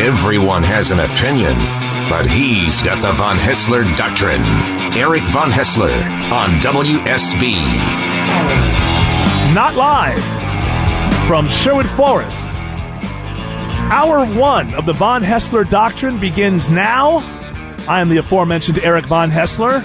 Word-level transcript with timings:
Everyone 0.00 0.62
has 0.62 0.90
an 0.92 0.98
opinion, 0.98 1.58
but 2.08 2.26
he's 2.26 2.82
got 2.82 3.02
the 3.02 3.12
Von 3.12 3.36
Haessler 3.36 3.84
Doctrine. 3.98 4.40
Eric 4.96 5.22
Von 5.24 5.50
Haessler 5.50 5.92
on 6.32 6.58
WSB. 6.62 7.52
Not 9.54 9.74
live 9.76 10.18
from 11.26 11.46
Sherwood 11.50 11.86
Forest. 11.90 12.38
Hour 13.92 14.24
one 14.24 14.72
of 14.72 14.86
the 14.86 14.94
Von 14.94 15.22
Haessler 15.22 15.68
Doctrine 15.68 16.18
begins 16.18 16.70
now. 16.70 17.18
I 17.86 18.00
am 18.00 18.08
the 18.08 18.16
aforementioned 18.16 18.78
Eric 18.78 19.04
Von 19.04 19.30
Haessler. 19.30 19.82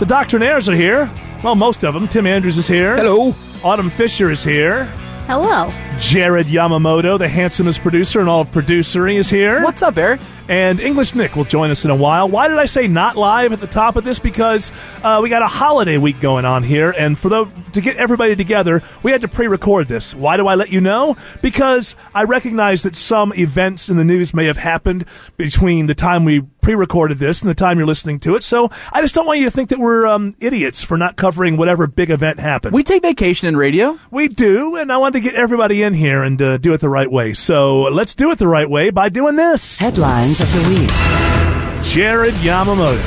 The 0.00 0.04
doctrinaires 0.04 0.68
are 0.68 0.76
here. 0.76 1.10
Well, 1.42 1.54
most 1.54 1.82
of 1.82 1.94
them. 1.94 2.08
Tim 2.08 2.26
Andrews 2.26 2.58
is 2.58 2.68
here. 2.68 2.96
Hello. 2.96 3.34
Autumn 3.64 3.88
Fisher 3.88 4.30
is 4.30 4.44
here. 4.44 4.84
Hello. 5.26 5.72
Jared 5.98 6.46
Yamamoto, 6.46 7.18
the 7.18 7.28
handsomest 7.28 7.82
producer 7.82 8.20
in 8.20 8.28
all 8.28 8.42
of 8.42 8.52
producery, 8.52 9.18
is 9.18 9.28
here. 9.28 9.62
What's 9.64 9.82
up, 9.82 9.96
Eric? 9.96 10.20
And 10.48 10.78
English 10.80 11.14
Nick 11.14 11.34
will 11.34 11.44
join 11.44 11.70
us 11.72 11.84
in 11.84 11.90
a 11.90 11.96
while. 11.96 12.28
Why 12.28 12.46
did 12.46 12.56
I 12.56 12.66
say 12.66 12.86
not 12.86 13.16
live 13.16 13.52
at 13.52 13.60
the 13.60 13.66
top 13.66 13.96
of 13.96 14.04
this? 14.04 14.18
Because 14.20 14.72
uh, 15.02 15.18
we 15.22 15.28
got 15.28 15.42
a 15.42 15.48
holiday 15.48 15.98
week 15.98 16.20
going 16.20 16.44
on 16.44 16.62
here, 16.62 16.90
and 16.90 17.18
for 17.18 17.28
the 17.28 17.46
to 17.72 17.80
get 17.80 17.96
everybody 17.96 18.36
together, 18.36 18.82
we 19.02 19.10
had 19.10 19.22
to 19.22 19.28
pre-record 19.28 19.88
this. 19.88 20.14
Why 20.14 20.36
do 20.36 20.46
I 20.46 20.54
let 20.54 20.70
you 20.70 20.80
know? 20.80 21.16
Because 21.42 21.96
I 22.14 22.24
recognize 22.24 22.84
that 22.84 22.94
some 22.94 23.34
events 23.34 23.88
in 23.88 23.96
the 23.96 24.04
news 24.04 24.32
may 24.32 24.46
have 24.46 24.56
happened 24.56 25.04
between 25.36 25.86
the 25.86 25.94
time 25.94 26.24
we 26.24 26.42
pre-recorded 26.68 27.16
this 27.16 27.40
and 27.40 27.48
the 27.48 27.54
time 27.54 27.78
you're 27.78 27.86
listening 27.86 28.20
to 28.20 28.36
it. 28.36 28.42
So 28.42 28.68
I 28.92 29.00
just 29.00 29.14
don't 29.14 29.24
want 29.24 29.38
you 29.38 29.46
to 29.46 29.50
think 29.50 29.70
that 29.70 29.78
we're 29.78 30.06
um, 30.06 30.36
idiots 30.38 30.84
for 30.84 30.98
not 30.98 31.16
covering 31.16 31.56
whatever 31.56 31.86
big 31.86 32.10
event 32.10 32.38
happened. 32.38 32.74
We 32.74 32.82
take 32.82 33.00
vacation 33.00 33.48
in 33.48 33.56
radio. 33.56 33.98
We 34.10 34.28
do, 34.28 34.76
and 34.76 34.92
I 34.92 34.98
wanted 34.98 35.14
to 35.14 35.20
get 35.20 35.34
everybody 35.34 35.82
in 35.82 35.94
here 35.94 36.22
and 36.22 36.42
uh, 36.42 36.58
do 36.58 36.74
it 36.74 36.82
the 36.82 36.90
right 36.90 37.10
way. 37.10 37.32
So 37.32 37.84
let's 37.84 38.14
do 38.14 38.30
it 38.32 38.38
the 38.38 38.48
right 38.48 38.68
way 38.68 38.90
by 38.90 39.08
doing 39.08 39.34
this. 39.34 39.78
Headlines 39.78 40.42
of 40.42 40.52
the 40.52 40.58
week. 40.68 41.84
Jared 41.86 42.34
Yamamoto, 42.34 42.98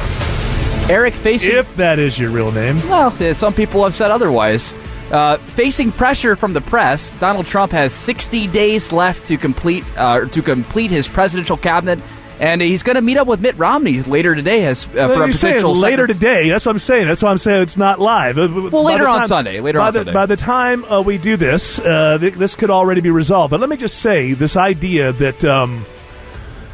Eric 0.89 1.13
facing. 1.13 1.51
if 1.51 1.75
that 1.75 1.99
is 1.99 2.17
your 2.17 2.31
real 2.31 2.51
name. 2.51 2.77
well, 2.89 3.11
some 3.35 3.53
people 3.53 3.83
have 3.83 3.93
said 3.93 4.09
otherwise. 4.09 4.73
Uh, 5.11 5.37
facing 5.37 5.91
pressure 5.91 6.35
from 6.35 6.53
the 6.53 6.61
press, 6.61 7.11
Donald 7.19 7.45
Trump 7.45 7.73
has 7.73 7.93
60 7.93 8.47
days 8.47 8.91
left 8.91 9.25
to 9.27 9.37
complete 9.37 9.83
uh, 9.97 10.25
to 10.29 10.41
complete 10.41 10.89
his 10.89 11.07
presidential 11.07 11.57
cabinet, 11.57 11.99
and 12.41 12.61
he's 12.61 12.83
going 12.83 12.95
to 12.95 13.01
meet 13.01 13.17
up 13.17 13.27
with 13.27 13.39
Mitt 13.39 13.57
Romney 13.57 14.01
later 14.01 14.35
today 14.35 14.65
as 14.65 14.85
uh, 14.87 15.07
for 15.07 15.23
a 15.23 15.27
potential 15.27 15.75
later 15.75 16.03
Uh, 16.03 16.07
today. 16.07 16.49
That's 16.49 16.65
what 16.65 16.73
I'm 16.73 16.79
saying. 16.79 17.07
That's 17.07 17.21
why 17.21 17.31
I'm 17.31 17.37
saying 17.37 17.61
it's 17.61 17.77
not 17.77 17.99
live. 17.99 18.35
Well, 18.37 18.83
later 18.83 19.07
on 19.07 19.27
Sunday. 19.27 19.59
Later 19.61 19.79
by 19.79 19.87
on 19.87 19.93
the, 19.93 19.99
Sunday. 19.99 20.13
By 20.13 20.25
the 20.25 20.35
time 20.37 20.83
uh, 20.85 21.01
we 21.01 21.17
do 21.17 21.37
this, 21.37 21.79
uh, 21.79 22.17
th- 22.19 22.33
this 22.33 22.55
could 22.55 22.69
already 22.69 22.99
be 23.01 23.11
resolved. 23.11 23.51
But 23.51 23.59
let 23.59 23.69
me 23.69 23.77
just 23.77 23.99
say 23.99 24.33
this 24.33 24.55
idea 24.57 25.11
that. 25.13 25.43
Um, 25.45 25.85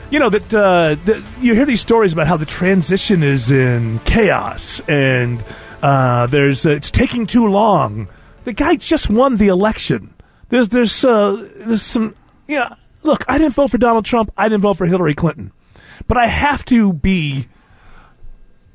you 0.10 0.20
know 0.20 0.30
that, 0.30 0.54
uh, 0.54 0.96
that 1.04 1.22
you 1.42 1.54
hear 1.54 1.66
these 1.66 1.82
stories 1.82 2.14
about 2.14 2.28
how 2.28 2.38
the 2.38 2.46
transition 2.46 3.24
is 3.24 3.52
in 3.52 4.00
chaos 4.06 4.80
and 4.88 5.44
uh, 5.82 6.28
there's 6.28 6.66
uh, 6.66 6.70
it's 6.70 6.90
taking 6.90 7.28
too 7.28 7.46
long. 7.48 8.08
The 8.46 8.54
guy 8.54 8.78
just 8.78 9.10
won 9.10 9.36
the 9.36 9.48
election. 9.50 10.14
There's 10.48 10.70
there's 10.70 11.04
uh, 11.04 11.46
there's 11.58 11.82
some 11.82 12.16
yeah. 12.48 12.76
Look, 13.04 13.26
I 13.28 13.38
didn't 13.38 13.54
vote 13.56 13.70
for 13.70 13.78
Donald 13.78 14.06
Trump. 14.06 14.32
I 14.38 14.48
didn't 14.48 14.62
vote 14.62 14.78
for 14.78 14.86
Hillary 14.86 15.14
Clinton, 15.14 15.52
but 16.08 16.18
I 16.18 16.28
have 16.28 16.66
to 16.66 16.94
be 16.94 17.48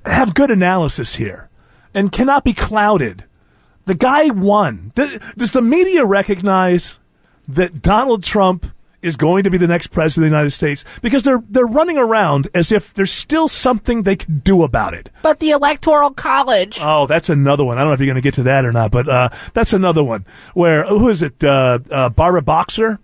have 0.05 0.34
good 0.34 0.50
analysis 0.50 1.16
here 1.16 1.48
and 1.94 2.11
cannot 2.11 2.44
be 2.44 2.52
clouded. 2.52 3.24
The 3.84 3.94
guy 3.94 4.28
won. 4.28 4.92
Does 4.94 5.52
the 5.52 5.62
media 5.62 6.05
recognize 6.05 6.98
that 7.48 7.83
Donald 7.83 8.22
Trump 8.22 8.66
is 9.02 9.16
going 9.16 9.42
to 9.42 9.50
be 9.50 9.58
the 9.58 9.66
next 9.66 9.89
president 9.89 10.27
of 10.27 10.30
the 10.30 10.36
United 10.36 10.50
States? 10.50 10.84
Because 11.02 11.24
they're 11.24 11.42
they're 11.48 11.66
running 11.66 11.98
around 11.98 12.48
as 12.55 12.70
if 12.70 12.94
there's 12.94 13.11
still 13.11 13.48
something 13.48 14.02
they 14.02 14.17
can 14.17 14.39
do 14.39 14.62
about 14.62 14.94
it. 14.94 15.11
But 15.22 15.41
the 15.41 15.50
Electoral 15.50 16.11
College. 16.11 16.79
Oh, 16.80 17.06
that's 17.06 17.29
another 17.29 17.64
one. 17.64 17.79
I 17.79 17.80
don't 17.80 17.89
know 17.89 17.95
if 17.95 18.01
you're 18.01 18.06
going 18.06 18.14
to 18.14 18.20
get 18.20 18.35
to 18.35 18.45
that 18.45 18.64
or 18.64 18.73
not, 18.73 18.92
but 18.92 19.08
uh, 19.08 19.29
that's 19.52 19.73
another 19.73 20.05
one. 20.05 20.24
Where 20.55 20.86
who 20.86 21.08
is 21.08 21.23
it? 21.23 21.42
Uh, 21.42 21.80
uh, 21.90 22.08
Barbara 22.08 22.42
Boxer. 22.42 23.01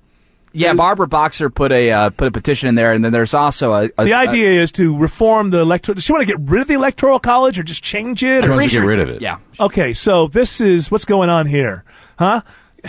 Yeah, 0.52 0.72
Barbara 0.72 1.06
Boxer 1.06 1.50
put 1.50 1.72
a 1.72 1.90
uh, 1.90 2.10
put 2.10 2.28
a 2.28 2.30
petition 2.30 2.68
in 2.68 2.74
there, 2.74 2.92
and 2.92 3.04
then 3.04 3.12
there's 3.12 3.34
also 3.34 3.72
a, 3.74 3.90
a 3.98 4.04
The 4.04 4.14
idea 4.14 4.60
is 4.62 4.72
to 4.72 4.96
reform 4.96 5.50
the 5.50 5.60
electoral. 5.60 5.94
Does 5.94 6.04
she 6.04 6.12
want 6.12 6.26
to 6.26 6.32
get 6.36 6.40
rid 6.48 6.62
of 6.62 6.68
the 6.68 6.74
electoral 6.74 7.18
college 7.18 7.58
or 7.58 7.62
just 7.62 7.82
change 7.82 8.22
it? 8.24 8.44
She 8.44 8.48
Or? 8.50 8.52
wants 8.56 8.72
to 8.72 8.80
get 8.80 8.86
rid 8.86 9.00
of 9.00 9.08
it. 9.08 9.20
Yeah, 9.22 9.38
Okay, 9.60 9.92
so 9.94 10.26
this 10.28 10.60
is 10.60 10.90
what's 10.90 11.04
going 11.04 11.28
on 11.30 11.46
here, 11.46 11.84
huh? 12.18 12.40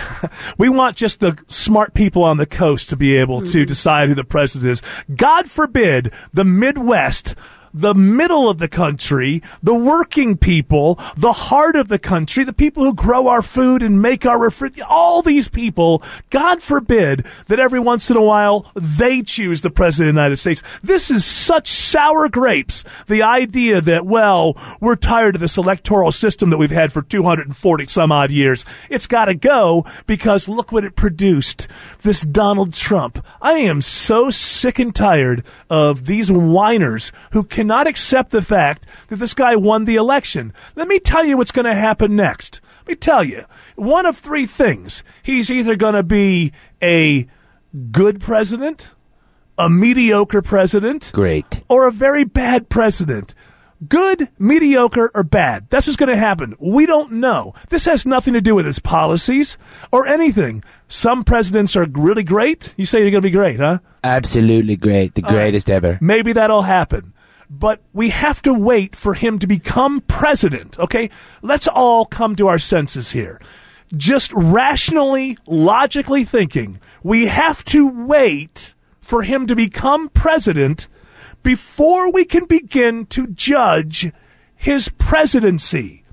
we 0.58 0.70
want 0.70 0.96
just 0.96 1.20
the 1.20 1.38
smart 1.48 1.94
people 1.94 2.24
on 2.24 2.38
the 2.38 2.46
coast 2.46 2.90
to 2.90 2.96
be 2.96 3.18
able 3.18 3.42
to 3.42 3.66
decide 3.66 4.08
who 4.10 4.16
the 4.16 4.24
president 4.24 4.72
is. 4.72 4.82
God 5.16 5.50
forbid 5.50 6.14
the 6.32 6.44
Midwest, 6.46 7.36
the 7.74 7.94
middle 7.94 8.50
of 8.50 8.58
the 8.58 8.68
country, 8.68 9.42
the 9.62 9.74
working 9.74 10.38
people, 10.38 11.00
the 11.16 11.34
heart 11.34 11.76
of 11.76 11.88
the 11.88 12.00
country, 12.00 12.44
the 12.44 12.54
people 12.54 12.84
who 12.84 12.94
grow 12.94 13.28
our 13.28 13.42
food 13.42 13.84
and 13.84 14.02
make 14.02 14.26
our 14.26 14.38
refri- 14.38 14.82
all 14.88 15.22
these 15.22 15.48
people, 15.48 16.04
God 16.30 16.62
forbid 16.62 17.26
that 17.48 17.60
every 17.60 17.80
once 17.80 18.10
in 18.10 18.18
a 18.18 18.24
while 18.24 18.72
they 18.76 19.22
choose 19.22 19.62
the 19.62 19.70
president 19.70 20.10
of 20.10 20.16
the 20.16 20.22
United 20.22 20.38
States. 20.38 20.64
This 20.84 21.12
is 21.12 21.26
such 21.26 21.72
sour 21.72 22.30
grapes. 22.30 22.84
The 23.08 23.24
idea 23.24 23.82
that, 23.82 24.06
well, 24.06 24.58
we're 24.80 24.96
tired 24.96 25.36
of 25.36 25.42
this 25.42 25.58
electoral 25.58 26.12
system 26.12 26.50
that 26.50 26.58
we've 26.58 26.70
had 26.70 26.92
for 26.92 27.02
240 27.02 27.86
some 27.88 28.12
odd 28.12 28.32
years. 28.32 28.66
It's 28.90 29.08
got 29.08 29.26
to 29.26 29.36
go 29.36 29.86
because 30.06 30.48
look 30.48 30.72
what 30.72 30.86
it 30.86 30.96
produced. 30.96 31.68
This 32.02 32.22
Donald 32.22 32.74
Trump. 32.74 33.24
I 33.42 33.54
am 33.54 33.82
so 33.82 34.30
sick 34.32 34.80
and 34.80 34.94
tired 34.94 35.44
of 35.70 36.06
these 36.06 36.32
whiners 36.32 37.12
who 37.32 37.44
cannot 37.60 37.88
accept 37.88 38.32
the 38.32 38.42
fact 38.42 38.86
that 39.10 39.18
this 39.18 39.34
guy 39.34 39.54
won 39.58 39.84
the 39.84 39.98
election. 39.98 40.54
Let 40.78 40.88
me 40.88 40.98
tell 40.98 41.26
you 41.26 41.36
what's 41.36 41.52
going 41.52 41.66
to 41.66 41.76
happen 41.76 42.16
next. 42.16 42.62
Let 42.84 42.88
me 42.88 42.96
tell 42.96 43.22
you. 43.22 43.44
One 43.76 44.06
of 44.06 44.18
three 44.18 44.46
things. 44.46 45.04
He's 45.22 45.52
either 45.52 45.76
going 45.76 45.96
to 45.96 46.04
be 46.04 46.54
a 46.82 47.28
good 47.92 48.22
president, 48.22 48.88
a 49.58 49.70
mediocre 49.70 50.42
president, 50.42 51.12
Great. 51.14 51.62
or 51.68 51.86
a 51.86 51.92
very 51.92 52.24
bad 52.24 52.70
president. 52.70 53.36
Good, 53.90 54.30
mediocre, 54.40 55.12
or 55.14 55.24
bad. 55.24 55.68
That's 55.70 55.86
what's 55.88 55.98
going 55.98 56.10
to 56.10 56.16
happen. 56.16 56.56
We 56.60 56.86
don't 56.86 57.12
know. 57.12 57.54
This 57.68 57.84
has 57.86 58.06
nothing 58.06 58.36
to 58.36 58.42
do 58.42 58.56
with 58.56 58.68
his 58.68 58.80
policies 58.80 59.58
or 59.92 60.08
anything. 60.08 60.64
Some 60.88 61.26
presidents 61.26 61.76
are 61.76 61.86
really 61.92 62.24
great. 62.24 62.74
You 62.78 62.86
say 62.86 63.00
you're 63.02 63.12
going 63.12 63.22
to 63.22 63.28
be 63.28 63.32
great, 63.32 63.60
huh? 63.60 63.80
Absolutely 64.02 64.78
great. 64.78 65.16
The 65.16 65.24
greatest 65.24 65.70
ever. 65.70 65.98
Maybe 66.00 66.32
that'll 66.32 66.62
happen. 66.62 67.14
But 67.50 67.82
we 67.94 68.10
have 68.10 68.42
to 68.44 68.54
wait 68.54 68.96
for 68.96 69.16
him 69.16 69.40
to 69.40 69.48
become 69.48 70.02
president, 70.02 70.78
okay? 70.78 71.10
Let's 71.42 71.68
all 71.68 72.06
come 72.06 72.36
to 72.36 72.48
our 72.48 72.60
senses 72.60 73.12
here. 73.12 73.42
Just 73.98 74.32
rationally, 74.34 75.38
logically 75.48 76.26
thinking, 76.26 76.80
we 77.02 77.26
have 77.26 77.66
to 77.66 77.88
wait 77.88 78.76
for 79.02 79.24
him 79.24 79.48
to 79.48 79.56
become 79.56 80.10
president 80.10 80.88
before 81.42 82.12
we 82.12 82.26
can 82.26 82.46
begin 82.46 83.08
to 83.08 83.26
judge 83.28 84.12
his 84.56 84.90
presidency. 84.90 86.04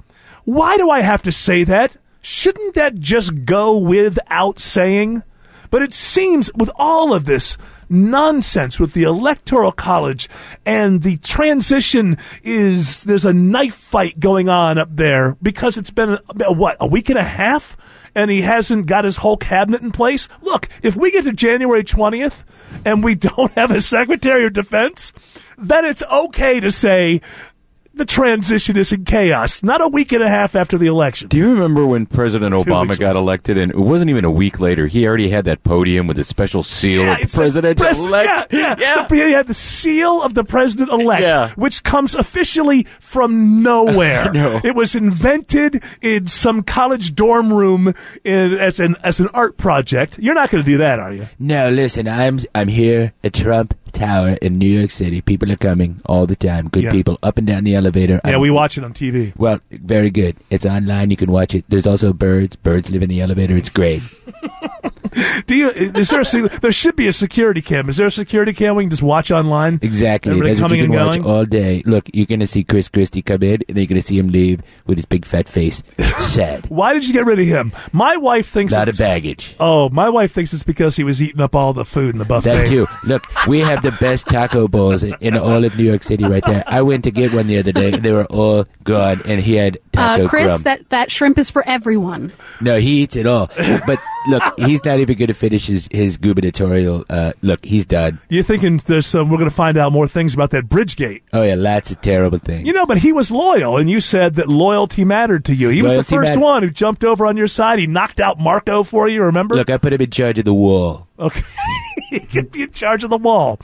Why 0.44 0.76
do 0.76 0.88
I 0.88 1.00
have 1.00 1.22
to 1.24 1.32
say 1.32 1.64
that? 1.64 1.96
Shouldn't 2.22 2.74
that 2.76 2.98
just 3.00 3.44
go 3.44 3.76
without 3.76 4.58
saying? 4.58 5.22
But 5.70 5.82
it 5.82 5.92
seems 5.92 6.50
with 6.54 6.70
all 6.76 7.12
of 7.12 7.24
this 7.24 7.58
nonsense 7.88 8.78
with 8.78 8.92
the 8.92 9.02
electoral 9.02 9.72
college 9.72 10.28
and 10.64 11.02
the 11.02 11.16
transition 11.18 12.18
is 12.42 13.04
there's 13.04 13.24
a 13.24 13.32
knife 13.32 13.74
fight 13.74 14.18
going 14.18 14.48
on 14.48 14.78
up 14.78 14.88
there 14.94 15.36
because 15.42 15.76
it's 15.76 15.90
been 15.90 16.18
what 16.34 16.76
a 16.80 16.86
week 16.86 17.08
and 17.08 17.18
a 17.18 17.24
half 17.24 17.76
and 18.16 18.30
he 18.30 18.40
hasn't 18.40 18.86
got 18.86 19.04
his 19.04 19.18
whole 19.18 19.36
cabinet 19.36 19.82
in 19.82 19.92
place. 19.92 20.26
Look, 20.40 20.68
if 20.82 20.96
we 20.96 21.10
get 21.10 21.24
to 21.24 21.32
January 21.32 21.84
20th 21.84 22.44
and 22.84 23.04
we 23.04 23.14
don't 23.14 23.52
have 23.52 23.70
a 23.70 23.80
secretary 23.80 24.46
of 24.46 24.54
defense, 24.54 25.12
then 25.58 25.84
it's 25.84 26.02
okay 26.02 26.58
to 26.60 26.72
say 26.72 27.20
the 27.96 28.04
transition 28.04 28.76
is 28.76 28.92
in 28.92 29.04
chaos. 29.04 29.62
Not 29.62 29.80
a 29.80 29.88
week 29.88 30.12
and 30.12 30.22
a 30.22 30.28
half 30.28 30.54
after 30.54 30.76
the 30.78 30.86
election. 30.86 31.28
Do 31.28 31.38
you 31.38 31.48
remember 31.48 31.84
when 31.86 32.06
President 32.06 32.54
weeks 32.54 32.66
Obama 32.68 32.98
got 32.98 33.16
elected, 33.16 33.56
and 33.58 33.72
it 33.72 33.78
wasn't 33.78 34.10
even 34.10 34.24
a 34.24 34.30
week 34.30 34.60
later? 34.60 34.86
He 34.86 35.06
already 35.06 35.30
had 35.30 35.46
that 35.46 35.62
podium 35.64 36.06
with 36.06 36.18
a 36.18 36.24
special 36.24 36.62
seal 36.62 37.10
of 37.10 37.20
the 37.20 37.34
president 37.34 37.78
pres- 37.78 37.98
elect. 37.98 38.52
Yeah, 38.52 38.74
yeah. 38.78 39.06
The- 39.06 39.14
he 39.14 39.32
had 39.32 39.46
the 39.46 39.54
seal 39.54 40.22
of 40.22 40.34
the 40.34 40.44
president 40.44 40.90
elect, 40.90 41.22
Yeah. 41.22 41.50
which 41.56 41.82
comes 41.84 42.14
officially 42.14 42.84
from 43.00 43.62
nowhere. 43.62 44.30
know. 44.36 44.60
It 44.62 44.74
was 44.74 44.94
invented 44.94 45.82
in 46.02 46.26
some 46.26 46.62
college 46.62 47.14
dorm 47.14 47.52
room 47.52 47.94
in, 48.24 48.52
as 48.54 48.78
an 48.78 48.96
as 49.02 49.20
an 49.20 49.28
art 49.32 49.56
project. 49.56 50.18
You're 50.18 50.34
not 50.34 50.50
going 50.50 50.62
to 50.62 50.70
do 50.70 50.78
that, 50.78 50.98
are 50.98 51.12
you? 51.12 51.26
No, 51.38 51.70
listen, 51.70 52.06
I'm 52.08 52.40
I'm 52.54 52.68
here 52.68 53.12
at 53.24 53.32
Trump 53.32 53.74
Tower 53.96 54.36
in 54.42 54.58
New 54.58 54.68
York 54.68 54.90
City. 54.90 55.20
People 55.22 55.50
are 55.50 55.56
coming 55.56 56.00
all 56.04 56.26
the 56.26 56.36
time. 56.36 56.68
Good 56.68 56.84
Yeah. 56.84 56.90
people 56.92 57.18
up 57.22 57.38
and 57.38 57.46
down 57.46 57.64
the 57.64 57.74
elevator. 57.74 58.20
Yeah, 58.24 58.32
I'm- 58.32 58.40
we 58.40 58.50
watch 58.50 58.76
it 58.76 58.84
on 58.84 58.92
TV. 58.92 59.32
Well, 59.36 59.60
very 59.72 60.10
good. 60.10 60.36
It's 60.50 60.66
online. 60.66 61.10
You 61.10 61.16
can 61.16 61.32
watch 61.32 61.54
it. 61.54 61.64
There's 61.68 61.86
also 61.86 62.12
birds. 62.12 62.56
Birds 62.56 62.90
live 62.90 63.02
in 63.02 63.08
the 63.08 63.20
elevator. 63.22 63.56
It's 63.56 63.70
great. 63.70 64.02
Do 65.46 65.54
you? 65.54 65.70
Is 65.70 66.10
there 66.10 66.20
a? 66.20 66.58
There 66.60 66.72
should 66.72 66.96
be 66.96 67.08
a 67.08 67.12
security 67.12 67.62
cam. 67.62 67.88
Is 67.88 67.96
there 67.96 68.06
a 68.06 68.10
security 68.10 68.52
cam 68.52 68.76
we 68.76 68.84
can 68.84 68.90
just 68.90 69.02
watch 69.02 69.30
online? 69.30 69.78
Exactly. 69.82 70.30
Everybody 70.30 70.50
That's 70.54 70.60
what 70.62 70.68
coming 70.68 70.80
you 70.80 70.86
can 70.88 70.96
and 70.98 71.06
watch 71.06 71.16
going? 71.22 71.30
all 71.30 71.44
day. 71.44 71.82
Look, 71.86 72.10
you're 72.12 72.26
gonna 72.26 72.46
see 72.46 72.64
Chris 72.64 72.88
Christie 72.88 73.22
come 73.22 73.42
in, 73.42 73.54
and 73.54 73.64
then 73.68 73.76
you're 73.78 73.86
gonna 73.86 74.02
see 74.02 74.18
him 74.18 74.28
leave 74.28 74.60
with 74.86 74.98
his 74.98 75.06
big 75.06 75.24
fat 75.24 75.48
face, 75.48 75.82
sad, 76.18 76.66
Why 76.70 76.92
did 76.92 77.06
you 77.06 77.12
get 77.12 77.26
rid 77.26 77.38
of 77.38 77.46
him? 77.46 77.72
My 77.92 78.16
wife 78.16 78.48
thinks 78.48 78.72
not 78.72 78.88
a 78.88 78.90
it's, 78.90 78.98
baggage. 78.98 79.56
Oh, 79.58 79.88
my 79.88 80.08
wife 80.08 80.32
thinks 80.32 80.52
it's 80.52 80.62
because 80.62 80.96
he 80.96 81.04
was 81.04 81.20
eating 81.22 81.40
up 81.40 81.54
all 81.54 81.72
the 81.72 81.84
food 81.84 82.14
in 82.14 82.18
the 82.18 82.24
buffet. 82.24 82.50
That 82.50 82.66
too. 82.68 82.86
Look, 83.04 83.24
we 83.46 83.60
have 83.60 83.82
the 83.82 83.92
best 83.92 84.26
taco 84.28 84.68
bowls 84.68 85.02
in, 85.02 85.14
in 85.20 85.36
all 85.36 85.64
of 85.64 85.76
New 85.76 85.84
York 85.84 86.02
City, 86.02 86.24
right 86.24 86.44
there. 86.44 86.62
I 86.66 86.82
went 86.82 87.04
to 87.04 87.10
get 87.10 87.32
one 87.32 87.46
the 87.46 87.58
other 87.58 87.72
day, 87.72 87.92
and 87.92 88.02
they 88.02 88.12
were 88.12 88.26
all 88.26 88.66
gone, 88.84 89.22
and 89.24 89.40
he 89.40 89.54
had 89.54 89.78
taco 89.92 90.24
Uh, 90.24 90.28
Chris, 90.28 90.44
crumb. 90.46 90.62
that, 90.62 90.88
that 90.90 91.10
shrimp 91.10 91.38
is 91.38 91.50
for 91.50 91.66
everyone. 91.66 92.32
No, 92.60 92.78
he 92.78 93.02
eats 93.02 93.16
it 93.16 93.26
all. 93.26 93.50
But 93.86 93.98
look, 94.28 94.42
he's 94.58 94.84
not 94.84 94.98
even 94.98 95.16
going 95.16 95.28
to 95.28 95.34
finish 95.34 95.66
his, 95.66 95.88
his 95.90 96.16
gubernatorial. 96.16 97.04
Uh, 97.08 97.32
look, 97.42 97.64
he's 97.64 97.84
done. 97.84 98.18
You're 98.28 98.42
thinking 98.42 98.78
there's 98.86 99.06
some. 99.06 99.28
We're 99.28 99.38
going 99.38 99.50
to 99.50 99.54
find 99.54 99.76
out 99.76 99.92
more 99.92 100.08
things 100.08 100.34
about 100.34 100.50
that 100.50 100.68
Bridgegate. 100.68 101.22
Oh 101.32 101.42
yeah, 101.42 101.54
lots 101.54 101.90
of 101.90 102.00
terrible 102.00 102.38
things. 102.38 102.66
You 102.66 102.72
know, 102.72 102.86
but 102.86 102.98
he 102.98 103.12
was 103.12 103.30
loyal, 103.30 103.76
and 103.76 103.88
you 103.90 104.00
said 104.00 104.34
that 104.34 104.48
loyalty 104.48 105.04
mattered 105.04 105.44
to 105.46 105.54
you. 105.54 105.68
He 105.68 105.82
was 105.82 105.92
the 105.92 106.04
first 106.04 106.30
mattered. 106.30 106.40
one 106.40 106.62
who 106.62 106.70
jumped 106.70 107.04
over 107.04 107.26
on 107.26 107.36
your 107.36 107.48
side. 107.48 107.78
He 107.78 107.86
knocked 107.86 108.20
out 108.20 108.38
Marco 108.38 108.82
for 108.82 109.08
you. 109.08 109.22
Remember? 109.22 109.54
look, 109.54 109.70
I 109.70 109.78
put 109.78 109.92
him 109.92 110.00
in 110.00 110.10
charge 110.10 110.38
of 110.38 110.44
the 110.44 110.54
wall. 110.54 111.06
Okay. 111.18 111.42
he 112.10 112.20
could 112.20 112.50
be 112.52 112.62
in 112.62 112.70
charge 112.70 113.04
of 113.04 113.10
the 113.10 113.16
wall. 113.16 113.58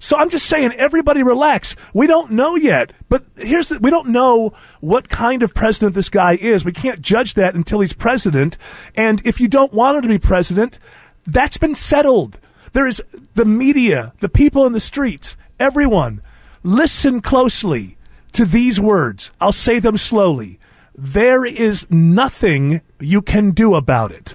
So 0.00 0.16
I'm 0.16 0.30
just 0.30 0.46
saying, 0.46 0.72
everybody 0.72 1.22
relax. 1.22 1.76
We 1.94 2.08
don't 2.08 2.32
know 2.32 2.56
yet. 2.56 2.92
But 3.08 3.24
here's 3.36 3.68
the, 3.68 3.78
we 3.78 3.90
don't 3.90 4.08
know 4.08 4.52
what 4.80 5.08
kind 5.08 5.44
of 5.44 5.54
president 5.54 5.94
this 5.94 6.08
guy 6.08 6.34
is. 6.34 6.64
We 6.64 6.72
can't 6.72 7.00
judge 7.00 7.34
that 7.34 7.54
until 7.54 7.80
he's 7.80 7.92
president. 7.92 8.58
And 8.96 9.24
if 9.24 9.40
you 9.40 9.46
don't 9.46 9.72
want 9.72 9.96
him 9.96 10.02
to 10.02 10.08
be 10.08 10.18
president, 10.18 10.78
that's 11.26 11.58
been 11.58 11.76
settled. 11.76 12.40
There 12.72 12.88
is 12.88 13.00
the 13.34 13.44
media, 13.44 14.12
the 14.18 14.28
people 14.28 14.66
in 14.66 14.72
the 14.72 14.80
streets, 14.80 15.36
everyone. 15.60 16.22
Listen 16.64 17.20
closely 17.20 17.96
to 18.32 18.44
these 18.44 18.80
words. 18.80 19.30
I'll 19.40 19.52
say 19.52 19.78
them 19.78 19.96
slowly. 19.96 20.58
There 20.96 21.44
is 21.44 21.86
nothing 21.90 22.80
you 22.98 23.22
can 23.22 23.52
do 23.52 23.76
about 23.76 24.10
it 24.10 24.34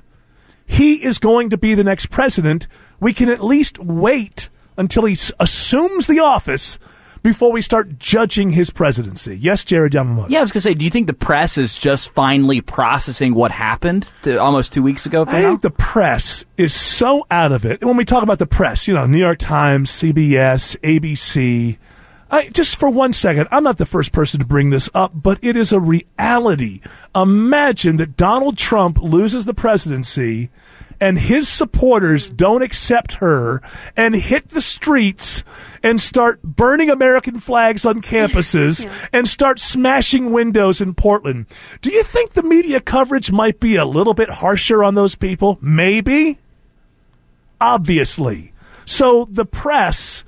he 0.66 1.04
is 1.04 1.20
going 1.20 1.50
to 1.50 1.58
be 1.58 1.76
the 1.76 1.84
next 1.84 2.10
president, 2.10 2.68
we 3.00 3.14
can 3.14 3.30
at 3.30 3.44
least 3.44 3.80
wait 3.80 4.50
until 4.78 5.06
he 5.06 5.14
s- 5.14 5.32
assumes 5.40 6.08
the 6.08 6.20
office 6.20 6.78
before 7.24 7.52
we 7.52 7.62
start 7.62 7.98
judging 7.98 8.52
his 8.52 8.70
presidency. 8.70 9.36
Yes, 9.36 9.64
Jared 9.66 9.94
Yamamoto. 9.94 10.30
Yeah, 10.30 10.40
I 10.40 10.42
was 10.44 10.52
gonna 10.52 10.62
say, 10.62 10.76
do 10.76 10.86
you 10.86 10.92
think 10.92 11.08
the 11.08 11.14
press 11.14 11.58
is 11.58 11.74
just 11.76 12.12
finally 12.14 12.62
processing 12.62 13.34
what 13.34 13.52
happened 13.52 14.08
to 14.22 14.38
almost 14.40 14.72
two 14.74 14.84
weeks 14.84 15.08
ago? 15.08 15.26
I 15.28 15.42
now? 15.42 15.48
think 15.50 15.62
the 15.64 15.72
press 15.72 16.46
is 16.56 16.72
so 16.74 17.26
out 17.32 17.52
of 17.52 17.66
it. 17.66 17.82
And 17.82 17.88
when 17.90 17.98
we 17.98 18.06
talk 18.06 18.22
about 18.22 18.38
the 18.38 18.46
press, 18.46 18.88
you 18.88 18.94
know, 18.94 19.08
New 19.08 19.18
York 19.18 19.40
Times, 19.40 19.90
CBS, 19.90 20.78
ABC, 20.84 21.78
I, 22.30 22.50
just 22.50 22.78
for 22.78 22.90
one 22.90 23.14
second, 23.14 23.48
I'm 23.52 23.64
not 23.64 23.78
the 23.78 23.86
first 23.88 24.12
person 24.12 24.40
to 24.40 24.46
bring 24.46 24.70
this 24.70 24.90
up, 24.94 25.12
but 25.16 25.40
it 25.42 25.56
is 25.56 25.72
a 25.72 25.80
reality. 25.80 26.82
Imagine 27.16 27.98
that 27.98 28.18
Donald 28.18 28.58
Trump 28.58 29.00
loses 29.02 29.46
the 29.46 29.54
presidency 29.54 30.50
and 31.00 31.20
his 31.20 31.48
supporters 31.48 32.30
don't 32.30 32.62
accept 32.62 33.14
her 33.14 33.62
and 33.96 34.16
hit 34.16 34.50
the 34.50 34.62
streets 34.62 35.44
and 35.84 36.02
start 36.02 36.42
burning 36.42 36.90
American 36.90 37.40
flags 37.40 37.86
on 37.86 38.02
campuses 38.02 38.90
and 39.14 39.28
start 39.28 39.60
smashing 39.60 40.32
windows 40.32 40.82
in 40.82 40.94
Portland. 40.94 41.46
Do 41.82 41.92
you 41.92 42.04
think 42.04 42.34
the 42.34 42.44
media 42.44 42.80
coverage 42.80 43.32
might 43.32 43.60
be 43.60 43.76
a 43.76 43.86
little 43.86 44.14
bit 44.14 44.30
harsher 44.30 44.84
on 44.84 44.96
those 44.96 45.16
people? 45.16 45.60
Maybe 45.62 46.40
obviously. 47.60 48.52
So 48.86 49.26
the 49.26 49.46
press 49.46 50.24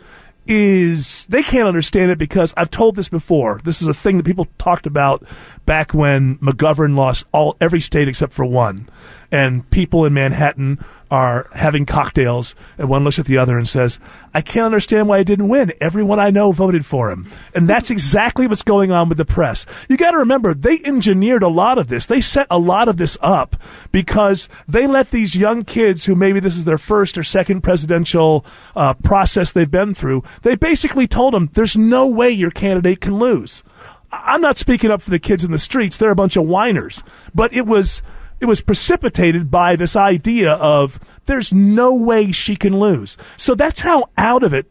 is 0.47 1.25
they 1.27 1.43
can't 1.43 1.67
understand 1.67 2.11
it 2.11 2.17
because 2.17 2.53
I've 2.55 2.71
told 2.71 2.95
this 2.95 3.09
before. 3.09 3.59
This 3.63 3.81
is 3.81 3.87
a 3.87 3.93
thing 3.93 4.17
that 4.17 4.25
people 4.25 4.47
talked 4.57 4.85
about 4.85 5.23
back 5.67 5.93
when 5.93 6.39
McGovern 6.39 6.95
lost 6.95 7.27
all 7.31 7.55
every 7.61 7.81
state 7.81 8.07
except 8.07 8.33
for 8.33 8.45
one. 8.45 8.89
And 9.31 9.69
people 9.69 10.05
in 10.05 10.13
Manhattan 10.13 10.83
are 11.09 11.49
having 11.53 11.85
cocktails 11.85 12.55
and 12.77 12.89
one 12.89 13.03
looks 13.03 13.19
at 13.19 13.25
the 13.25 13.37
other 13.37 13.57
and 13.57 13.67
says, 13.67 13.99
I 14.33 14.41
can't 14.41 14.65
understand 14.65 15.07
why 15.07 15.17
I 15.17 15.23
didn't 15.23 15.49
win. 15.49 15.71
Everyone 15.79 16.19
I 16.19 16.29
know 16.29 16.51
voted 16.51 16.85
for 16.85 17.11
him. 17.11 17.29
And 17.53 17.67
that's 17.67 17.89
exactly 17.89 18.47
what's 18.47 18.63
going 18.63 18.91
on 18.91 19.09
with 19.09 19.17
the 19.17 19.25
press. 19.25 19.65
You 19.89 19.97
got 19.97 20.11
to 20.11 20.17
remember, 20.17 20.53
they 20.53 20.79
engineered 20.83 21.43
a 21.43 21.49
lot 21.49 21.77
of 21.77 21.87
this. 21.87 22.07
They 22.07 22.21
set 22.21 22.47
a 22.49 22.59
lot 22.59 22.87
of 22.87 22.97
this 22.97 23.17
up 23.21 23.55
because 23.91 24.49
they 24.67 24.87
let 24.87 25.11
these 25.11 25.35
young 25.35 25.63
kids 25.63 26.05
who 26.05 26.15
maybe 26.15 26.39
this 26.39 26.55
is 26.55 26.65
their 26.65 26.77
first 26.77 27.17
or 27.17 27.23
second 27.23 27.61
presidential 27.61 28.45
uh, 28.75 28.93
process 28.95 29.51
they've 29.51 29.69
been 29.69 29.93
through, 29.93 30.23
they 30.41 30.55
basically 30.55 31.07
told 31.07 31.33
them, 31.33 31.49
there's 31.53 31.77
no 31.77 32.07
way 32.07 32.29
your 32.29 32.51
candidate 32.51 33.01
can 33.01 33.15
lose. 33.15 33.63
I'm 34.11 34.41
not 34.41 34.57
speaking 34.57 34.91
up 34.91 35.01
for 35.01 35.09
the 35.09 35.19
kids 35.19 35.43
in 35.43 35.51
the 35.51 35.59
streets. 35.59 35.97
They're 35.97 36.11
a 36.11 36.15
bunch 36.15 36.35
of 36.35 36.45
whiners. 36.45 37.03
But 37.35 37.53
it 37.53 37.65
was 37.65 38.01
it 38.39 38.45
was 38.45 38.61
precipitated 38.61 39.49
by 39.51 39.75
this 39.75 39.95
idea 39.95 40.53
of 40.53 40.99
there's 41.25 41.51
no 41.51 41.93
way 41.93 42.31
she 42.31 42.55
can 42.55 42.79
lose. 42.79 43.17
So 43.35 43.55
that's 43.55 43.81
how 43.81 44.09
out 44.17 44.43
of 44.43 44.53
it 44.53 44.67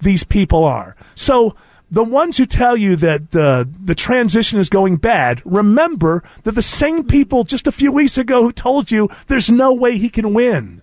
these 0.00 0.24
people 0.24 0.64
are. 0.64 0.96
So 1.14 1.54
the 1.90 2.02
ones 2.04 2.36
who 2.36 2.46
tell 2.46 2.76
you 2.76 2.96
that 2.96 3.30
the 3.32 3.68
the 3.84 3.94
transition 3.94 4.58
is 4.58 4.68
going 4.68 4.96
bad, 4.96 5.42
remember 5.44 6.22
that 6.44 6.52
the 6.52 6.62
same 6.62 7.04
people 7.04 7.44
just 7.44 7.66
a 7.66 7.72
few 7.72 7.92
weeks 7.92 8.16
ago 8.18 8.42
who 8.42 8.52
told 8.52 8.90
you 8.90 9.08
there's 9.26 9.50
no 9.50 9.72
way 9.72 9.98
he 9.98 10.08
can 10.08 10.32
win. 10.34 10.82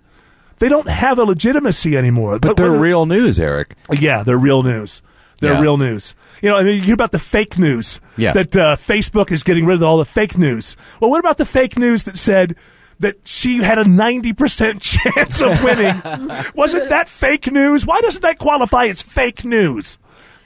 They 0.60 0.70
don't 0.70 0.90
have 0.90 1.20
a 1.20 1.24
legitimacy 1.24 1.96
anymore. 1.98 2.40
But 2.40 2.58
they're 2.58 2.72
whether- 2.72 2.82
real 2.82 3.06
news, 3.06 3.40
Eric. 3.40 3.76
yeah, 3.92 4.24
they're 4.24 4.38
real 4.38 4.64
news. 4.64 5.02
They're 5.40 5.54
Yeah. 5.54 5.62
real 5.62 5.78
news. 5.78 6.16
You 6.42 6.50
know, 6.50 6.56
I 6.58 6.64
mean, 6.64 6.78
you 6.80 6.84
hear 6.84 6.94
about 6.94 7.12
the 7.12 7.20
fake 7.20 7.58
news. 7.58 8.00
Yeah. 8.18 8.34
That 8.34 8.56
uh, 8.56 8.76
Facebook 8.76 9.32
is 9.32 9.44
getting 9.44 9.66
rid 9.66 9.76
of 9.76 9.84
all 9.84 9.98
the 9.98 10.06
fake 10.06 10.38
news. 10.38 10.76
Well, 11.00 11.10
what 11.10 11.20
about 11.20 11.38
the 11.38 11.46
fake 11.46 11.78
news 11.78 12.04
that 12.06 12.18
said 12.18 12.56
that 13.00 13.16
she 13.28 13.58
had 13.58 13.78
a 13.78 13.84
90% 13.84 14.82
chance 14.82 15.42
of 15.42 15.64
winning? 15.64 16.02
Wasn't 16.56 16.90
that 16.90 17.10
fake 17.10 17.52
news? 17.52 17.86
Why 17.86 18.02
doesn't 18.02 18.22
that 18.22 18.40
qualify 18.40 18.86
as 18.86 19.02
fake 19.02 19.44
news? 19.46 19.98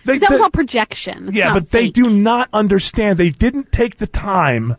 They, 0.06 0.18
That 0.18 0.30
was 0.32 0.40
they- 0.40 0.44
all 0.44 0.50
projection. 0.50 1.28
It's 1.30 1.38
yeah, 1.38 1.48
not 1.50 1.54
but 1.54 1.72
they 1.72 1.90
do 1.90 2.10
not 2.10 2.50
understand. 2.54 3.18
They 3.20 3.30
didn't 3.30 3.72
take 3.72 3.98
the 3.98 4.08
time. 4.08 4.76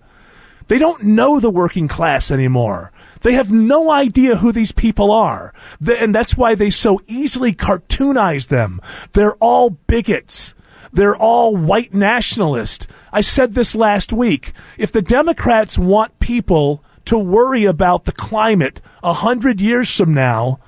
They 0.68 0.78
don't 0.78 1.02
know 1.04 1.38
the 1.40 1.50
working 1.50 1.88
class 1.88 2.30
anymore. 2.30 2.90
They 3.20 3.34
have 3.34 3.52
no 3.52 3.90
idea 3.92 4.36
who 4.36 4.50
these 4.50 4.72
people 4.72 5.12
are. 5.12 5.52
Th- 5.84 5.96
and 6.00 6.12
that's 6.14 6.36
why 6.36 6.54
they 6.56 6.70
so 6.70 7.00
easily 7.06 7.52
cartoonize 7.52 8.48
them. 8.48 8.80
They're 9.12 9.34
all 9.36 9.70
bigots. 9.70 10.54
They're 10.92 11.16
all 11.16 11.56
white 11.56 11.94
nationalists. 11.94 12.86
I 13.12 13.22
said 13.22 13.54
this 13.54 13.74
last 13.74 14.12
week. 14.12 14.52
If 14.76 14.92
the 14.92 15.02
Democrats 15.02 15.78
want 15.78 16.20
people 16.20 16.84
to 17.06 17.18
worry 17.18 17.64
about 17.64 18.04
the 18.04 18.12
climate 18.12 18.80
a 19.02 19.12
hundred 19.12 19.60
years 19.60 19.94
from 19.94 20.14
now, 20.14 20.58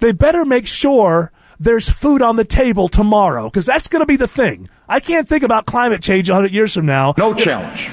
they 0.00 0.12
better 0.12 0.44
make 0.44 0.66
sure 0.66 1.30
there's 1.60 1.90
food 1.90 2.22
on 2.22 2.36
the 2.36 2.44
table 2.44 2.88
tomorrow 2.88 3.44
because 3.44 3.66
that's 3.66 3.88
going 3.88 4.00
to 4.00 4.06
be 4.06 4.16
the 4.16 4.26
thing. 4.26 4.68
I 4.88 5.00
can't 5.00 5.28
think 5.28 5.42
about 5.42 5.66
climate 5.66 6.02
change 6.02 6.28
a 6.28 6.32
100 6.32 6.52
years 6.52 6.74
from 6.74 6.86
now. 6.86 7.14
No 7.16 7.34
challenge, 7.34 7.90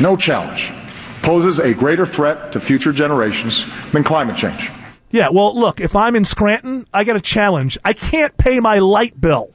no 0.00 0.16
challenge 0.16 0.72
poses 1.22 1.58
a 1.58 1.72
greater 1.72 2.04
threat 2.04 2.52
to 2.52 2.60
future 2.60 2.92
generations 2.92 3.64
than 3.92 4.04
climate 4.04 4.36
change. 4.36 4.70
Yeah, 5.10 5.28
well, 5.30 5.58
look, 5.58 5.80
if 5.80 5.96
I'm 5.96 6.16
in 6.16 6.24
Scranton, 6.24 6.86
I 6.92 7.04
got 7.04 7.16
a 7.16 7.20
challenge. 7.20 7.78
I 7.84 7.92
can't 7.94 8.36
pay 8.36 8.60
my 8.60 8.80
light 8.80 9.18
bill. 9.18 9.53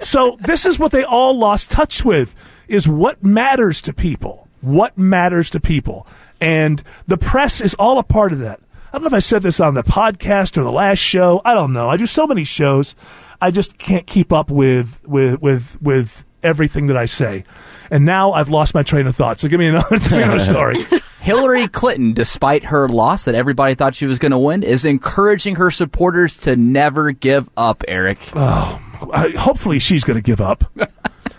So 0.00 0.36
this 0.40 0.66
is 0.66 0.78
what 0.78 0.92
they 0.92 1.04
all 1.04 1.38
lost 1.38 1.70
touch 1.70 2.04
with 2.04 2.34
is 2.68 2.88
what 2.88 3.22
matters 3.22 3.80
to 3.82 3.92
people. 3.92 4.48
What 4.60 4.96
matters 4.96 5.50
to 5.50 5.60
people. 5.60 6.06
And 6.40 6.82
the 7.06 7.18
press 7.18 7.60
is 7.60 7.74
all 7.74 7.98
a 7.98 8.02
part 8.02 8.32
of 8.32 8.40
that. 8.40 8.60
I 8.92 8.98
don't 8.98 9.02
know 9.02 9.08
if 9.08 9.14
I 9.14 9.20
said 9.20 9.42
this 9.42 9.60
on 9.60 9.74
the 9.74 9.82
podcast 9.82 10.56
or 10.56 10.62
the 10.62 10.72
last 10.72 10.98
show. 10.98 11.40
I 11.44 11.54
don't 11.54 11.72
know. 11.72 11.88
I 11.88 11.96
do 11.96 12.06
so 12.06 12.26
many 12.26 12.44
shows. 12.44 12.94
I 13.40 13.50
just 13.50 13.78
can't 13.78 14.06
keep 14.06 14.32
up 14.32 14.50
with 14.50 15.00
with 15.04 15.40
with 15.40 15.80
with 15.80 16.24
everything 16.42 16.88
that 16.88 16.96
I 16.96 17.06
say. 17.06 17.44
And 17.90 18.04
now 18.04 18.32
I've 18.32 18.48
lost 18.48 18.74
my 18.74 18.82
train 18.82 19.06
of 19.06 19.16
thought. 19.16 19.38
So 19.38 19.48
give 19.48 19.58
me 19.58 19.68
another, 19.68 19.88
give 19.98 20.12
me 20.12 20.22
another 20.22 20.40
story. 20.40 20.76
Hillary 21.20 21.68
Clinton, 21.68 22.14
despite 22.14 22.64
her 22.64 22.88
loss 22.88 23.26
that 23.26 23.34
everybody 23.34 23.74
thought 23.74 23.94
she 23.94 24.06
was 24.06 24.18
going 24.18 24.32
to 24.32 24.38
win, 24.38 24.62
is 24.62 24.84
encouraging 24.84 25.56
her 25.56 25.70
supporters 25.70 26.36
to 26.38 26.56
never 26.56 27.12
give 27.12 27.48
up, 27.56 27.84
Eric. 27.86 28.18
Oh, 28.34 28.80
I, 29.12 29.30
hopefully 29.30 29.78
she's 29.78 30.04
going 30.04 30.16
to 30.16 30.22
give 30.22 30.40
up. 30.40 30.64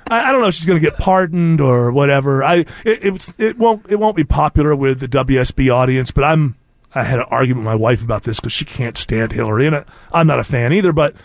I, 0.09 0.29
I 0.29 0.31
don't 0.31 0.41
know 0.41 0.47
if 0.47 0.55
she's 0.55 0.65
going 0.65 0.79
to 0.79 0.89
get 0.89 0.97
pardoned 0.97 1.61
or 1.61 1.91
whatever. 1.91 2.43
I 2.43 2.57
it, 2.57 2.67
it's 3.03 3.33
it 3.37 3.57
won't 3.57 3.85
it 3.89 3.97
won't 3.97 4.15
be 4.15 4.23
popular 4.23 4.75
with 4.75 4.99
the 4.99 5.07
WSB 5.07 5.73
audience, 5.73 6.11
but 6.11 6.23
I'm 6.23 6.55
I 6.95 7.03
had 7.03 7.19
an 7.19 7.25
argument 7.29 7.65
with 7.65 7.73
my 7.73 7.75
wife 7.75 8.03
about 8.03 8.23
this 8.23 8.39
because 8.39 8.53
she 8.53 8.65
can't 8.65 8.97
stand 8.97 9.31
Hillary, 9.31 9.67
and 9.67 9.77
I, 9.77 9.85
I'm 10.11 10.27
not 10.27 10.39
a 10.39 10.43
fan 10.43 10.73
either. 10.73 10.93
But 10.93 11.15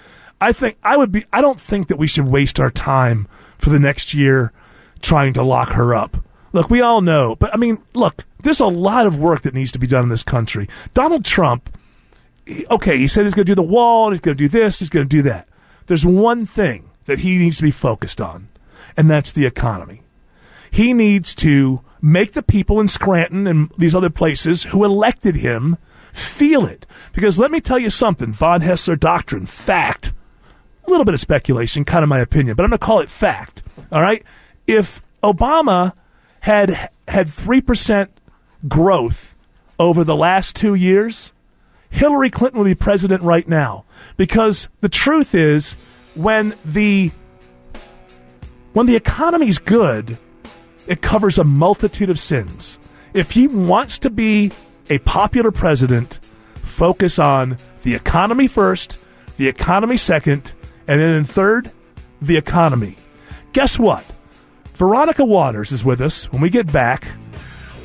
I 0.40 0.52
think 0.52 0.78
I 0.82 0.96
would 0.96 1.12
be. 1.12 1.24
I 1.32 1.40
don't 1.40 1.60
think 1.60 1.88
that 1.88 1.98
we 1.98 2.06
should 2.06 2.26
waste 2.26 2.60
our 2.60 2.70
time 2.70 3.28
for 3.58 3.70
the 3.70 3.78
next 3.78 4.14
year 4.14 4.52
trying 5.02 5.32
to 5.34 5.42
lock 5.42 5.70
her 5.70 5.94
up. 5.94 6.16
Look, 6.52 6.70
we 6.70 6.80
all 6.80 7.00
know, 7.00 7.36
but 7.36 7.52
I 7.52 7.56
mean, 7.56 7.78
look, 7.92 8.24
there's 8.42 8.60
a 8.60 8.66
lot 8.66 9.06
of 9.06 9.18
work 9.18 9.42
that 9.42 9.54
needs 9.54 9.72
to 9.72 9.78
be 9.78 9.86
done 9.86 10.04
in 10.04 10.08
this 10.08 10.22
country. 10.22 10.68
Donald 10.94 11.24
Trump, 11.24 11.70
okay, 12.70 12.96
he 12.96 13.06
said 13.06 13.24
he's 13.24 13.34
going 13.34 13.46
to 13.46 13.50
do 13.50 13.54
the 13.54 13.62
wall, 13.62 14.10
he's 14.10 14.20
going 14.20 14.36
to 14.36 14.42
do 14.42 14.48
this, 14.48 14.78
he's 14.78 14.88
going 14.88 15.06
to 15.06 15.16
do 15.16 15.22
that. 15.22 15.47
There's 15.88 16.06
one 16.06 16.46
thing 16.46 16.90
that 17.06 17.20
he 17.20 17.38
needs 17.38 17.56
to 17.56 17.62
be 17.64 17.70
focused 17.70 18.20
on, 18.20 18.48
and 18.96 19.10
that's 19.10 19.32
the 19.32 19.46
economy. 19.46 20.02
He 20.70 20.92
needs 20.92 21.34
to 21.36 21.80
make 22.00 22.32
the 22.32 22.42
people 22.42 22.78
in 22.78 22.88
Scranton 22.88 23.46
and 23.46 23.70
these 23.76 23.94
other 23.94 24.10
places 24.10 24.64
who 24.64 24.84
elected 24.84 25.36
him 25.36 25.78
feel 26.12 26.66
it. 26.66 26.86
Because 27.12 27.38
let 27.38 27.50
me 27.50 27.60
tell 27.60 27.78
you 27.78 27.90
something 27.90 28.32
Von 28.32 28.60
Haessler 28.60 29.00
doctrine, 29.00 29.46
fact, 29.46 30.12
a 30.86 30.90
little 30.90 31.04
bit 31.04 31.14
of 31.14 31.20
speculation, 31.20 31.84
kind 31.84 32.02
of 32.02 32.08
my 32.08 32.20
opinion, 32.20 32.54
but 32.54 32.64
I'm 32.64 32.70
going 32.70 32.78
to 32.78 32.84
call 32.84 33.00
it 33.00 33.10
fact. 33.10 33.62
All 33.90 34.02
right? 34.02 34.22
If 34.66 35.00
Obama 35.22 35.94
had 36.40 36.90
had 37.08 37.28
3% 37.28 38.08
growth 38.68 39.34
over 39.78 40.04
the 40.04 40.16
last 40.16 40.54
two 40.54 40.74
years, 40.74 41.32
Hillary 41.90 42.30
Clinton 42.30 42.58
would 42.60 42.66
be 42.66 42.74
president 42.74 43.22
right 43.22 43.46
now. 43.46 43.84
Because 44.16 44.68
the 44.80 44.88
truth 44.88 45.34
is, 45.34 45.74
when 46.14 46.54
the 46.64 47.10
when 48.72 48.86
the 48.86 48.96
economy's 48.96 49.58
good, 49.58 50.18
it 50.86 51.02
covers 51.02 51.38
a 51.38 51.44
multitude 51.44 52.10
of 52.10 52.18
sins. 52.18 52.78
If 53.14 53.32
he 53.32 53.46
wants 53.46 53.98
to 54.00 54.10
be 54.10 54.52
a 54.90 54.98
popular 54.98 55.50
president, 55.50 56.18
focus 56.62 57.18
on 57.18 57.56
the 57.82 57.94
economy 57.94 58.46
first, 58.46 58.98
the 59.36 59.48
economy 59.48 59.96
second, 59.96 60.52
and 60.86 61.00
then 61.00 61.14
in 61.14 61.24
third, 61.24 61.70
the 62.20 62.36
economy. 62.36 62.96
Guess 63.52 63.78
what? 63.78 64.04
Veronica 64.74 65.24
Waters 65.24 65.72
is 65.72 65.84
with 65.84 66.00
us 66.00 66.30
when 66.32 66.40
we 66.40 66.50
get 66.50 66.70
back. 66.70 67.08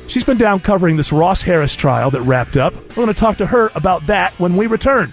She's 0.06 0.24
been 0.24 0.38
down 0.38 0.60
covering 0.60 0.96
this 0.96 1.12
Ross 1.12 1.42
Harris 1.42 1.74
trial 1.74 2.10
that 2.10 2.22
wrapped 2.22 2.56
up. 2.56 2.74
We're 2.74 2.94
going 3.04 3.08
to 3.08 3.14
talk 3.14 3.38
to 3.38 3.46
her 3.46 3.70
about 3.74 4.06
that 4.06 4.32
when 4.38 4.56
we 4.56 4.66
return. 4.66 5.12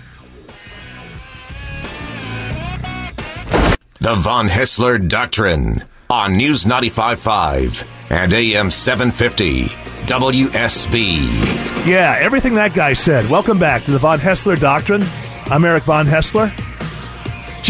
The 4.00 4.15
Von 4.15 4.48
Haessler 4.48 5.07
Doctrine 5.07 5.83
on 6.10 6.36
News 6.36 6.65
95.5 6.65 7.86
and 8.10 8.33
AM 8.33 8.71
750 8.71 9.65
WSB. 10.05 11.86
Yeah, 11.88 12.17
everything 12.19 12.55
that 12.55 12.74
guy 12.74 12.93
said. 12.93 13.29
Welcome 13.29 13.60
back 13.60 13.83
to 13.83 13.91
the 13.91 14.00
Von 14.00 14.19
Haessler 14.19 14.60
Doctrine. 14.60 15.03
I'm 15.45 15.63
Eric 15.63 15.83
Von 15.83 16.07
Haessler. 16.07 16.51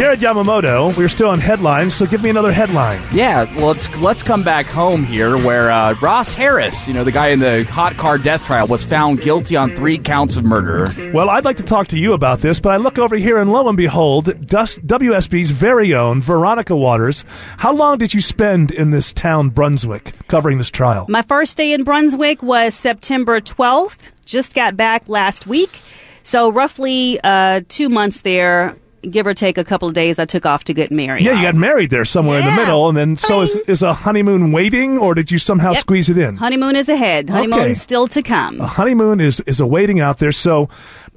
Jared 0.01 0.20
Yamamoto, 0.20 0.98
we're 0.98 1.08
still 1.08 1.29
on 1.29 1.39
headlines, 1.39 1.93
so 1.93 2.08
give 2.08 2.24
me 2.24 2.31
another 2.31 2.51
headline. 2.51 3.00
Yeah, 3.13 3.43
well, 3.55 3.67
let's 3.67 3.96
let's 3.98 4.24
come 4.24 4.41
back 4.41 4.65
home 4.65 5.03
here, 5.03 5.38
where 5.38 5.70
uh, 5.70 5.93
Ross 6.01 6.34
Harris, 6.34 6.88
you 6.88 6.93
know, 6.96 7.03
the 7.03 7.12
guy 7.12 7.27
in 7.27 7.38
the 7.38 7.65
hot 7.65 7.96
car 7.98 8.17
death 8.17 8.43
trial, 8.43 8.65
was 8.65 8.84
found 8.84 9.22
guilty 9.22 9.55
on 9.55 9.75
three 9.75 10.00
counts 10.00 10.38
of 10.38 10.43
murder. 10.43 10.91
Well, 11.13 11.29
I'd 11.29 11.46
like 11.46 11.58
to 11.58 11.63
talk 11.63 11.86
to 11.89 12.00
you 12.00 12.13
about 12.13 12.39
this, 12.39 12.60
but 12.60 12.72
I 12.72 12.77
look 12.77 12.98
over 12.98 13.15
here 13.15 13.38
and 13.38 13.51
lo 13.51 13.67
and 13.67 13.77
behold, 13.77 14.25
Dus- 14.48 14.79
WSB's 14.79 15.51
very 15.51 15.93
own 15.93 16.24
Veronica 16.24 16.75
Waters. 16.75 17.24
How 17.58 17.72
long 17.72 18.00
did 18.00 18.12
you 18.12 18.22
spend 18.22 18.72
in 18.72 18.89
this 18.89 19.13
town, 19.13 19.50
Brunswick, 19.50 20.15
covering 20.27 20.58
this 20.58 20.72
trial? 20.72 21.05
My 21.10 21.22
first 21.22 21.58
day 21.58 21.74
in 21.74 21.84
Brunswick 21.84 22.41
was 22.41 22.74
September 22.74 23.39
12th. 23.39 23.98
Just 24.25 24.55
got 24.55 24.75
back 24.75 25.08
last 25.08 25.46
week. 25.46 25.79
So, 26.24 26.51
roughly 26.51 27.20
uh, 27.24 27.62
two 27.67 27.89
months 27.89 28.22
there, 28.22 28.75
give 29.10 29.25
or 29.27 29.34
take 29.34 29.58
a 29.58 29.63
couple 29.63 29.88
of 29.88 29.93
days, 29.93 30.20
I 30.20 30.25
took 30.25 30.46
off 30.46 30.63
to 30.65 30.74
get 30.74 30.91
married. 30.91 31.24
Yeah, 31.24 31.34
you 31.39 31.41
got 31.43 31.55
married 31.55 31.89
there 31.89 32.05
somewhere 32.05 32.39
in 32.39 32.46
the 32.46 32.51
middle, 32.55 32.88
and 32.88 32.98
then 32.98 33.17
so 33.17 33.41
is, 33.41 33.55
is 33.67 33.81
a 33.81 33.93
honeymoon 33.93 34.51
waiting, 34.51 34.98
or 34.98 35.15
did 35.15 35.31
you 35.31 35.39
somehow 35.39 35.72
Yep. 35.72 35.79
squeeze 35.79 36.10
it 36.10 36.17
in? 36.17 36.38
Honeymoon 36.38 36.75
is 36.75 36.88
ahead. 36.89 37.29
Honeymoon 37.29 37.60
Okay. 37.60 37.74
still 37.74 38.08
to 38.10 38.22
come. 38.22 38.62
A 38.62 38.67
honeymoon 38.67 39.20
is 39.20 39.39
is 39.41 39.60
awaiting 39.60 40.00
out 40.00 40.20
there. 40.20 40.31
So, 40.31 40.70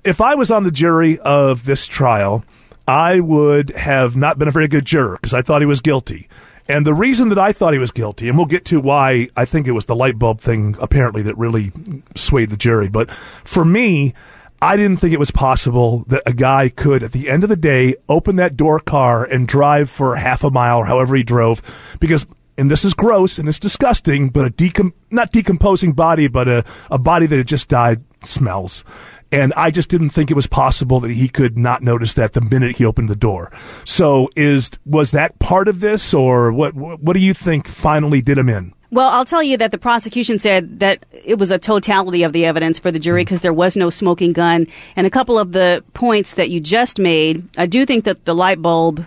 if 0.05 0.21
I 0.21 0.35
was 0.35 0.51
on 0.51 0.65
the 0.65 0.71
jury 0.71 1.19
of 1.21 1.65
this 1.65 1.87
trial, 1.87 2.45
I 2.87 3.21
would 3.21 3.71
have 3.71 4.17
not 4.17 4.39
been 4.39 4.49
a 4.49 4.51
very 4.53 4.69
good 4.69 4.85
juror 4.85 5.19
because 5.21 5.35
I 5.35 5.43
thought 5.43 5.63
he 5.63 5.67
was 5.67 5.81
guilty. 5.81 6.29
And 6.67 6.87
the 6.87 6.95
reason 6.95 7.29
that 7.29 7.39
I 7.39 7.53
thought 7.53 7.75
he 7.75 7.79
was 7.79 7.91
guilty, 7.91 8.27
and 8.29 8.39
we'll 8.39 8.47
get 8.47 8.65
to 8.67 8.81
why 8.81 9.29
I 9.37 9.45
think 9.45 9.67
it 9.67 9.73
was 9.73 9.85
the 9.85 9.95
light 9.95 10.19
bulb 10.19 10.41
thing 10.41 10.77
apparently 10.81 11.21
that 11.23 11.37
really 11.37 11.73
swayed 12.15 12.49
the 12.49 12.57
jury. 12.57 12.89
But 12.89 13.11
for 13.45 13.67
me, 13.67 14.15
I 14.65 14.79
didn't 14.79 14.97
think 14.97 15.13
it 15.13 15.19
was 15.19 15.31
possible 15.31 16.05
that 16.09 16.23
a 16.25 16.33
guy 16.33 16.71
could, 16.71 17.03
at 17.03 17.13
the 17.13 17.29
end 17.29 17.43
of 17.43 17.51
the 17.51 17.57
day, 17.57 17.97
open 18.09 18.37
that 18.37 18.57
door 18.57 18.81
car 18.81 19.23
and 19.23 19.47
drive 19.47 19.91
for 19.91 20.17
half 20.17 20.43
a 20.43 20.51
mile 20.51 20.79
or 20.79 20.87
however 20.87 21.17
he 21.17 21.23
drove. 21.23 21.61
Because, 22.01 22.25
and 22.57 22.71
this 22.71 22.83
is 22.83 22.95
gross 22.95 23.39
and 23.39 23.47
it's 23.47 23.59
disgusting, 23.59 24.31
but 24.31 24.47
a 24.47 24.51
decom- 24.51 24.95
not 25.11 25.33
decomposing 25.33 25.93
body, 25.93 26.29
but 26.29 26.49
a, 26.49 26.65
a 26.91 26.97
body 26.97 27.27
that 27.27 27.37
had 27.37 27.47
just 27.47 27.69
died 27.69 28.03
smells. 28.25 28.85
And 29.33 29.53
I 29.57 29.71
just 29.71 29.89
didn't 29.89 30.11
think 30.11 30.31
it 30.31 30.35
was 30.35 30.47
possible 30.47 31.01
that 31.01 31.11
he 31.11 31.29
could 31.29 31.59
not 31.59 31.83
notice 31.83 32.15
that 32.15 32.35
the 32.35 32.41
minute 32.41 32.77
he 32.77 32.85
opened 32.85 33.09
the 33.09 33.17
door. 33.17 33.51
So, 33.85 34.31
is 34.37 34.71
was 34.87 35.11
that 35.11 35.39
part 35.39 35.69
of 35.69 35.81
this, 35.81 36.15
or 36.15 36.53
what? 36.53 36.75
What 36.75 37.15
do 37.15 37.21
you 37.21 37.35
think 37.35 37.67
finally 37.67 38.23
did 38.23 38.39
him 38.39 38.49
in? 38.49 38.73
Well, 38.95 39.11
I'll 39.11 39.25
tell 39.25 39.43
you 39.43 39.57
that 39.57 39.73
the 39.73 39.79
prosecution 39.79 40.39
said 40.39 40.79
that 40.79 41.05
it 41.25 41.37
was 41.37 41.51
a 41.51 41.59
totality 41.59 42.23
of 42.23 42.33
the 42.33 42.45
evidence 42.45 42.79
for 42.79 42.93
the 42.93 43.01
jury 43.01 43.23
mm-hmm. 43.23 43.27
because 43.27 43.41
there 43.41 43.53
was 43.53 43.77
no 43.77 43.91
smoking 43.91 44.33
gun. 44.33 44.69
And 44.95 45.05
a 45.05 45.11
couple 45.11 45.37
of 45.37 45.51
the 45.51 45.83
points 45.95 46.35
that 46.35 46.49
you 46.49 46.61
just 46.61 47.01
made, 47.01 47.43
I 47.59 47.67
do 47.67 47.85
think 47.85 48.05
that 48.05 48.25
the 48.25 48.37
light 48.37 48.63
bulb 48.63 49.05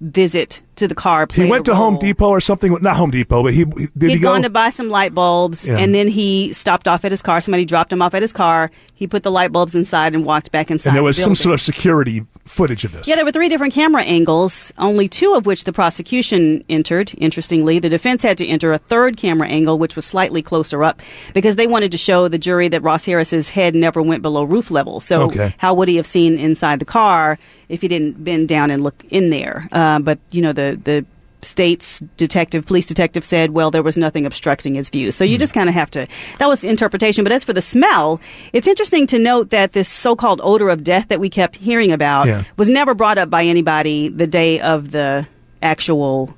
visit 0.00 0.62
to 0.76 0.88
the 0.88 0.94
car 0.94 1.26
He 1.32 1.44
went 1.44 1.64
to 1.66 1.74
Home. 1.74 1.98
Depot 1.98 2.28
or 2.28 2.40
something. 2.40 2.76
Not 2.80 2.96
Home 2.96 3.10
Depot, 3.10 3.42
but 3.42 3.52
he 3.52 3.60
he- 3.60 3.88
did 3.96 4.10
He'd 4.10 4.10
he 4.10 4.18
go? 4.18 4.28
gone 4.32 4.42
to 4.42 4.50
buy 4.50 4.70
some 4.70 4.88
light 4.90 5.14
bulbs, 5.14 5.66
Yeah. 5.66 5.78
and 5.78 5.94
then 5.94 6.08
he 6.08 6.52
stopped 6.52 6.86
off 6.88 7.04
at 7.04 7.10
his 7.10 7.22
car. 7.22 7.40
Somebody 7.40 7.64
dropped 7.64 7.92
him 7.92 8.02
off 8.02 8.14
at 8.14 8.22
his 8.22 8.32
car. 8.32 8.70
He 8.94 9.06
put 9.06 9.22
the 9.24 9.30
light 9.30 9.52
bulbs 9.52 9.74
inside 9.74 10.14
and 10.14 10.24
walked 10.24 10.50
back 10.52 10.70
inside. 10.70 10.90
and 10.90 10.96
there 10.96 11.02
the 11.02 11.06
was 11.06 11.18
some 11.22 11.34
sort 11.34 11.52
of 11.54 11.60
security 11.60 12.24
footage 12.46 12.84
of 12.84 12.92
this. 12.92 13.06
Yeah, 13.06 13.16
there 13.16 13.24
were 13.26 13.32
three 13.32 13.48
different 13.50 13.74
camera 13.74 14.02
angles, 14.02 14.72
only 14.78 15.06
two 15.06 15.34
of 15.34 15.44
which 15.44 15.64
the 15.64 15.72
prosecution 15.72 16.64
entered. 16.70 17.12
Interestingly, 17.18 17.78
the 17.78 17.88
defense 17.90 18.22
had 18.22 18.38
to 18.38 18.46
enter 18.46 18.72
a 18.72 18.78
third 18.78 19.16
camera 19.18 19.48
angle, 19.48 19.78
which 19.78 19.96
was 19.96 20.04
slightly 20.06 20.40
closer 20.42 20.82
up, 20.82 21.00
because 21.34 21.56
they 21.56 21.66
wanted 21.66 21.92
to 21.92 21.98
show 21.98 22.28
the 22.28 22.38
jury 22.38 22.68
that 22.68 22.82
Ross 22.82 23.04
Harris's 23.04 23.50
head 23.50 23.74
never 23.74 24.00
went 24.00 24.22
below 24.22 24.44
roof 24.44 24.70
level. 24.70 25.00
So, 25.00 25.22
Okay. 25.24 25.54
how 25.58 25.74
would 25.74 25.88
he 25.88 25.96
have 25.96 26.06
seen 26.06 26.38
inside 26.38 26.78
the 26.78 26.84
car 26.86 27.38
if 27.68 27.82
he 27.82 27.88
didn't 27.88 28.22
bend 28.24 28.48
down 28.48 28.70
and 28.70 28.82
look 28.82 29.04
in 29.10 29.28
there? 29.30 29.68
Uh, 29.72 29.98
but 29.98 30.18
you 30.30 30.40
know, 30.40 30.52
the 30.54 30.65
the 30.74 31.04
state's 31.42 32.00
detective, 32.16 32.66
police 32.66 32.86
detective 32.86 33.24
said, 33.24 33.50
well, 33.50 33.70
there 33.70 33.82
was 33.82 33.96
nothing 33.96 34.26
obstructing 34.26 34.74
his 34.74 34.88
view. 34.88 35.12
So 35.12 35.22
you 35.22 35.38
just 35.38 35.54
kind 35.54 35.68
of 35.68 35.74
have 35.74 35.90
to, 35.92 36.08
that 36.38 36.48
was 36.48 36.64
interpretation. 36.64 37.22
But 37.24 37.32
as 37.32 37.44
for 37.44 37.52
the 37.52 37.62
smell, 37.62 38.20
it's 38.52 38.66
interesting 38.66 39.06
to 39.08 39.18
note 39.18 39.50
that 39.50 39.72
this 39.72 39.88
so 39.88 40.16
called 40.16 40.40
odor 40.42 40.68
of 40.70 40.82
death 40.82 41.08
that 41.08 41.20
we 41.20 41.30
kept 41.30 41.56
hearing 41.56 41.92
about 41.92 42.26
Yeah. 42.26 42.42
was 42.56 42.68
never 42.68 42.94
brought 42.94 43.18
up 43.18 43.30
by 43.30 43.44
anybody 43.44 44.08
the 44.08 44.26
day 44.26 44.60
of 44.60 44.90
the 44.90 45.26
actual 45.62 46.34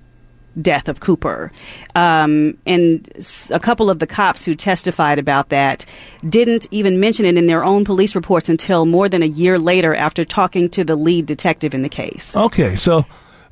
death 0.60 0.88
of 0.88 0.98
Cooper. 1.00 1.52
Um, 1.94 2.58
and 2.66 3.08
a 3.50 3.60
couple 3.60 3.90
of 3.90 4.00
the 4.00 4.06
cops 4.06 4.44
who 4.44 4.54
testified 4.54 5.18
about 5.18 5.50
that 5.50 5.86
didn't 6.28 6.66
even 6.72 6.98
mention 6.98 7.24
it 7.24 7.36
in 7.38 7.46
their 7.46 7.64
own 7.64 7.84
police 7.84 8.14
reports 8.14 8.48
until 8.48 8.84
more 8.84 9.08
than 9.08 9.22
a 9.22 9.26
year 9.26 9.58
later 9.58 9.94
after 9.94 10.24
talking 10.24 10.68
to 10.70 10.82
the 10.84 10.96
lead 10.96 11.26
detective 11.26 11.74
in 11.74 11.82
the 11.82 11.88
case. 11.88 12.36
Okay, 12.36 12.74
so 12.74 13.06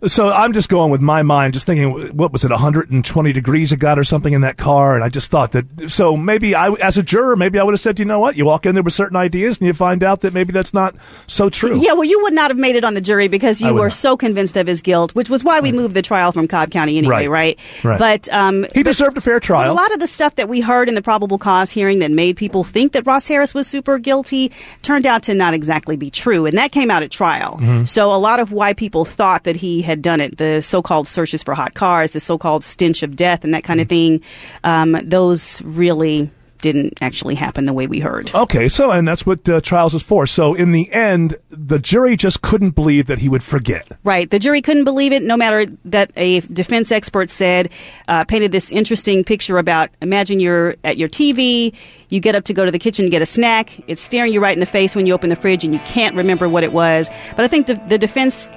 so 0.07 0.31
I'm 0.31 0.53
just 0.53 0.69
going 0.69 0.91
with 0.91 1.01
my 1.01 1.23
mind, 1.23 1.55
just 1.55 1.67
thinking, 1.67 2.17
what 2.17 2.33
was 2.33 2.45
it, 2.45 2.51
120 2.51 3.33
degrees 3.33 3.73
it 3.73 3.79
got 3.79 3.99
or 3.99 4.05
something 4.05 4.33
in 4.33 4.41
that 4.43 4.57
car, 4.57 4.95
and 4.95 5.03
I 5.05 5.09
just 5.09 5.31
thought 5.31 5.53
that. 5.53 5.65
So 5.91 6.17
maybe 6.17 6.55
I, 6.55 6.71
as 6.73 6.97
a 6.97 7.03
juror, 7.03 7.37
maybe 7.37 7.59
I 7.59 7.63
would 7.63 7.73
have 7.73 7.81
said, 7.81 7.99
you 7.99 8.05
know 8.05 8.21
what, 8.21 8.37
you 8.37 8.45
walk 8.45 8.67
in 8.67 8.75
there 8.75 8.83
with 8.83 8.95
certain 8.95 9.17
ideas, 9.17 9.59
and 9.59 9.67
you 9.67 9.73
find 9.73 10.03
out 10.03 10.21
that 10.21 10.33
maybe 10.35 10.53
that's 10.53 10.73
not 10.75 10.95
so 11.27 11.49
true. 11.51 11.79
Yeah, 11.81 11.93
well, 11.93 12.05
you 12.05 12.23
would 12.23 12.33
not 12.35 12.51
have 12.51 12.59
made 12.59 12.77
it 12.77 12.85
on 12.85 12.95
the 12.95 13.01
jury 13.01 13.29
because 13.29 13.61
you 13.61 13.75
were 13.75 13.85
not. 13.89 13.93
so 13.93 14.17
convinced 14.17 14.57
of 14.57 14.67
his 14.67 14.83
guilt, 14.83 15.15
which 15.15 15.29
was 15.31 15.43
why 15.45 15.61
we 15.61 15.73
moved 15.73 15.95
the 15.95 16.03
trial 16.03 16.33
from 16.33 16.49
Cobb 16.49 16.71
County 16.71 16.99
anyway, 16.99 17.27
Right. 17.27 17.57
right? 17.85 17.85
Right. 17.85 17.99
But 17.99 18.33
um, 18.33 18.67
He 18.75 18.83
deserved 18.83 19.17
a 19.17 19.21
fair 19.21 19.41
trial. 19.41 19.73
a 19.73 19.75
lot 19.75 19.93
of 19.93 20.01
the 20.01 20.07
stuff 20.07 20.37
that 20.37 20.49
we 20.49 20.61
heard 20.61 20.89
in 20.89 20.95
the 20.95 21.03
probable 21.03 21.39
cause 21.39 21.71
hearing 21.71 21.99
that 22.01 22.11
made 22.11 22.37
people 22.37 22.65
think 22.65 22.93
that 22.93 23.07
Ross 23.07 23.27
Harris 23.27 23.55
was 23.55 23.67
super 23.67 23.99
guilty 23.99 24.53
turned 24.83 25.07
out 25.07 25.23
to 25.25 25.35
not 25.35 25.55
exactly 25.55 25.97
be 25.97 26.11
true, 26.11 26.47
and 26.47 26.57
that 26.59 26.73
came 26.73 26.91
out 26.91 27.03
at 27.03 27.11
trial. 27.11 27.59
Mm-hmm. 27.61 27.85
So 27.85 28.11
a 28.13 28.19
lot 28.19 28.41
of 28.41 28.53
why 28.53 28.73
people 28.73 29.05
thought 29.05 29.45
that 29.45 29.57
he 29.57 29.83
had 29.83 29.96
done 30.03 30.21
it, 30.21 30.39
the 30.39 30.61
so-called 30.61 31.09
searches 31.09 31.43
for 31.43 31.55
hot 31.55 31.75
cars, 31.75 32.13
the 32.13 32.21
so-called 32.21 32.65
stench 32.65 33.03
of 33.03 33.17
death, 33.17 33.45
and 33.45 33.55
that 33.55 33.65
kind 33.65 33.81
of 33.81 33.89
thing, 33.89 34.23
um, 34.65 34.99
those 35.05 35.63
really 35.63 36.31
didn't 36.61 36.99
actually 37.01 37.35
happen 37.35 37.65
the 37.67 37.73
way 37.73 37.87
we 37.87 38.01
heard. 38.01 38.35
Okay, 38.35 38.69
so 38.69 38.91
and 38.91 39.07
that's 39.07 39.25
what 39.25 39.49
uh, 39.49 39.61
trials 39.61 39.95
is 39.95 40.03
for. 40.03 40.27
So 40.27 40.55
in 40.55 40.73
the 40.73 40.93
end, 40.93 41.37
the 41.49 41.79
jury 41.79 42.17
just 42.17 42.43
couldn't 42.43 42.71
believe 42.71 43.07
that 43.07 43.19
he 43.19 43.29
would 43.29 43.43
forget. 43.43 43.89
Right. 44.05 44.31
The 44.31 44.39
jury 44.39 44.63
couldn't 44.63 44.85
believe 44.85 45.13
it, 45.13 45.23
no 45.23 45.37
matter 45.37 45.67
that 45.87 46.11
a 46.17 46.41
defense 46.41 46.91
expert 46.91 47.31
said, 47.31 47.71
uh, 48.09 48.25
painted 48.25 48.53
this 48.53 48.73
interesting 48.73 49.25
picture 49.25 49.59
about 49.59 49.91
imagine 50.01 50.41
you're 50.41 50.77
at 50.85 50.97
your 50.97 51.09
TV, 51.09 51.75
you 52.09 52.21
get 52.21 52.35
up 52.35 52.45
to 52.45 52.55
go 52.55 52.65
to 52.65 52.71
the 52.71 52.79
kitchen 52.79 53.05
to 53.05 53.11
get 53.11 53.23
a 53.23 53.27
snack, 53.27 53.71
it's 53.87 54.01
staring 54.01 54.33
you 54.33 54.41
right 54.41 54.55
in 54.55 54.61
the 54.61 54.67
face 54.67 54.95
when 54.95 55.07
you 55.07 55.15
open 55.15 55.31
the 55.31 55.37
fridge 55.37 55.65
and 55.65 55.75
you 55.75 55.81
can't 55.81 56.17
remember 56.17 56.49
what 56.49 56.65
it 56.65 56.73
was. 56.73 57.09
But 57.35 57.45
I 57.45 57.49
think 57.49 57.67
the, 57.67 57.75
the 57.89 57.99
defense 57.99 58.49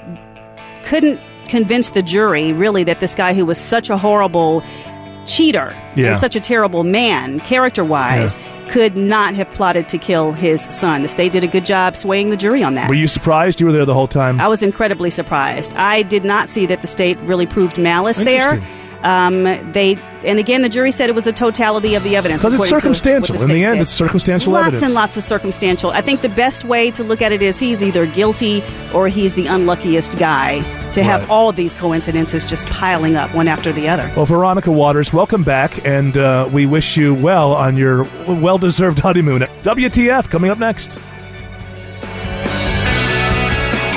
couldn't 0.83 1.19
convince 1.48 1.89
the 1.91 2.01
jury, 2.01 2.53
really, 2.53 2.83
that 2.83 3.00
this 3.00 3.15
guy 3.15 3.33
who 3.33 3.45
was 3.45 3.57
such 3.57 3.89
a 3.89 3.98
horrible 3.98 4.63
cheater 5.25 5.75
Yeah. 5.95 6.09
and 6.12 6.17
such 6.17 6.36
a 6.36 6.39
terrible 6.39 6.83
man, 6.83 7.39
character 7.41 7.83
wise, 7.83 8.38
could 8.69 8.95
not 8.95 9.36
have 9.36 9.51
plotted 9.53 9.88
to 9.89 9.98
kill 9.98 10.31
his 10.31 10.62
son. 10.65 11.01
The 11.03 11.07
state 11.07 11.31
did 11.31 11.43
a 11.43 11.48
good 11.48 11.65
job 11.65 11.95
swaying 11.95 12.29
the 12.29 12.38
jury 12.38 12.63
on 12.63 12.74
that. 12.75 12.88
Were 12.89 12.95
you 12.95 13.07
surprised? 13.07 13.59
You 13.59 13.65
were 13.67 13.71
there 13.71 13.86
the 13.86 13.93
whole 13.93 14.07
time. 14.07 14.39
I 14.39 14.48
was 14.48 14.62
incredibly 14.63 15.09
surprised. 15.09 15.74
I 15.75 16.03
did 16.03 16.24
not 16.24 16.50
see 16.50 16.65
that 16.67 16.81
the 16.81 16.88
state 16.88 17.17
really 17.19 17.45
proved 17.45 17.77
malice 17.77 18.17
there. 18.19 18.59
Interesting. 19.03 19.65
Um, 19.65 19.72
they 19.72 19.96
and 20.25 20.38
again, 20.38 20.62
the 20.62 20.68
jury 20.70 20.91
said 20.91 21.08
it 21.10 21.15
was 21.15 21.27
a 21.27 21.32
totality 21.32 21.96
of 21.96 22.03
the 22.03 22.18
evidence 22.18 22.41
Because 22.41 22.53
it's 22.56 22.65
according 22.65 22.82
to 22.82 22.88
what 22.89 22.98
circumstantial. 22.98 23.36
the 23.38 23.41
In 23.44 23.50
the 23.50 23.63
end, 23.63 23.75
said. 23.75 23.82
it's 23.84 23.91
circumstantial 23.91 24.51
lots 24.51 24.63
evidence. 24.68 24.84
and 24.84 24.94
lots 24.94 25.15
of 25.15 25.24
circumstantial. 25.24 25.91
I 25.91 26.01
think 26.01 26.20
the 26.22 26.27
best 26.29 26.65
way 26.65 26.91
to 26.91 27.03
look 27.06 27.22
at 27.22 27.32
it 27.32 27.41
is 27.41 27.58
he's 27.58 27.82
either 27.82 28.06
guilty 28.06 28.62
or 28.94 29.08
he's 29.08 29.34
the 29.36 29.48
unluckiest 29.48 30.18
guy 30.18 30.60
to 30.91 31.03
have 31.03 31.22
Right. 31.22 31.29
all 31.29 31.48
of 31.50 31.56
these 31.56 31.74
coincidences 31.74 32.44
just 32.44 32.68
piling 32.68 33.15
up 33.15 33.34
one 33.34 33.48
after 33.48 33.72
the 33.72 33.88
other. 33.88 34.12
Well, 34.18 34.25
Veronica 34.25 34.72
Waters, 34.72 35.13
welcome 35.13 35.44
back, 35.44 35.86
and 35.86 36.18
uh, 36.18 36.50
we 36.51 36.65
wish 36.65 36.98
you 36.98 37.13
well 37.15 37.53
on 37.53 37.77
your 37.77 38.03
well 38.27 38.58
deserved 38.58 39.00
honeymoon. 39.00 39.44
WTF 39.63 40.29
coming 40.29 40.51
up 40.51 40.58
next. 40.60 40.98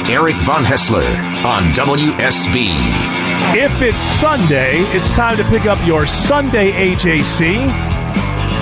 Eric 0.09 0.37
Von 0.43 0.63
Haessler 0.65 1.05
on 1.45 1.73
WSB. 1.75 3.32
If 3.51 3.83
it's 3.83 4.01
Sunday, 4.01 4.79
it's 4.97 5.11
time 5.11 5.37
to 5.37 5.45
pick 5.45 5.67
up 5.67 5.85
your 5.87 6.07
Sunday 6.07 6.73
AJC. 6.73 7.57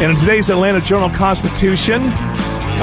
And 0.03 0.11
in 0.11 0.19
today's 0.19 0.49
Atlanta 0.49 0.81
Journal 0.81 1.11
Constitution, 1.11 2.03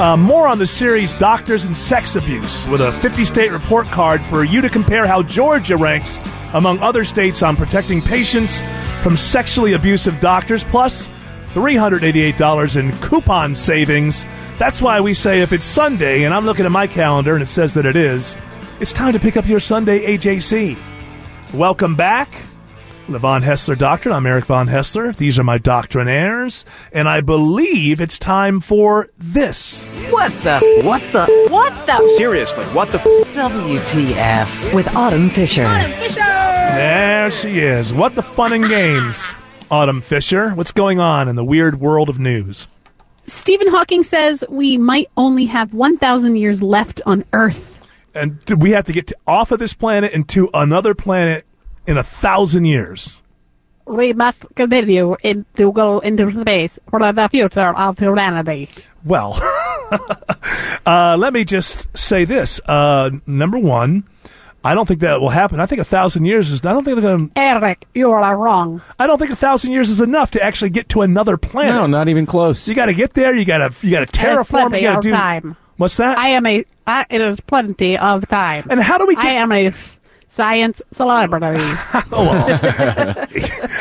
uh, 0.00 0.16
more 0.18 0.48
on 0.48 0.58
the 0.58 0.66
series 0.66 1.12
Doctors 1.12 1.64
and 1.64 1.76
Sex 1.76 2.16
Abuse 2.16 2.66
with 2.68 2.80
a 2.80 2.92
50 2.92 3.26
state 3.26 3.50
report 3.50 3.88
card 3.88 4.24
for 4.24 4.42
you 4.42 4.62
to 4.62 4.70
compare 4.70 5.06
how 5.06 5.22
Georgia 5.22 5.76
ranks 5.76 6.18
among 6.54 6.78
other 6.78 7.04
states 7.04 7.42
on 7.42 7.56
protecting 7.56 8.00
patients 8.00 8.60
from 9.02 9.16
sexually 9.16 9.74
abusive 9.74 10.18
doctors, 10.20 10.64
plus 10.64 11.08
$388 11.48 12.76
in 12.76 12.92
coupon 13.00 13.54
savings. 13.54 14.24
That's 14.56 14.80
why 14.80 15.00
we 15.00 15.12
say 15.12 15.40
if 15.40 15.52
it's 15.52 15.66
Sunday, 15.66 16.22
and 16.22 16.32
I'm 16.32 16.46
looking 16.46 16.64
at 16.64 16.72
my 16.72 16.86
calendar 16.86 17.34
and 17.34 17.42
it 17.42 17.48
says 17.48 17.74
that 17.74 17.84
it 17.84 17.96
is, 17.96 18.38
it's 18.80 18.92
time 18.92 19.12
to 19.12 19.20
pick 19.20 19.36
up 19.36 19.46
your 19.46 19.60
Sunday 19.60 20.16
AJC. 20.16 20.78
Welcome 21.54 21.96
back. 21.96 22.28
The 23.08 23.18
Von 23.18 23.42
Haessler 23.42 23.78
Doctrine. 23.78 24.14
I'm 24.14 24.26
Eric 24.26 24.44
Von 24.44 24.68
Haessler. 24.68 25.16
These 25.16 25.38
are 25.38 25.44
my 25.44 25.56
doctrinaires, 25.56 26.64
and 26.92 27.08
I 27.08 27.22
believe 27.22 28.02
it's 28.02 28.18
time 28.18 28.60
for 28.60 29.08
this. 29.16 29.82
What 30.10 30.30
the? 30.42 30.60
What 30.84 31.00
the? 31.12 31.24
What 31.48 31.86
the? 31.86 32.06
Seriously, 32.18 32.64
what 32.66 32.90
the? 32.90 32.98
WTF 32.98 34.74
with 34.74 34.94
Autumn 34.94 35.30
Fisher. 35.30 35.64
Autumn 35.64 35.90
Fisher! 35.92 36.16
There 36.20 37.30
she 37.30 37.60
is. 37.60 37.94
What 37.94 38.14
the 38.14 38.22
fun 38.22 38.52
and 38.52 38.68
games? 38.68 39.32
Autumn 39.70 40.02
Fisher, 40.02 40.50
what's 40.50 40.72
going 40.72 41.00
on 41.00 41.28
in 41.28 41.36
the 41.36 41.44
weird 41.44 41.80
world 41.80 42.10
of 42.10 42.18
news? 42.18 42.68
Stephen 43.26 43.68
Hawking 43.68 44.02
says 44.02 44.44
we 44.50 44.76
might 44.76 45.08
only 45.16 45.46
have 45.46 45.72
1,000 45.72 46.36
years 46.36 46.60
left 46.62 47.00
on 47.06 47.24
Earth. 47.32 47.67
And 48.18 48.60
we 48.60 48.72
have 48.72 48.84
to 48.84 48.92
get 48.92 49.08
to, 49.08 49.16
off 49.26 49.50
of 49.52 49.58
this 49.58 49.74
planet 49.74 50.12
and 50.14 50.28
to 50.30 50.50
another 50.52 50.94
planet 50.94 51.44
in 51.86 51.96
a 51.96 52.02
thousand 52.02 52.66
years. 52.66 53.22
We 53.86 54.12
must 54.12 54.44
continue 54.54 55.16
in, 55.22 55.46
to 55.56 55.72
go 55.72 55.98
into 56.00 56.30
space 56.30 56.78
for 56.90 57.00
the 57.12 57.28
future 57.30 57.74
of 57.74 57.98
humanity. 57.98 58.68
Well, 59.04 59.38
uh, 60.86 61.16
let 61.18 61.32
me 61.32 61.44
just 61.44 61.86
say 61.96 62.24
this. 62.24 62.60
Uh, 62.66 63.10
number 63.26 63.58
one, 63.58 64.04
I 64.64 64.74
don't 64.74 64.86
think 64.86 65.00
that 65.00 65.20
will 65.20 65.30
happen. 65.30 65.60
I 65.60 65.66
think 65.66 65.80
a 65.80 65.84
thousand 65.84 66.24
years 66.26 66.50
is. 66.50 66.64
I 66.66 66.72
don't 66.72 66.84
think 66.84 67.00
they're 67.00 67.16
going. 67.16 67.30
to 67.30 67.38
Eric, 67.38 67.86
you 67.94 68.10
are 68.10 68.36
wrong. 68.36 68.82
I 68.98 69.06
don't 69.06 69.18
think 69.18 69.30
a 69.30 69.36
thousand 69.36 69.72
years 69.72 69.88
is 69.88 70.00
enough 70.00 70.32
to 70.32 70.42
actually 70.42 70.70
get 70.70 70.88
to 70.90 71.02
another 71.02 71.36
planet. 71.36 71.74
No, 71.74 71.86
not 71.86 72.08
even 72.08 72.26
close. 72.26 72.66
You 72.66 72.74
got 72.74 72.86
to 72.86 72.94
get 72.94 73.14
there. 73.14 73.34
You 73.34 73.44
got 73.44 73.72
to. 73.72 73.86
You 73.86 73.92
got 73.92 74.06
to 74.06 74.12
terraform. 74.12 74.76
You 74.76 74.82
got 74.82 75.02
to 75.02 75.08
do. 75.08 75.12
time. 75.12 75.56
What's 75.76 75.96
that? 75.98 76.18
I 76.18 76.30
am 76.30 76.44
a. 76.44 76.64
I, 76.88 77.06
it 77.10 77.20
is 77.20 77.38
plenty 77.40 77.98
of 77.98 78.26
time. 78.28 78.66
And 78.70 78.80
how 78.80 78.96
do 78.96 79.06
we 79.06 79.14
get? 79.14 79.26
I 79.26 79.32
am 79.34 79.52
a 79.52 79.74
science 80.34 80.80
celebrity. 80.92 81.58
Oh, 82.10 83.26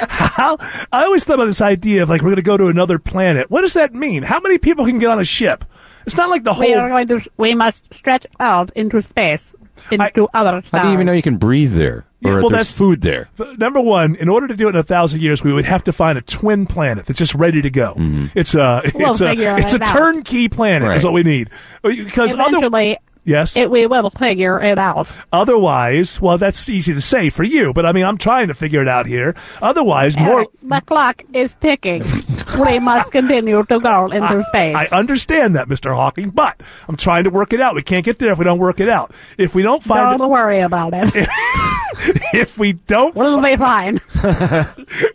how, 0.10 0.58
I 0.92 1.06
always 1.06 1.24
thought 1.24 1.36
about 1.36 1.46
this 1.46 1.62
idea 1.62 2.04
of 2.04 2.10
like 2.10 2.22
we're 2.22 2.30
going 2.30 2.36
to 2.36 2.42
go 2.42 2.58
to 2.58 2.68
another 2.68 3.00
planet. 3.00 3.50
What 3.50 3.62
does 3.62 3.74
that 3.74 3.94
mean? 3.94 4.24
How 4.24 4.40
many 4.42 4.58
people 4.58 4.86
can 4.86 5.00
get 5.00 5.10
on 5.10 5.20
a 5.20 5.26
ship? 5.26 5.64
It's 6.06 6.18
not 6.18 6.30
like 6.30 6.44
the 6.44 6.54
whole. 6.54 6.66
we 6.66 6.74
are 6.74 6.90
whole. 6.90 7.06
going 7.06 7.22
to. 7.22 7.30
We 7.38 7.56
must 7.56 7.82
stretch 7.94 8.26
out 8.40 8.72
into 8.76 9.02
space, 9.02 9.56
into 9.90 10.28
other 10.34 10.62
stars. 10.62 10.72
How 10.72 10.82
do 10.84 10.88
you 10.90 10.94
even 10.96 11.06
know 11.06 11.14
you 11.14 11.22
can 11.22 11.38
breathe 11.38 11.74
there? 11.74 12.07
Yeah, 12.20 12.32
well, 12.32 12.42
there's 12.50 12.52
that's- 12.52 12.78
food 12.78 13.02
there? 13.02 13.30
Number 13.58 13.80
one, 13.80 14.16
in 14.16 14.28
order 14.28 14.48
to 14.48 14.56
do 14.56 14.68
it 14.68 14.72
in 14.72 14.76
a 14.78 14.84
thousand 14.84 15.22
years, 15.22 15.44
we 15.44 15.54
would 15.54 15.66
have 15.66 15.84
to 15.84 15.94
find 15.94 16.18
a 16.18 16.22
twin 16.22 16.66
planet 16.66 17.06
that's 17.06 17.20
just 17.20 17.36
ready 17.36 17.62
to 17.62 17.70
go. 17.70 17.94
Mm-hmm. 17.94 18.28
It's 18.34 18.56
a 18.56 18.82
We'll 18.96 19.12
it's 19.12 19.22
a 19.22 19.30
figure 19.30 19.56
it's 19.58 19.74
a 19.74 19.76
it 19.78 19.82
out. 19.84 19.96
turnkey 19.96 20.50
planet 20.50 20.96
is 20.96 21.04
what 21.04 21.14
we 21.14 21.24
need. 21.24 21.50
Uh, 21.84 21.90
because 21.90 22.34
other 22.34 22.98
yes, 23.24 23.56
it, 23.56 23.70
we 23.70 23.86
will 23.86 24.10
figure 24.10 24.60
it 24.60 24.80
out. 24.80 25.08
otherwise, 25.32 26.20
well, 26.20 26.38
that's 26.40 26.68
easy 26.70 26.94
to 26.94 27.02
say 27.02 27.30
for 27.30 27.44
you, 27.44 27.72
but 27.74 27.86
I 27.86 27.92
mean, 27.92 28.06
I'm 28.06 28.18
trying 28.18 28.48
to 28.48 28.54
figure 28.56 28.82
it 28.82 28.88
out 28.88 29.06
here. 29.06 29.36
Otherwise, 29.62 30.18
more. 30.18 30.48
The 30.64 30.82
clock 30.82 31.24
is 31.34 31.54
ticking. 31.62 32.04
we 32.60 32.80
must 32.80 33.12
continue 33.12 33.64
to 33.64 33.80
go 33.80 34.06
into 34.08 34.44
space. 34.48 34.76
I 34.76 34.88
understand 34.88 35.56
that, 35.56 35.68
Mr. 35.68 35.96
Hawking, 35.96 36.32
but 36.32 36.60
I'm 36.88 36.98
trying 36.98 37.26
to 37.26 37.30
work 37.30 37.54
it 37.54 37.62
out. 37.62 37.76
We 37.76 37.84
can't 37.84 38.06
get 38.06 38.18
there 38.18 38.32
if 38.32 38.40
we 38.40 38.46
don't 38.46 38.60
work 38.60 38.80
it 38.80 38.90
out. 38.90 39.12
If 39.38 39.54
we 39.54 39.62
don't 39.62 39.84
find 39.84 40.18
Don't 40.18 40.30
worry 40.30 40.62
about 40.62 40.94
it. 40.96 41.14
it, 42.10 42.22
if 42.34 42.58
we 42.58 42.74
don't 42.74 43.16
we'll 43.16 43.42
be 43.42 43.56
fine. 43.58 44.00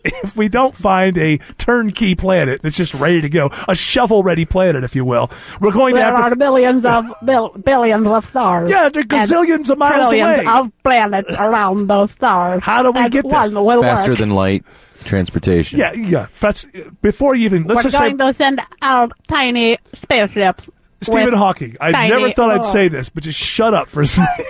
if 0.04 0.36
we 0.36 0.48
don't 0.48 0.74
find 0.76 1.16
a 1.18 1.38
turnkey 1.58 2.14
planet 2.14 2.62
that's 2.62 2.76
just 2.76 2.94
ready 2.94 3.20
to 3.20 3.28
go, 3.28 3.50
a 3.68 3.74
shovel-ready 3.74 4.44
planet, 4.44 4.84
if 4.84 4.94
you 4.94 5.04
will, 5.04 5.30
we're 5.60 5.72
going 5.72 5.94
to 5.94 6.00
There 6.00 6.10
have 6.10 6.24
are 6.24 6.30
to. 6.30 6.36
billions 6.36 6.84
of 6.84 7.06
bil- 7.24 7.50
billions 7.50 8.06
of 8.06 8.24
stars. 8.26 8.70
Yeah, 8.70 8.88
they're 8.88 9.04
gazillions 9.04 9.70
of 9.70 9.78
miles 9.78 10.10
trillions 10.10 10.42
away. 10.44 10.46
of 10.46 10.70
planets 10.82 11.30
around 11.38 11.86
those 11.88 12.10
stars. 12.12 12.62
How 12.62 12.82
do 12.82 12.90
we 12.92 13.00
and 13.00 13.12
get 13.12 13.22
there? 13.22 13.32
one 13.32 13.54
will 13.54 13.82
Faster 13.82 14.10
work. 14.10 14.18
than 14.18 14.30
light 14.30 14.64
transportation. 15.04 15.78
Yeah, 15.78 15.92
yeah. 15.92 16.26
That's, 16.40 16.64
before 17.00 17.34
you 17.34 17.44
even 17.46 17.64
let's 17.64 17.78
We're 17.78 17.82
just 17.84 17.96
say 17.96 18.12
going 18.12 18.18
to 18.18 18.34
send 18.34 18.60
out 18.82 19.12
tiny 19.28 19.78
spaceships. 19.94 20.70
Stephen 21.02 21.34
Hawking. 21.34 21.76
I 21.80 21.92
tiny- 21.92 22.08
never 22.08 22.32
thought 22.32 22.50
I'd 22.50 22.60
oh. 22.60 22.72
say 22.72 22.88
this, 22.88 23.08
but 23.08 23.22
just 23.22 23.38
shut 23.38 23.74
up 23.74 23.88
for 23.88 24.02
a 24.02 24.06
second, 24.06 24.46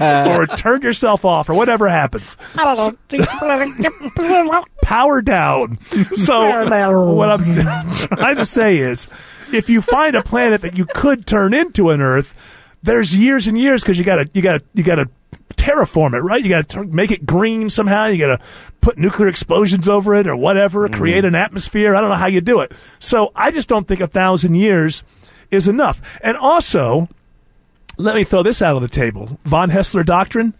or 0.28 0.46
turn 0.46 0.82
yourself 0.82 1.24
off, 1.24 1.48
or 1.48 1.54
whatever 1.54 1.88
happens. 1.88 2.36
I 2.56 2.74
don't 2.74 2.98
know. 3.10 4.64
Power 4.82 5.22
down. 5.22 5.78
So 6.14 7.12
what 7.12 7.28
I'm 7.30 7.92
trying 7.94 8.36
to 8.36 8.44
say 8.46 8.78
is, 8.78 9.08
if 9.52 9.68
you 9.70 9.80
find 9.80 10.16
a 10.16 10.22
planet 10.22 10.62
that 10.62 10.76
you 10.76 10.86
could 10.86 11.26
turn 11.26 11.54
into 11.54 11.90
an 11.90 12.00
Earth, 12.00 12.34
there's 12.82 13.14
years 13.14 13.48
and 13.48 13.58
years 13.58 13.82
because 13.82 13.98
you 13.98 14.04
got 14.04 14.16
to 14.16 14.30
you 14.32 14.42
got 14.42 14.58
to 14.58 14.64
you 14.74 14.82
got 14.82 14.96
to 14.96 15.08
terraform 15.54 16.14
it, 16.14 16.20
right? 16.20 16.42
You 16.42 16.48
got 16.48 16.68
to 16.70 16.84
make 16.84 17.10
it 17.10 17.26
green 17.26 17.70
somehow. 17.70 18.06
You 18.06 18.18
got 18.18 18.36
to 18.38 18.44
put 18.80 18.98
nuclear 18.98 19.28
explosions 19.28 19.88
over 19.88 20.14
it 20.14 20.28
or 20.28 20.36
whatever, 20.36 20.88
create 20.88 21.24
mm. 21.24 21.28
an 21.28 21.34
atmosphere. 21.34 21.96
I 21.96 22.00
don't 22.00 22.10
know 22.10 22.16
how 22.16 22.28
you 22.28 22.40
do 22.40 22.60
it. 22.60 22.72
So 23.00 23.32
I 23.34 23.50
just 23.50 23.68
don't 23.68 23.86
think 23.86 24.00
a 24.00 24.06
thousand 24.06 24.54
years 24.54 25.02
is 25.50 25.68
enough. 25.68 26.00
And 26.20 26.36
also, 26.36 27.08
let 27.96 28.14
me 28.14 28.24
throw 28.24 28.42
this 28.42 28.62
out 28.62 28.76
on 28.76 28.82
the 28.82 28.88
table: 28.88 29.38
von 29.44 29.70
Haessler 29.70 30.04
doctrine. 30.04 30.54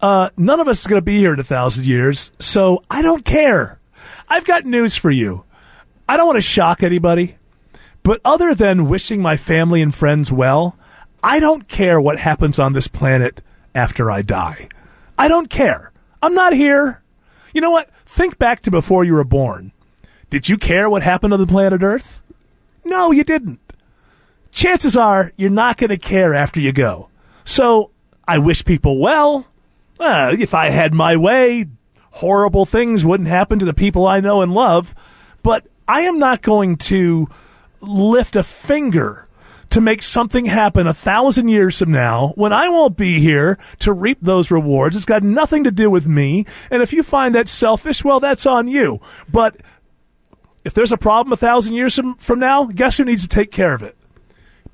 Uh, 0.00 0.30
none 0.36 0.60
of 0.60 0.68
us 0.68 0.80
is 0.80 0.86
going 0.86 1.00
to 1.00 1.04
be 1.04 1.18
here 1.18 1.34
in 1.34 1.40
a 1.40 1.44
thousand 1.44 1.84
years, 1.84 2.32
so 2.38 2.82
I 2.90 3.02
don't 3.02 3.24
care. 3.24 3.78
I've 4.28 4.46
got 4.46 4.64
news 4.64 4.96
for 4.96 5.10
you. 5.10 5.44
I 6.08 6.16
don't 6.16 6.26
want 6.26 6.38
to 6.38 6.42
shock 6.42 6.82
anybody, 6.82 7.36
but 8.02 8.20
other 8.24 8.54
than 8.54 8.88
wishing 8.88 9.20
my 9.20 9.36
family 9.36 9.82
and 9.82 9.94
friends 9.94 10.32
well, 10.32 10.76
I 11.22 11.38
don't 11.38 11.68
care 11.68 12.00
what 12.00 12.18
happens 12.18 12.58
on 12.58 12.72
this 12.72 12.88
planet 12.88 13.42
after 13.74 14.10
I 14.10 14.22
die. 14.22 14.68
I 15.18 15.28
don't 15.28 15.50
care. 15.50 15.92
I'm 16.22 16.34
not 16.34 16.54
here. 16.54 17.02
You 17.52 17.60
know 17.60 17.70
what? 17.70 17.90
Think 18.06 18.38
back 18.38 18.62
to 18.62 18.70
before 18.70 19.04
you 19.04 19.12
were 19.12 19.24
born. 19.24 19.72
Did 20.30 20.48
you 20.48 20.56
care 20.56 20.88
what 20.88 21.02
happened 21.02 21.32
on 21.32 21.40
the 21.40 21.46
planet 21.46 21.82
Earth? 21.82 22.22
No, 22.84 23.12
you 23.12 23.24
didn't. 23.24 23.60
Chances 24.52 24.96
are 24.96 25.32
you're 25.36 25.50
not 25.50 25.76
going 25.76 25.90
to 25.90 25.98
care 25.98 26.34
after 26.34 26.60
you 26.60 26.72
go. 26.72 27.08
So 27.44 27.90
I 28.26 28.38
wish 28.38 28.64
people 28.64 28.98
well. 28.98 29.46
Uh, 29.98 30.34
if 30.38 30.54
I 30.54 30.70
had 30.70 30.94
my 30.94 31.16
way, 31.16 31.66
horrible 32.12 32.66
things 32.66 33.04
wouldn't 33.04 33.28
happen 33.28 33.58
to 33.58 33.64
the 33.64 33.74
people 33.74 34.06
I 34.06 34.20
know 34.20 34.40
and 34.40 34.52
love. 34.52 34.94
But 35.42 35.66
I 35.86 36.02
am 36.02 36.18
not 36.18 36.42
going 36.42 36.76
to 36.76 37.28
lift 37.80 38.36
a 38.36 38.42
finger 38.42 39.26
to 39.70 39.80
make 39.80 40.02
something 40.02 40.46
happen 40.46 40.86
a 40.86 40.94
thousand 40.94 41.48
years 41.48 41.78
from 41.78 41.92
now 41.92 42.32
when 42.34 42.52
I 42.52 42.68
won't 42.68 42.96
be 42.96 43.20
here 43.20 43.56
to 43.80 43.92
reap 43.92 44.18
those 44.20 44.50
rewards. 44.50 44.96
It's 44.96 45.04
got 45.04 45.22
nothing 45.22 45.64
to 45.64 45.70
do 45.70 45.88
with 45.88 46.06
me. 46.06 46.44
And 46.70 46.82
if 46.82 46.92
you 46.92 47.02
find 47.02 47.34
that 47.34 47.48
selfish, 47.48 48.04
well, 48.04 48.20
that's 48.20 48.46
on 48.46 48.66
you. 48.66 49.00
But 49.30 49.56
if 50.64 50.74
there's 50.74 50.92
a 50.92 50.98
problem 50.98 51.32
a 51.32 51.36
thousand 51.36 51.74
years 51.74 51.94
from, 51.94 52.16
from 52.16 52.40
now, 52.40 52.64
guess 52.64 52.96
who 52.96 53.04
needs 53.04 53.22
to 53.22 53.28
take 53.28 53.52
care 53.52 53.74
of 53.74 53.82
it? 53.82 53.96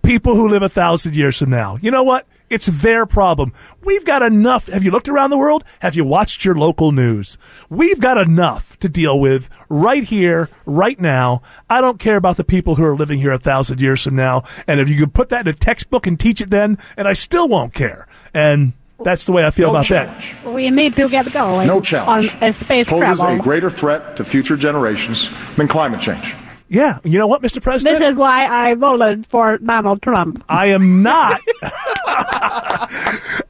People 0.07 0.37
who 0.37 0.49
live 0.49 0.63
a 0.63 0.69
thousand 0.69 1.17
years 1.17 1.39
from 1.41 1.51
now. 1.51 1.79
You 1.83 1.91
know 1.91 2.05
what? 2.05 2.29
It's 2.49 2.67
their 2.67 3.07
problem. 3.07 3.53
We've 3.83 4.05
got 4.05 4.23
enough. 4.23 4.69
Have 4.69 4.85
you 4.85 4.93
looked 4.93 5.09
around 5.09 5.31
the 5.31 5.37
world? 5.37 5.65
Have 5.81 5.97
you 5.97 6.05
watched 6.05 6.45
your 6.45 6.55
local 6.55 6.93
news? 6.93 7.37
We've 7.69 7.99
got 7.99 8.17
enough 8.17 8.79
to 8.79 8.89
deal 8.89 9.19
with 9.19 9.49
right 9.69 10.05
here, 10.05 10.49
right 10.65 10.99
now. 11.01 11.43
I 11.69 11.81
don't 11.81 11.99
care 11.99 12.15
about 12.15 12.37
the 12.37 12.45
people 12.45 12.77
who 12.77 12.85
are 12.85 12.95
living 12.95 13.19
here 13.19 13.33
a 13.33 13.39
thousand 13.39 13.81
years 13.81 14.05
from 14.05 14.15
now. 14.15 14.45
And 14.69 14.79
if 14.79 14.89
you 14.89 14.97
could 14.97 15.13
put 15.13 15.31
that 15.31 15.49
in 15.49 15.53
a 15.53 15.57
textbook 15.57 16.07
and 16.07 16.21
teach 16.21 16.41
it 16.41 16.51
then, 16.51 16.79
and 16.97 17.09
I 17.09 17.15
still 17.15 17.49
won't 17.49 17.75
care. 17.75 18.07
And 18.33 18.75
that's 19.03 19.25
the 19.25 19.33
way 19.33 19.45
I 19.45 19.51
feel 19.51 19.73
No 19.73 19.73
about 19.73 19.87
challenge. 19.87 20.37
We 20.45 20.71
need 20.71 20.95
to 20.95 21.09
get 21.09 21.33
going 21.33 21.67
No 21.67 21.81
challenge 21.81 22.33
on 22.33 22.45
a 22.45 22.53
space 22.53 22.87
poses 22.87 23.19
travel. 23.19 23.41
a 23.41 23.43
greater 23.43 23.71
threat 23.71 24.17
to 24.19 24.25
future 24.25 24.57
generations 24.57 25.29
than 25.57 25.67
climate 25.67 26.01
change. 26.01 26.33
That. 26.69 26.75
Yeah. 26.77 26.99
You 27.05 27.19
know 27.19 27.27
what, 27.27 27.43
Mr. 27.43 27.63
President? 27.63 27.99
This 28.01 28.11
is 28.11 28.17
why 28.17 28.45
I 28.47 28.75
voted 28.75 29.27
for 29.27 29.59
Donald 29.59 30.03
Trump. 30.03 30.45
I 30.49 30.67
am 30.69 31.03
not. 31.03 31.41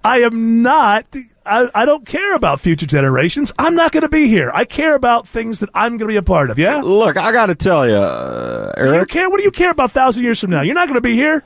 I 0.04 0.20
am 0.24 0.62
not. 0.62 1.06
I, 1.44 1.70
I 1.74 1.84
don't 1.84 2.04
care 2.06 2.34
about 2.34 2.60
future 2.60 2.86
generations. 2.86 3.52
I'm 3.58 3.74
not 3.76 3.92
going 3.92 4.02
to 4.02 4.08
be 4.08 4.28
here. 4.28 4.50
I 4.52 4.64
care 4.64 4.94
about 4.94 5.28
things 5.28 5.60
that 5.60 5.68
I'm 5.74 5.90
going 5.92 6.00
to 6.00 6.06
be 6.06 6.16
a 6.16 6.22
part 6.22 6.50
of. 6.50 6.58
Yeah. 6.58 6.80
Look, 6.80 7.16
I 7.16 7.32
got 7.32 7.46
to 7.46 7.54
tell 7.54 7.86
you, 7.88 7.94
uh, 7.94 8.72
Do 8.74 8.88
you 8.88 8.94
Eric. 8.96 9.08
care? 9.10 9.30
What 9.30 9.38
do 9.38 9.44
you 9.44 9.50
care 9.52 9.70
about 9.70 9.90
a 9.90 9.92
thousand 9.92 10.24
years 10.24 10.40
from 10.40 10.50
now? 10.50 10.62
You're 10.62 10.74
not 10.74 10.88
going 10.88 10.96
to 10.96 11.00
be 11.00 11.14
here. 11.14 11.44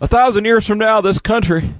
A 0.00 0.08
thousand 0.08 0.44
years 0.46 0.66
from 0.66 0.78
now, 0.78 1.00
this 1.00 1.18
country 1.18 1.72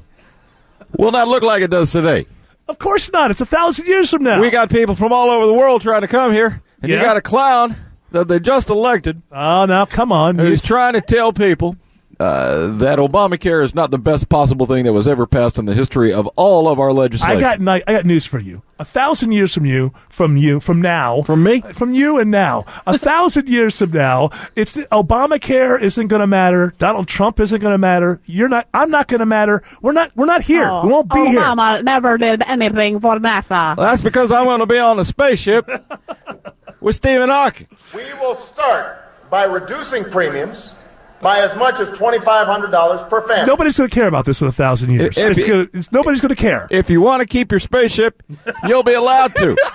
will 0.97 1.13
not 1.13 1.29
look 1.29 1.43
like 1.43 1.63
it 1.63 1.71
does 1.71 1.91
today. 1.91 2.27
Of 2.69 2.79
course 2.79 3.11
not. 3.11 3.31
It's 3.31 3.41
a 3.41 3.47
thousand 3.47 3.87
years 3.87 4.11
from 4.11 4.23
now. 4.23 4.41
We 4.41 4.51
got 4.51 4.71
people 4.71 4.95
from 4.95 5.13
all 5.13 5.31
over 5.31 5.47
the 5.47 5.55
world 5.55 5.83
trying 5.83 6.03
to 6.03 6.09
come 6.09 6.33
here, 6.33 6.63
and 6.83 6.91
Yeah. 6.91 6.99
you 6.99 7.03
got 7.03 7.17
a 7.17 7.21
clown 7.23 7.75
that 8.13 8.29
they 8.29 8.39
just 8.41 8.71
elected 8.71 9.23
Oh, 9.33 9.65
now 9.67 9.85
come 9.87 10.13
on. 10.13 10.39
who's 10.39 10.63
You- 10.63 10.69
trying 10.69 10.95
to 10.95 11.01
tell 11.01 11.33
people 11.33 11.77
uh, 12.21 12.69
that 12.77 13.01
Obamacare 13.01 13.65
is 13.65 13.75
not 13.75 13.91
the 13.91 13.99
best 13.99 14.29
possible 14.29 14.65
thing 14.67 14.85
that 14.85 14.93
was 14.93 15.09
ever 15.09 15.27
passed 15.27 15.59
in 15.59 15.65
the 15.65 15.75
history 15.75 16.13
of 16.13 16.27
all 16.37 16.69
of 16.69 16.79
our 16.79 16.93
legislation. 16.93 17.37
I 17.37 17.41
got 17.41 17.87
I 17.89 17.93
got 17.95 18.07
news 18.07 18.25
for 18.27 18.39
you. 18.39 18.63
A 18.79 18.85
thousand 18.85 19.33
years 19.33 19.53
from 19.55 19.65
you, 19.65 19.93
from 20.09 20.37
you, 20.37 20.61
from 20.61 20.81
now, 20.81 21.23
From 21.23 21.43
me? 21.43 21.63
from 21.73 21.95
you, 21.95 22.19
and 22.19 22.31
now. 22.31 22.65
A 22.87 22.97
thousand 23.11 23.49
years 23.49 23.77
from 23.79 23.91
now, 23.93 24.31
it's 24.55 24.77
Obamacare 24.77 25.81
isn't 25.83 26.07
going 26.09 26.21
to 26.21 26.27
matter. 26.29 26.75
Donald 26.79 27.09
Trump 27.09 27.41
isn't 27.41 27.61
going 27.61 27.73
to 27.75 27.79
matter. 27.79 28.21
You're 28.27 28.49
not. 28.49 28.69
I'm 28.73 28.91
not 28.91 29.09
going 29.09 29.21
to 29.21 29.27
matter. 29.27 29.63
We're 29.81 29.93
not. 29.93 30.13
We're 30.15 30.27
not 30.27 30.43
here. 30.43 30.69
Oh, 30.69 30.87
we 30.87 30.93
won't 30.93 31.13
be 31.13 31.27
here. 31.27 31.41
Obama 31.41 31.83
never 31.83 32.19
did 32.19 32.43
anything 32.43 33.01
for 33.01 33.17
NASA. 33.19 33.75
That's 33.77 34.01
because 34.03 34.31
I'm 34.31 34.45
going 34.45 34.61
to 34.61 34.67
be 34.67 34.79
on 34.79 34.99
a 35.01 35.05
spaceship 35.05 35.69
with 36.83 36.97
Stephen 36.97 37.29
Hawking. 37.31 37.69
We 37.95 38.05
will 38.15 38.35
start 38.35 38.99
by 39.31 39.45
reducing 39.45 40.05
premiums 40.05 40.75
by 41.21 41.39
as 41.39 41.55
much 41.57 41.79
as 41.79 41.89
$2,500 41.91 43.09
per 43.09 43.27
family. 43.29 43.47
Nobody's 43.47 43.79
going 43.79 43.89
to 43.89 43.95
care 43.95 44.09
about 44.09 44.25
this 44.25 44.41
in 44.43 44.49
a 44.49 44.53
thousand 44.53 44.91
years. 44.91 45.17
If- 45.17 45.39
It's 45.39 45.49
gonna, 45.49 45.67
it's, 45.73 45.93
nobody's 45.93 46.21
going 46.21 46.35
to 46.35 46.41
care. 46.41 46.67
If 46.71 46.91
you 46.91 47.01
want 47.01 47.21
to 47.23 47.27
keep 47.29 47.51
your 47.53 47.61
spaceship, 47.61 48.23
you'll 48.67 48.83
be 48.83 48.95
allowed 48.95 49.35
to. 49.37 49.57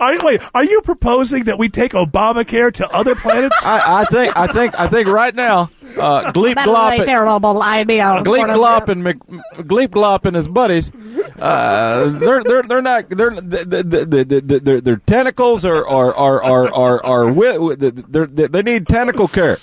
Are 0.00 0.14
you, 0.14 0.20
wait, 0.24 0.40
are 0.54 0.64
you 0.64 0.80
proposing 0.80 1.44
that 1.44 1.58
we 1.58 1.68
take 1.68 1.92
Obamacare 1.92 2.72
to 2.74 2.88
other 2.88 3.14
planets? 3.14 3.54
I, 3.66 4.00
I 4.00 4.04
think, 4.06 4.34
I 4.34 4.46
think, 4.46 4.80
I 4.80 4.88
think 4.88 5.08
right 5.08 5.34
now, 5.34 5.70
uh, 6.00 6.32
Gleep 6.32 6.54
That 6.56 6.68
is 6.68 6.74
Glop, 6.74 6.90
a 6.90 6.94
and- 6.96 7.06
terrible 7.06 7.62
idea. 7.62 8.22
Gleep 8.24 8.46
For 8.46 8.54
Glop 8.54 8.88
and 8.88 9.04
Mc, 9.04 9.18
Gleep 9.68 9.88
Glop 9.88 10.24
and 10.26 10.34
his 10.36 10.48
buddies, 10.48 10.90
uh, 11.38 12.08
they're 12.18 12.42
they're 12.42 12.62
they're 12.62 12.82
not 12.82 13.08
they're 13.10 13.30
the 13.30 13.40
the 13.66 14.04
the 14.04 14.40
the 14.40 14.60
their, 14.60 14.80
their 14.80 14.96
tentacles 14.96 15.64
are 15.64 15.86
are 15.86 16.14
are 16.14 16.42
are 16.42 16.74
are, 16.74 17.04
are 17.06 17.24
wi- 17.26 17.74
they're, 17.76 18.26
they 18.26 18.46
they 18.46 18.62
need 18.62 18.86
tentacle 18.88 19.28
care. 19.28 19.58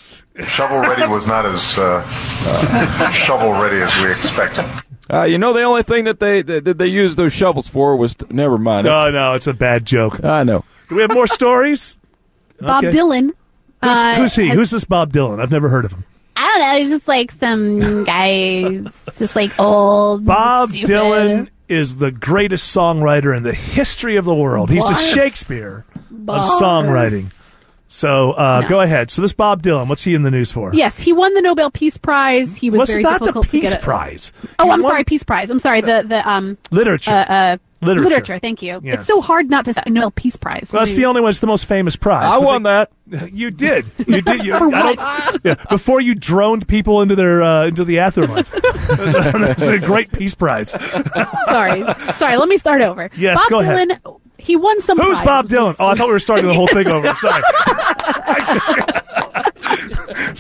Shovel 0.46 0.80
ready 0.82 1.08
was 1.08 1.26
not 1.28 1.46
as 1.48 1.80
uh, 1.80 2.04
uh, 2.06 3.10
shovel 3.10 3.54
ready 3.54 3.78
as 3.82 3.96
we 4.02 4.12
expected. 4.12 4.66
Uh, 5.12 5.24
you 5.24 5.38
know, 5.40 5.52
the 5.54 5.64
only 5.64 5.82
thing 5.84 6.04
that 6.04 6.20
they 6.20 6.42
that 6.44 6.64
that 6.66 6.78
they 6.78 6.86
used 6.88 7.18
those 7.18 7.34
shovels 7.34 7.68
for 7.68 7.96
was 7.96 8.14
to, 8.16 8.36
never 8.36 8.58
mind. 8.60 8.86
no, 8.86 9.10
no, 9.10 9.34
it's 9.34 9.48
a 9.48 9.54
bad 9.54 9.86
joke. 9.86 10.24
I 10.24 10.44
know. 10.44 10.64
Do 10.90 10.96
we 10.96 11.02
have 11.02 11.12
more 11.14 11.28
stories? 11.28 11.98
Bob 12.60 12.84
Okay. 12.84 12.96
Dylan. 12.96 13.32
Who's, 13.82 13.90
uh, 13.92 14.16
who's 14.16 14.36
he? 14.36 14.48
has- 14.48 14.56
Who's 14.58 14.72
this 14.72 14.84
Bob 14.86 15.12
Dylan? 15.14 15.40
I've 15.42 15.52
never 15.52 15.70
heard 15.70 15.86
of 15.86 15.94
him. 15.94 16.04
I 16.40 16.48
don't 16.50 16.60
know. 16.62 16.78
He's 16.80 16.90
just 16.90 17.08
like 17.08 17.32
some 17.32 18.04
guy, 18.06 18.84
just 19.18 19.36
like 19.36 19.60
old. 19.60 20.26
Bob 20.26 20.70
stupid. 20.72 20.90
Dylan 20.90 21.50
is 21.68 21.96
the 21.98 22.12
greatest 22.12 22.76
songwriter 22.76 23.36
in 23.36 23.44
the 23.44 23.54
history 23.54 24.18
of 24.18 24.26
the 24.26 24.36
world. 24.36 24.70
He's 24.70 24.84
the 24.84 24.92
Barf. 24.92 25.14
Shakespeare 25.14 25.84
of 26.28 26.46
songwriting. 26.62 27.32
So 27.90 28.32
uh, 28.34 28.62
No. 28.62 28.68
go 28.70 28.82
ahead. 28.82 29.10
So 29.10 29.22
this 29.22 29.34
Bob 29.34 29.64
Dylan, 29.64 29.88
what's 29.88 30.04
he 30.04 30.14
in 30.14 30.22
the 30.24 30.30
news 30.32 30.52
for? 30.52 30.74
Yes, 30.74 31.00
he 31.00 31.14
won 31.14 31.34
the 31.34 31.42
Nobel 31.42 31.72
Peace 31.72 31.98
Prize. 31.98 32.56
He 32.58 32.70
was 32.70 32.80
What's 32.80 32.92
very 32.92 33.02
not 33.02 33.20
the 33.20 33.26
difficult 33.26 33.46
to 33.46 33.52
Peace 33.52 33.70
get. 33.72 33.80
it. 33.80 33.82
Prize? 33.84 34.32
Oh, 34.60 34.66
He 34.66 34.70
I'm 34.72 34.82
won 34.82 34.92
sorry, 34.92 35.04
Peace 35.06 35.24
Prize. 35.24 35.50
I'm 35.50 35.60
sorry, 35.60 35.82
the 35.82 36.04
the 36.08 36.30
um 36.30 36.58
Literature. 36.70 37.26
uh, 37.28 37.58
uh 37.82 37.86
Literature. 37.86 38.40
Thank 38.40 38.62
you. 38.62 38.80
Yes. 38.84 39.00
It's 39.00 39.08
so 39.08 39.22
hard 39.22 39.50
not 39.50 39.66
to 39.66 39.74
say 39.74 39.82
Nobel 39.88 40.12
Peace 40.12 40.36
Prize. 40.36 40.70
Well, 40.74 40.84
that's 40.84 40.96
the 40.96 41.06
only 41.06 41.22
one. 41.22 41.30
It's 41.30 41.40
the 41.40 41.48
most 41.48 41.66
famous 41.66 41.96
prize. 41.96 42.32
I 42.32 42.38
But 42.38 42.46
won 42.46 42.64
that. 42.64 42.92
You 43.32 43.52
did. 43.52 43.86
You 44.06 44.22
did. 44.22 44.44
You, 44.44 44.58
For 44.58 44.74
I 44.76 44.94
don't- 45.32 45.42
yeah, 45.46 45.56
before 45.70 46.02
you 46.02 46.14
droned 46.16 46.68
people 46.68 47.02
into 47.02 47.16
their 47.16 47.42
uh, 47.42 47.66
into 47.68 47.86
the 47.86 48.00
afterlife. 48.00 48.54
It's 48.90 49.64
a 49.64 49.80
great 49.80 50.12
peace 50.14 50.34
prize. 50.36 50.72
sorry, 51.46 51.84
sorry. 52.16 52.38
Let 52.38 52.48
me 52.50 52.58
start 52.58 52.82
over. 52.82 53.10
Yes, 53.18 53.38
Bob 53.38 53.50
go 53.50 53.60
ahead. 53.60 54.00
He 54.38 54.56
won 54.56 54.82
some. 54.82 54.98
Who's 54.98 55.18
prize. 55.18 55.26
Bob 55.26 55.48
Dylan? 55.48 55.76
Oh, 55.80 55.88
I 55.88 55.96
thought 55.96 56.08
we 56.08 56.14
were 56.14 56.20
starting 56.20 56.46
the 56.48 56.54
whole 56.54 56.68
thing 56.68 56.88
over. 56.88 57.14
Sorry. 57.16 57.44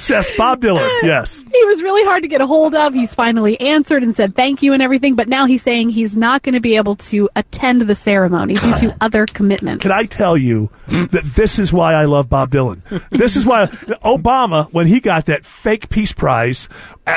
Yes, 0.09 0.31
Bob 0.37 0.61
Dylan. 0.61 0.87
Yes. 1.07 1.41
He 1.41 1.65
was 1.65 1.81
really 1.83 2.03
hard 2.05 2.23
to 2.23 2.27
get 2.27 2.41
a 2.41 2.47
hold 2.47 2.73
of. 2.75 2.93
He's 2.93 3.15
finally 3.15 3.59
answered 3.61 4.03
and 4.03 4.15
said 4.15 4.35
thank 4.35 4.61
you 4.61 4.73
and 4.73 4.81
everything, 4.81 5.15
but 5.15 5.27
now 5.27 5.45
he's 5.45 5.61
saying 5.61 5.89
he's 5.89 6.17
not 6.17 6.43
going 6.43 6.53
to 6.53 6.59
be 6.59 6.75
able 6.75 6.95
to 6.95 7.29
attend 7.35 7.81
the 7.83 7.95
ceremony 7.95 8.55
due 8.55 8.75
to 8.77 8.95
other 8.99 9.25
commitments. 9.25 9.83
Can 9.83 9.91
I 9.91 10.03
tell 10.05 10.35
you 10.35 10.69
that 10.87 11.23
this 11.35 11.59
is 11.59 11.71
why 11.71 11.93
I 11.93 12.05
love 12.05 12.29
Bob 12.29 12.51
Dylan? 12.51 12.81
This 13.09 13.35
is 13.35 13.45
why 13.45 13.67
Obama, 14.03 14.71
when 14.73 14.87
he 14.87 14.99
got 14.99 15.25
that 15.27 15.45
fake 15.45 15.89
peace 15.89 16.11
prize, 16.11 16.67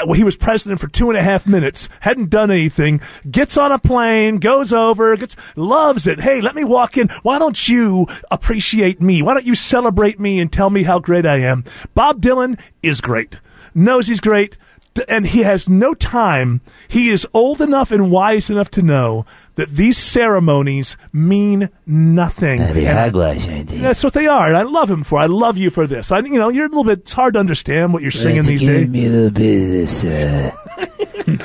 when 0.05 0.17
he 0.17 0.25
was 0.25 0.37
president 0.37 0.81
for 0.81 0.89
two 0.89 1.11
and 1.11 1.19
a 1.19 1.23
half 1.23 1.47
minutes, 1.47 1.89
hadn't 2.01 2.31
done 2.31 2.51
anything, 2.51 3.01
gets 3.31 3.57
on 3.57 3.73
a 3.73 3.79
plane, 3.79 4.39
goes 4.39 4.73
over, 4.73 5.17
gets 5.17 5.37
loves 5.57 6.07
it. 6.07 6.21
Hey, 6.21 6.41
let 6.41 6.55
me 6.55 6.65
walk 6.65 6.97
in. 6.97 7.09
Why 7.23 7.39
don't 7.39 7.69
you 7.69 8.07
appreciate 8.31 9.01
me? 9.01 9.23
Why 9.23 9.35
don't 9.35 9.47
you 9.47 9.55
celebrate 9.55 10.21
me 10.21 10.39
and 10.41 10.53
tell 10.53 10.71
me 10.71 10.85
how 10.85 10.99
great 10.99 11.27
I 11.27 11.39
am? 11.39 11.65
Bob 11.95 12.21
Dylan 12.21 12.59
is 12.83 13.01
great. 13.01 13.37
Knows 13.75 14.07
he's 14.07 14.21
great. 14.21 14.57
And 15.09 15.29
he 15.29 15.41
has 15.41 15.69
no 15.69 15.95
time. 15.95 16.61
He 16.89 17.11
is 17.11 17.27
old 17.33 17.61
enough 17.61 17.93
and 17.93 18.11
wise 18.11 18.51
enough 18.51 18.71
to 18.73 18.83
know 18.83 19.25
that 19.61 19.77
these 19.77 19.99
ceremonies 19.99 20.97
mean 21.13 21.69
nothing. 21.87 22.61
Uh, 22.63 22.73
the 22.73 22.87
And- 22.87 22.99
hogwash, 22.99 23.47
that's 23.67 24.03
what 24.03 24.15
they 24.15 24.27
are, 24.27 24.49
and 24.49 24.57
I 24.57 24.63
love 24.63 24.91
him 24.91 25.05
for. 25.05 25.19
I 25.19 25.27
love 25.27 25.57
you 25.59 25.69
for 25.71 25.87
this. 25.87 26.11
I, 26.11 26.21
you 26.21 26.39
know, 26.39 26.49
you're 26.49 26.65
a 26.65 26.69
little 26.69 26.85
bit. 26.85 27.01
It's 27.01 27.13
hard 27.13 27.35
to 27.35 27.41
understand 27.41 27.93
what 27.93 28.03
you're 28.03 28.11
singing 28.11 28.45
these 28.45 28.63
days. 28.63 28.89
me 28.89 29.07
a 29.07 29.11
little 29.11 29.31
bit 29.31 29.63
of 29.63 29.69
this 29.71 30.03
uh, 30.05 30.51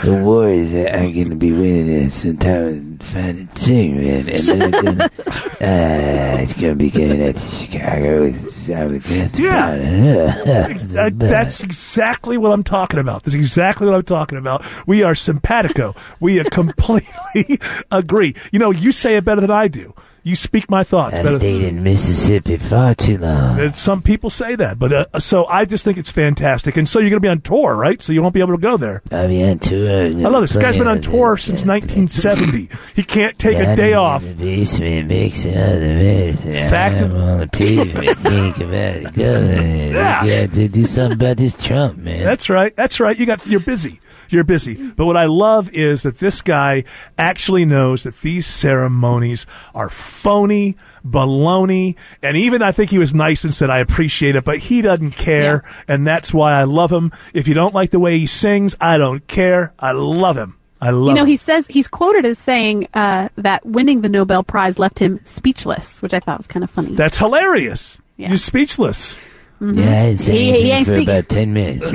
awards 0.04 0.71
that 0.71 0.95
I'm 0.95 1.13
going 1.13 1.30
to 1.30 1.36
be 1.36 1.52
winning 1.52 2.10
sometime 2.10 2.67
and 2.67 3.04
find 3.04 3.39
it 3.39 3.58
soon, 3.58 3.98
man. 3.98 4.30
And 4.30 4.43
then 4.43 4.71
gonna, 4.71 5.04
uh, 5.26 6.41
it's 6.41 6.54
going 6.54 6.74
to 6.74 6.84
be 6.84 6.89
going 6.89 7.21
out 7.28 7.36
to 7.36 7.39
Chicago. 7.39 8.30
That's 8.30 9.39
Yeah. 9.39 11.08
That's 11.10 11.62
exactly 11.62 12.38
what 12.38 12.52
I'm 12.52 12.63
talking 12.63 13.00
about. 13.00 13.24
That's 13.24 13.36
exactly 13.36 13.86
what 13.88 13.95
I'm 13.95 14.04
talking 14.04 14.38
about. 14.38 14.65
We 14.88 15.04
are 15.04 15.15
simpatico. 15.15 15.95
We 16.19 16.43
completely 16.52 17.60
agree. 17.91 18.36
You 18.52 18.60
know, 18.60 18.71
you 18.71 18.91
say 18.91 19.17
it 19.17 19.26
better 19.26 19.41
than 19.41 19.52
I 19.52 19.67
do. 19.67 19.93
You 20.27 20.35
speak 20.35 20.71
my 20.71 20.83
thoughts. 20.83 21.19
I 21.19 21.21
better 21.21 21.35
stayed 21.35 21.61
in 21.61 21.83
Mississippi 21.83 22.57
far 22.57 22.95
too 22.95 23.19
long. 23.19 23.59
And 23.59 23.75
some 23.75 24.01
people 24.01 24.31
say 24.31 24.55
that, 24.55 24.79
but 24.79 24.91
uh, 24.91 25.19
so 25.19 25.45
I 25.45 25.65
just 25.65 25.85
think 25.85 25.99
it's 25.99 26.09
fantastic. 26.09 26.77
And 26.77 26.89
so 26.89 26.97
you're 26.97 27.11
going 27.11 27.21
to 27.21 27.25
be 27.25 27.29
on 27.29 27.41
tour, 27.41 27.75
right? 27.75 28.01
So 28.01 28.11
you 28.11 28.23
won't 28.23 28.33
be 28.33 28.39
able 28.39 28.55
to 28.55 28.59
go 28.61 28.75
there. 28.75 29.03
I'll 29.11 29.27
be 29.27 29.43
on 29.47 29.59
tour. 29.59 30.05
I 30.05 30.07
love 30.09 30.41
this. 30.41 30.53
This 30.53 30.63
guy's 30.63 30.77
been 30.79 30.88
on 30.88 30.99
tour 31.01 31.38
since 31.38 31.63
1970. 31.63 32.69
He 32.95 33.03
can't 33.03 33.38
take 33.38 33.59
a 33.59 33.75
day 33.75 33.93
off. 33.93 34.23
The 34.23 34.33
basement 34.33 35.09
mixing 35.09 35.55
all 35.59 35.73
the 35.73 35.79
medicine. 35.79 36.53
Fact- 36.71 37.01
I'm 37.03 37.15
on 37.15 37.39
the 37.41 37.47
pavement 37.47 38.17
think 38.17 38.57
about 38.57 39.03
the 39.03 39.11
government. 39.13 39.75
Yeah. 39.95 40.23
We 40.23 40.29
got 40.47 40.53
to 40.55 40.67
do 40.67 40.85
something 40.85 41.13
about 41.19 41.38
this 41.38 41.55
Trump, 41.55 41.97
man. 41.97 42.23
That's 42.23 42.49
right. 42.49 42.75
That's 42.75 42.99
right. 42.99 43.15
You 43.15 43.27
got 43.27 43.45
you're 43.45 43.59
busy. 43.59 43.99
You're 44.36 44.43
busy. 44.43 44.76
But 44.91 45.06
what 45.06 45.15
I 45.17 45.26
love 45.26 45.69
is 45.71 46.04
that 46.04 46.19
this 46.19 46.41
guy 46.41 46.84
actually 47.17 47.63
knows 47.65 48.04
that 48.04 48.19
these 48.21 48.45
ceremonies 48.45 49.45
are 49.74 49.89
phony, 49.89 50.76
baloney, 51.08 51.95
and 52.21 52.36
even 52.36 52.62
I 52.62 52.71
think 52.74 52.91
he 52.91 52.98
was 53.00 53.13
nice 53.13 53.43
and 53.45 53.54
said 53.54 53.69
I 53.69 53.80
appreciate 53.80 54.36
it, 54.36 54.43
but 54.43 54.60
he 54.60 54.82
doesn't 54.82 55.12
care, 55.12 55.63
and 55.88 56.06
that's 56.06 56.34
why 56.34 56.54
I 56.54 56.65
love 56.65 56.91
him. 56.91 57.12
If 57.34 57.48
you 57.48 57.54
don't 57.54 57.74
like 57.74 57.91
the 57.91 58.00
way 58.00 58.19
he 58.19 58.28
sings, 58.28 58.76
I 58.82 58.98
don't 58.98 59.26
care. 59.28 59.71
I 59.80 59.93
love 59.93 60.36
him. 60.38 60.58
I 60.82 60.89
love 60.89 61.08
You 61.08 61.13
know, 61.15 61.21
him. 61.21 61.28
he 61.30 61.38
says 61.38 61.65
he's 61.67 61.88
quoted 61.88 62.26
as 62.26 62.38
saying 62.38 62.89
uh, 62.93 63.30
that 63.38 63.65
winning 63.65 64.02
the 64.02 64.10
Nobel 64.10 64.43
Prize 64.43 64.78
left 64.78 65.00
him 65.00 65.21
speechless, 65.24 66.02
which 66.02 66.13
I 66.13 66.19
thought 66.19 66.38
was 66.39 66.48
kind 66.48 66.63
of 66.65 66.69
funny. 66.69 66.93
That's 66.95 67.17
hilarious. 67.17 67.98
Yeah. 68.17 68.28
You're 68.30 68.38
speechless. 68.38 69.17
Yeah, 69.62 69.69
I 69.69 70.06
didn't 70.08 70.19
say 70.19 70.34
He- 70.38 70.43
he 70.43 70.71
anything 70.71 70.71
ain't 70.71 70.88
for 70.88 70.93
speaking. 70.95 71.10
about 71.10 71.30
10 71.30 71.54
minutes. 71.54 71.91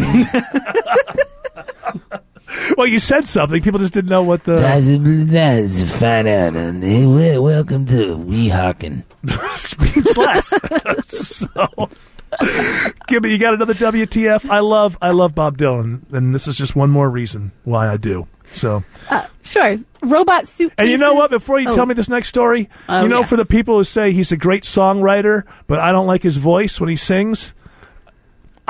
Well, 2.70 2.74
well, 2.78 2.86
you 2.86 2.98
said 2.98 3.26
something. 3.26 3.60
People 3.62 3.80
just 3.80 3.92
didn't 3.92 4.10
know 4.10 4.22
what 4.22 4.44
the 4.44 4.56
Possibly 4.58 5.24
that's 5.24 5.82
find 5.98 6.26
out. 6.28 6.54
And 6.56 6.82
hey, 6.82 7.06
wel- 7.06 7.42
welcome 7.42 7.86
to 7.86 8.16
Weehawken. 8.16 9.02
speechless. 9.56 10.52
so, 11.04 11.90
give 13.06 13.22
me. 13.22 13.30
You 13.30 13.38
got 13.38 13.54
another 13.54 13.74
WTF? 13.74 14.48
I 14.48 14.60
love. 14.60 14.96
I 15.02 15.10
love 15.10 15.34
Bob 15.34 15.58
Dylan, 15.58 16.02
and 16.12 16.34
this 16.34 16.48
is 16.48 16.56
just 16.56 16.74
one 16.76 16.90
more 16.90 17.10
reason 17.10 17.52
why 17.64 17.88
I 17.88 17.96
do. 17.96 18.26
So, 18.52 18.82
Uh, 19.10 19.26
sure. 19.42 19.76
Robot 20.02 20.48
suit. 20.48 20.72
and 20.78 20.88
you 20.88 20.96
know 20.96 21.14
what? 21.14 21.30
Before 21.30 21.60
you 21.60 21.68
Oh. 21.68 21.74
tell 21.76 21.86
me 21.86 21.94
this 21.94 22.08
next 22.08 22.28
story, 22.28 22.68
Oh, 22.88 23.02
you 23.02 23.08
know, 23.08 23.20
yeah. 23.20 23.26
for 23.26 23.36
the 23.36 23.44
people 23.44 23.76
who 23.76 23.84
say 23.84 24.12
he's 24.12 24.32
a 24.32 24.36
great 24.36 24.64
songwriter, 24.64 25.44
but 25.66 25.78
I 25.78 25.92
don't 25.92 26.06
like 26.06 26.22
his 26.22 26.36
voice 26.38 26.80
when 26.80 26.88
he 26.88 26.96
sings. 26.96 27.52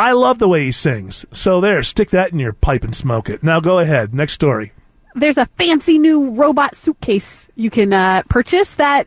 I 0.01 0.13
love 0.13 0.39
the 0.39 0.49
way 0.49 0.65
he 0.65 0.73
sings. 0.73 1.25
So 1.33 1.61
there, 1.61 1.83
stick 1.83 2.11
that 2.11 2.33
in 2.33 2.39
your 2.39 2.53
pipe 2.53 2.85
and 2.85 2.95
smoke 2.97 3.29
it. 3.29 3.43
Now 3.43 3.61
go 3.61 3.79
ahead. 3.79 4.15
Next 4.15 4.33
story. 4.33 4.73
There's 5.15 5.37
a 5.39 5.47
fancy 5.47 5.99
new 5.99 6.31
robot 6.31 6.75
suitcase 6.75 7.49
you 7.57 7.69
can 7.71 7.93
uh, 7.93 8.23
purchase 8.29 8.75
that 8.77 9.07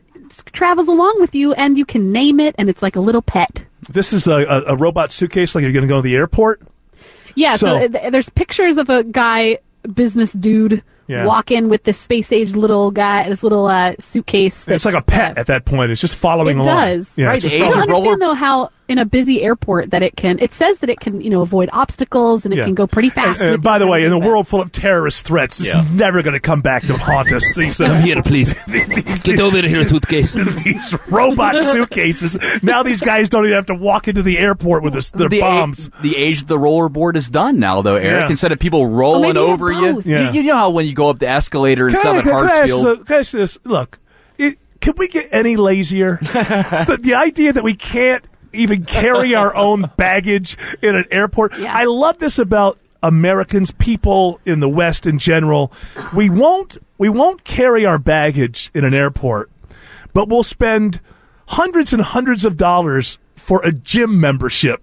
travels 0.52 0.88
along 0.88 1.16
with 1.20 1.34
you, 1.34 1.52
and 1.54 1.76
you 1.78 1.84
can 1.84 2.12
name 2.12 2.40
it, 2.40 2.54
and 2.58 2.68
it's 2.68 2.82
like 2.82 2.96
a 2.96 3.00
little 3.00 3.22
pet. 3.22 3.64
This 3.88 4.12
is 4.12 4.26
a, 4.26 4.32
a, 4.44 4.62
a 4.68 4.76
robot 4.76 5.12
suitcase 5.12 5.54
like 5.54 5.62
you're 5.62 5.72
going 5.72 5.82
to 5.82 5.88
go 5.88 5.96
to 5.96 6.02
the 6.02 6.14
airport. 6.16 6.60
Yeah, 7.34 7.56
so, 7.56 7.80
So- 7.80 7.88
th- 7.88 8.12
there's 8.12 8.28
pictures 8.30 8.76
of 8.76 8.88
a 8.90 9.02
guy, 9.04 9.58
business 9.94 10.32
dude, 10.32 10.82
Yeah. 11.06 11.24
walk 11.26 11.50
in 11.50 11.68
with 11.68 11.84
this 11.84 11.98
space 11.98 12.32
age 12.32 12.54
little 12.54 12.90
guy, 12.90 13.28
this 13.28 13.42
little 13.42 13.66
uh, 13.66 13.94
suitcase. 13.98 14.66
It's 14.68 14.84
like 14.84 14.94
a 14.94 15.02
pet 15.04 15.36
at 15.38 15.46
that 15.48 15.64
point. 15.64 15.90
It's 15.90 16.00
just 16.00 16.16
following 16.16 16.58
along. 16.58 16.68
It 16.68 16.72
along. 16.72 16.98
does. 16.98 17.12
Yeah, 17.18 17.26
Right, 17.26 17.34
it's 17.36 17.44
just 17.44 17.56
I 17.56 17.58
don't 17.58 17.78
understand 17.90 18.22
though 18.22 18.34
how 18.34 18.70
in 18.86 18.98
a 18.98 19.04
busy 19.06 19.42
airport 19.42 19.90
that 19.92 20.02
it 20.02 20.14
can. 20.14 20.38
It 20.40 20.52
says 20.52 20.78
that 20.80 20.90
it 20.90 21.00
can, 21.00 21.20
you 21.22 21.30
know, 21.30 21.40
avoid 21.40 21.70
obstacles 21.72 22.44
and 22.44 22.52
it 22.52 22.58
Yeah. 22.58 22.64
can 22.64 22.74
go 22.74 22.86
pretty 22.86 23.08
fast. 23.08 23.40
And, 23.40 23.48
with 23.50 23.54
and 23.54 23.62
by 23.62 23.78
the 23.78 23.86
way, 23.86 24.04
in 24.04 24.12
a 24.12 24.18
world 24.18 24.46
full 24.46 24.60
of 24.60 24.72
terrorist 24.72 25.24
threats, 25.24 25.56
this 25.56 25.72
Yeah. 25.72 25.82
is 25.82 25.90
never 25.92 26.22
going 26.22 26.34
to 26.34 26.40
come 26.40 26.60
back 26.60 26.82
to 26.86 26.96
haunt 26.98 27.32
us. 27.32 27.42
These, 27.56 27.80
uh, 27.80 27.86
Come 27.86 28.02
here, 28.02 28.22
please. 28.22 28.52
Get 29.22 29.40
over 29.40 29.62
here, 29.62 29.84
suitcase. 29.84 30.34
these 30.64 30.94
robot 31.08 31.60
suitcases. 31.62 32.36
Now 32.62 32.82
these 32.82 33.00
guys 33.00 33.28
don't 33.30 33.44
even 33.46 33.54
have 33.56 33.66
to 33.66 33.74
walk 33.74 34.06
into 34.08 34.22
the 34.22 34.36
airport 34.38 34.82
with 34.82 34.92
this, 34.92 35.08
their 35.10 35.28
the 35.30 35.40
bombs. 35.40 35.88
A- 35.98 36.02
the 36.02 36.16
age 36.16 36.42
of 36.42 36.48
the 36.48 36.58
rollerboard 36.58 37.16
is 37.16 37.28
done 37.30 37.58
now, 37.58 37.80
though, 37.80 37.96
Eric. 37.96 38.24
Yeah. 38.24 38.30
Instead 38.30 38.52
of 38.52 38.58
people 38.58 38.86
rolling 38.86 39.22
maybe 39.22 39.40
you 39.40 39.46
have 39.46 39.54
over 39.62 39.72
you. 39.72 40.02
Yeah. 40.04 40.30
you, 40.32 40.42
you 40.42 40.48
know 40.48 40.56
how 40.56 40.70
when 40.70 40.84
you 40.86 40.92
go 40.92 41.08
up 41.08 41.18
the 41.20 41.28
escalator 41.28 41.88
in 41.88 41.94
Can 41.94 42.00
I- 42.00 42.02
Southern 42.02 42.22
can 42.22 42.32
Hartsfield, 42.34 42.98
this- 42.98 43.06
can 43.08 43.16
I 43.16 43.18
ask 43.20 43.32
this? 43.32 43.58
Look, 43.64 43.98
it, 44.36 44.58
can 44.80 44.94
we 44.98 45.08
get 45.08 45.28
any 45.32 45.56
lazier? 45.56 46.18
the, 46.20 46.98
the 47.00 47.14
idea 47.14 47.52
that 47.54 47.64
we 47.64 47.74
can't 47.74 48.22
even 48.54 48.84
carry 48.84 49.34
our 49.34 49.54
own 49.56 49.90
baggage 49.96 50.56
in 50.82 50.96
an 50.96 51.04
airport. 51.10 51.56
Yeah. 51.58 51.74
I 51.74 51.84
love 51.84 52.18
this 52.18 52.38
about 52.38 52.78
Americans, 53.02 53.70
people 53.70 54.40
in 54.46 54.60
the 54.60 54.68
West 54.68 55.06
in 55.06 55.18
general. 55.18 55.72
We 56.14 56.30
won't 56.30 56.78
we 56.96 57.08
won't 57.08 57.44
carry 57.44 57.84
our 57.84 57.98
baggage 57.98 58.70
in 58.74 58.84
an 58.84 58.94
airport, 58.94 59.50
but 60.12 60.28
we'll 60.28 60.42
spend 60.42 61.00
hundreds 61.48 61.92
and 61.92 62.02
hundreds 62.02 62.44
of 62.44 62.56
dollars 62.56 63.18
for 63.36 63.60
a 63.62 63.72
gym 63.72 64.20
membership 64.20 64.82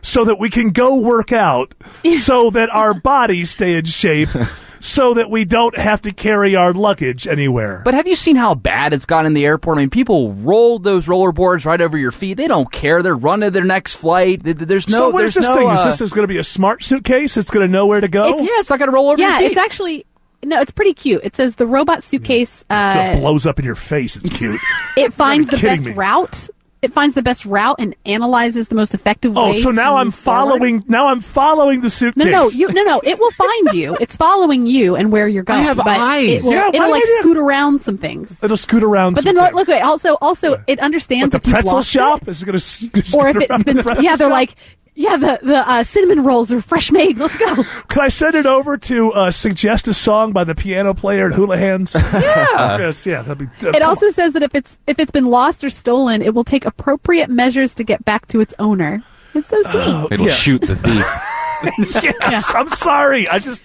so 0.00 0.24
that 0.24 0.38
we 0.38 0.48
can 0.48 0.70
go 0.70 0.96
work 0.96 1.32
out 1.32 1.74
so 2.20 2.50
that 2.50 2.70
our 2.70 2.94
bodies 2.94 3.50
stay 3.50 3.76
in 3.76 3.84
shape 3.84 4.30
so 4.80 5.14
that 5.14 5.30
we 5.30 5.44
don't 5.44 5.76
have 5.76 6.02
to 6.02 6.12
carry 6.12 6.54
our 6.56 6.72
luggage 6.72 7.26
anywhere. 7.26 7.82
But 7.84 7.94
have 7.94 8.06
you 8.08 8.14
seen 8.16 8.36
how 8.36 8.54
bad 8.54 8.92
it's 8.92 9.06
gotten 9.06 9.26
in 9.26 9.34
the 9.34 9.44
airport? 9.44 9.78
I 9.78 9.80
mean, 9.82 9.90
people 9.90 10.32
roll 10.34 10.78
those 10.78 11.06
rollerboards 11.06 11.64
right 11.64 11.80
over 11.80 11.96
your 11.98 12.12
feet. 12.12 12.34
They 12.34 12.48
don't 12.48 12.70
care. 12.70 13.02
They're 13.02 13.14
running 13.14 13.46
to 13.46 13.50
their 13.50 13.64
next 13.64 13.96
flight. 13.96 14.44
Th- 14.44 14.56
th- 14.56 14.68
There's 14.68 14.88
no. 14.88 14.98
so 14.98 15.10
what 15.10 15.18
there's 15.20 15.36
is 15.36 15.42
this 15.42 15.48
no, 15.48 15.56
thing? 15.56 15.68
uh, 15.70 15.74
is 15.74 15.84
this 15.84 16.00
is 16.00 16.12
going 16.12 16.24
to 16.24 16.32
be 16.32 16.38
a 16.38 16.44
smart 16.44 16.82
suitcase? 16.82 17.36
It's 17.36 17.50
going 17.50 17.66
to 17.66 17.72
know 17.72 17.86
where 17.86 18.00
to 18.00 18.08
go? 18.08 18.28
It's- 18.28 18.40
yeah, 18.42 18.60
it's 18.60 18.70
not 18.70 18.78
going 18.78 18.90
to 18.90 18.94
roll 18.94 19.10
over 19.10 19.20
yeah, 19.20 19.40
your 19.40 19.48
feet. 19.48 19.56
it's 19.56 19.64
actually 19.64 20.06
no, 20.44 20.60
it's 20.60 20.70
pretty 20.70 20.94
cute. 20.94 21.20
It 21.24 21.34
says 21.34 21.56
the 21.56 21.66
robot 21.66 22.02
suitcase. 22.04 22.62
it 22.62 22.66
Uh, 22.72 23.16
blows 23.18 23.44
up 23.44 23.58
in 23.58 23.64
your 23.64 23.74
face. 23.74 24.16
It's 24.16 24.30
cute. 24.30 24.60
it 24.96 25.12
finds 25.12 25.48
the 25.50 25.56
best 25.56 25.86
me. 25.86 25.92
route. 25.92 26.48
It 26.80 26.92
finds 26.92 27.16
the 27.16 27.22
best 27.22 27.44
route 27.44 27.76
and 27.80 27.94
analyzes 28.06 28.68
the 28.68 28.76
most 28.76 28.94
effective 28.94 29.36
oh, 29.36 29.48
way. 29.50 29.54
so 29.54 29.70
now 29.72 29.94
to 29.94 29.98
I'm 30.00 30.06
move 30.08 30.14
forward. 30.14 30.58
following. 30.58 30.84
Now 30.86 31.08
I'm 31.08 31.20
following 31.20 31.80
the 31.80 31.90
suitcase. 31.90 32.24
No, 32.24 32.30
no, 32.30 32.50
you, 32.50 32.72
no, 32.72 32.82
no. 32.84 33.00
It 33.02 33.18
will 33.18 33.32
find 33.32 33.72
you. 33.72 33.96
It's 34.00 34.16
following 34.16 34.64
you 34.66 34.94
and 34.94 35.10
where 35.10 35.26
you're 35.26 35.42
going. 35.42 35.58
I 35.60 35.62
have 35.64 35.78
but 35.78 35.88
eyes. 35.88 36.28
It 36.28 36.42
will, 36.44 36.52
Yeah, 36.52 36.68
it'll 36.68 36.90
like 36.90 37.02
would 37.02 37.02
it? 37.02 37.20
scoot 37.22 37.36
around 37.36 37.82
some 37.82 37.96
things. 37.98 38.36
It'll 38.42 38.56
scoot 38.56 38.84
around. 38.84 39.14
But 39.14 39.24
some 39.24 39.34
then 39.34 39.42
look, 39.42 39.54
things. 39.54 39.56
look, 39.56 39.68
wait, 39.68 39.80
also, 39.82 40.16
also, 40.20 40.52
it 40.68 40.78
What, 40.78 40.80
understands 40.80 41.32
the 41.32 41.38
if 41.38 41.46
you've 41.46 41.54
pretzel 41.54 41.74
lost 41.74 41.90
shop 41.90 42.22
it, 42.22 42.28
is 42.28 42.44
going 42.44 42.58
to 42.58 43.16
or 43.18 43.28
if 43.28 43.36
it's 43.38 43.64
been, 43.64 43.82
yeah, 44.00 44.14
they're 44.14 44.28
like, 44.30 44.54
yeah, 44.98 45.16
the 45.16 45.38
the 45.44 45.58
uh, 45.70 45.84
cinnamon 45.84 46.24
rolls 46.24 46.50
are 46.50 46.60
fresh 46.60 46.90
made. 46.90 47.18
Let's 47.18 47.38
go. 47.38 47.62
Can 47.88 48.02
I 48.02 48.08
send 48.08 48.34
it 48.34 48.46
over 48.46 48.76
to 48.76 49.12
uh, 49.12 49.30
suggest 49.30 49.86
a 49.86 49.94
song 49.94 50.32
by 50.32 50.42
the 50.42 50.56
piano 50.56 50.92
player 50.92 51.28
at 51.28 51.34
Hula 51.34 51.56
Hands? 51.56 51.94
Yeah. 52.12 52.78
yes, 52.78 53.06
yeah. 53.06 53.22
That'd 53.22 53.38
be. 53.38 53.66
Uh, 53.66 53.70
It 53.70 53.74
come 53.80 53.88
also 53.88 54.10
says 54.10 54.32
that 54.32 54.42
if 54.42 54.56
it's 54.56 54.76
if 54.88 54.98
it's 54.98 55.12
been 55.12 55.26
lost 55.26 55.62
or 55.62 55.70
stolen, 55.70 56.20
it 56.20 56.34
will 56.34 56.42
take 56.42 56.64
appropriate 56.64 57.30
measures 57.30 57.74
to 57.74 57.84
get 57.84 58.04
back 58.04 58.26
to 58.28 58.40
its 58.40 58.54
owner. 58.58 59.00
It's 59.34 59.46
so 59.48 59.62
sweet. 59.62 59.74
Oh, 59.86 60.08
It'll 60.10 60.26
yeah. 60.26 60.32
shoot 60.32 60.62
the 60.62 60.74
thief. 60.74 61.06
on. 61.06 62.30
yes, 62.32 62.52
I'm 62.54 62.68
sorry. 62.68 63.28
I 63.28 63.38
just. 63.38 63.62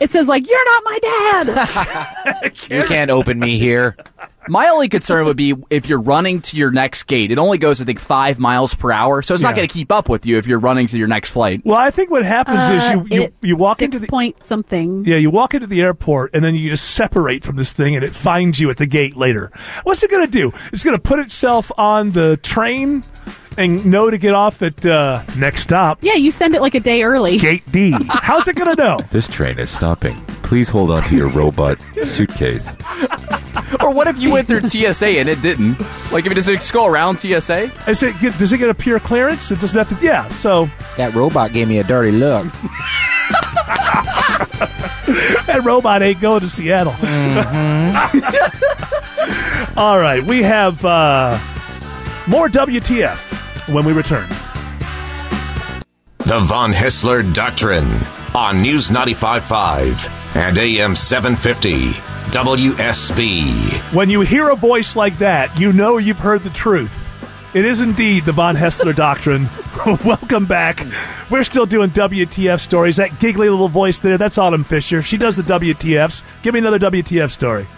It 0.00 0.10
says 0.10 0.26
like, 0.26 0.48
"You're 0.48 0.64
not 0.72 0.82
my 0.84 0.98
dad." 1.02 2.52
You 2.68 2.84
can't 2.84 3.10
open 3.12 3.38
me 3.38 3.58
here. 3.58 3.96
My 4.48 4.68
only 4.68 4.88
concern 4.88 5.24
would 5.26 5.36
be 5.36 5.54
if 5.70 5.88
you're 5.88 6.00
running 6.00 6.40
to 6.42 6.56
your 6.56 6.70
next 6.70 7.04
gate. 7.04 7.30
It 7.30 7.38
only 7.38 7.58
goes, 7.58 7.80
I 7.80 7.84
think, 7.84 7.98
five 8.00 8.38
miles 8.38 8.74
per 8.74 8.92
hour, 8.92 9.22
so 9.22 9.34
it's 9.34 9.42
Yeah. 9.42 9.48
not 9.50 9.56
going 9.56 9.66
to 9.68 9.72
keep 9.72 9.90
up 9.92 10.08
with 10.08 10.26
you 10.26 10.38
if 10.38 10.46
you're 10.46 10.58
running 10.58 10.86
to 10.88 10.98
your 10.98 11.08
next 11.08 11.30
flight. 11.30 11.62
Well, 11.64 11.78
I 11.78 11.90
think 11.90 12.10
what 12.10 12.24
happens 12.24 12.62
is 12.70 12.82
Uh, 12.84 13.04
you 13.10 13.22
you, 13.22 13.32
you 13.40 13.56
walk 13.56 13.78
six 13.78 13.86
into 13.86 13.98
the 14.00 14.06
point 14.06 14.36
something. 14.44 15.04
yeah 15.06 15.16
you 15.16 15.30
walk 15.30 15.54
into 15.54 15.66
the 15.66 15.80
airport 15.80 16.34
and 16.34 16.44
then 16.44 16.54
you 16.54 16.68
just 16.70 16.90
separate 16.90 17.44
from 17.44 17.56
this 17.56 17.72
thing 17.72 17.94
and 17.96 18.04
it 18.04 18.14
finds 18.14 18.60
you 18.60 18.70
at 18.70 18.76
the 18.76 18.86
gate 18.86 19.16
later. 19.16 19.50
What's 19.84 20.02
it 20.02 20.10
going 20.10 20.26
to 20.26 20.30
do? 20.30 20.52
It's 20.72 20.82
going 20.82 20.96
to 20.96 21.02
put 21.02 21.18
itself 21.20 21.70
on 21.78 22.12
the 22.12 22.36
train 22.38 23.02
and 23.56 23.84
know 23.86 24.10
to 24.10 24.18
get 24.18 24.34
off 24.34 24.62
at 24.62 24.84
uh, 24.86 25.22
next 25.36 25.62
stop 25.62 25.98
Yeah, 26.02 26.14
you 26.14 26.30
send 26.30 26.54
it 26.54 26.60
like 26.60 26.74
a 26.74 26.80
day 26.80 27.02
early. 27.02 27.38
gate 27.38 27.70
D. 27.72 27.94
How's 28.08 28.48
it 28.48 28.56
going 28.56 28.74
to 28.76 28.82
know? 28.82 28.98
This 29.10 29.28
train 29.28 29.58
is 29.58 29.70
stopping. 29.70 30.16
Please 30.42 30.68
hold 30.68 30.90
on 30.90 31.02
to 31.04 31.16
your 31.16 31.28
robot 31.30 31.78
suitcase. 32.04 32.66
Or 33.80 33.90
what 33.92 34.06
if 34.06 34.18
you 34.18 34.30
went 34.30 34.46
through 34.48 34.68
TSA 34.68 35.06
and 35.18 35.28
it 35.28 35.42
didn't? 35.42 35.78
Like, 36.12 36.26
if 36.26 36.32
it 36.32 36.34
does 36.34 36.48
it 36.48 36.68
go 36.72 36.86
around 36.86 37.18
TSA? 37.20 37.70
Is 37.88 38.02
it 38.02 38.18
get, 38.20 38.36
does 38.38 38.52
it 38.52 38.58
get 38.58 38.68
a 38.70 38.74
pure 38.74 39.00
clearance? 39.00 39.50
It 39.50 39.60
doesn't 39.60 39.76
have 39.78 39.98
to. 39.98 40.04
Yeah. 40.04 40.28
So 40.28 40.68
That 40.96 41.14
robot 41.14 41.52
gave 41.52 41.68
me 41.68 41.78
a 41.78 41.84
dirty 41.84 42.12
look. 42.12 42.46
that 45.46 45.60
robot 45.64 46.02
ain't 46.02 46.20
going 46.20 46.40
to 46.40 46.48
Seattle. 46.50 46.92
All 49.76 49.98
right, 49.98 50.22
we 50.24 50.42
have 50.42 50.84
uh, 50.84 51.38
more 52.28 52.48
WTF 52.48 53.33
when 53.66 53.84
we 53.84 53.92
return. 53.92 54.28
The 56.18 56.40
Von 56.40 56.72
Haessler 56.72 57.22
Doctrine 57.34 57.90
on 58.34 58.62
News 58.62 58.90
95.5 58.90 60.10
and 60.36 60.58
AM 60.58 60.96
750 60.96 61.92
WSB. 62.30 63.72
When 63.92 64.10
you 64.10 64.22
hear 64.22 64.48
a 64.48 64.56
voice 64.56 64.96
like 64.96 65.18
that, 65.18 65.58
you 65.58 65.72
know 65.72 65.98
you've 65.98 66.18
heard 66.18 66.42
the 66.42 66.50
truth. 66.50 66.92
It 67.54 67.64
is 67.64 67.80
indeed 67.80 68.24
the 68.24 68.32
Von 68.32 68.56
Haessler 68.56 68.92
Doctrine. 68.96 69.48
Welcome 70.04 70.46
back. 70.46 70.84
We're 71.30 71.44
still 71.44 71.66
doing 71.66 71.90
WTF 71.90 72.60
stories. 72.60 72.96
That 72.96 73.20
giggly 73.20 73.48
little 73.48 73.68
voice 73.68 73.98
there, 73.98 74.18
that's 74.18 74.38
Autumn 74.38 74.64
Fisher. 74.64 75.02
She 75.02 75.16
does 75.16 75.36
the 75.36 75.42
WTFs. 75.42 76.22
Give 76.42 76.54
me 76.54 76.60
another 76.60 76.78
WTF 76.78 77.30
story. 77.30 77.68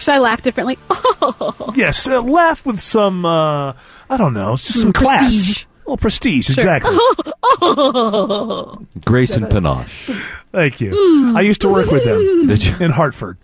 Should 0.00 0.14
I 0.14 0.18
laugh 0.18 0.42
differently? 0.42 0.76
Oh. 1.22 1.72
Yes, 1.76 2.08
uh, 2.08 2.22
laugh 2.22 2.64
with 2.64 2.80
some, 2.80 3.26
uh, 3.26 3.74
I 4.08 4.16
don't 4.16 4.32
know, 4.32 4.54
it's 4.54 4.66
just 4.66 4.80
some 4.80 4.90
Mm, 4.92 4.94
prestige. 4.94 5.64
class. 5.64 5.66
A 5.66 5.66
little 5.90 5.96
prestige, 5.98 6.46
Sure. 6.46 6.54
exactly. 6.58 6.96
Grace 9.04 9.36
and 9.36 9.50
panache. 9.50 10.10
Thank 10.50 10.80
you. 10.80 10.92
Mm. 10.92 11.36
I 11.36 11.42
used 11.42 11.60
to 11.60 11.68
work 11.68 11.90
with 11.90 12.04
them 12.04 12.46
Did 12.48 12.64
you? 12.64 12.74
in 12.80 12.90
Hartford. 12.90 13.36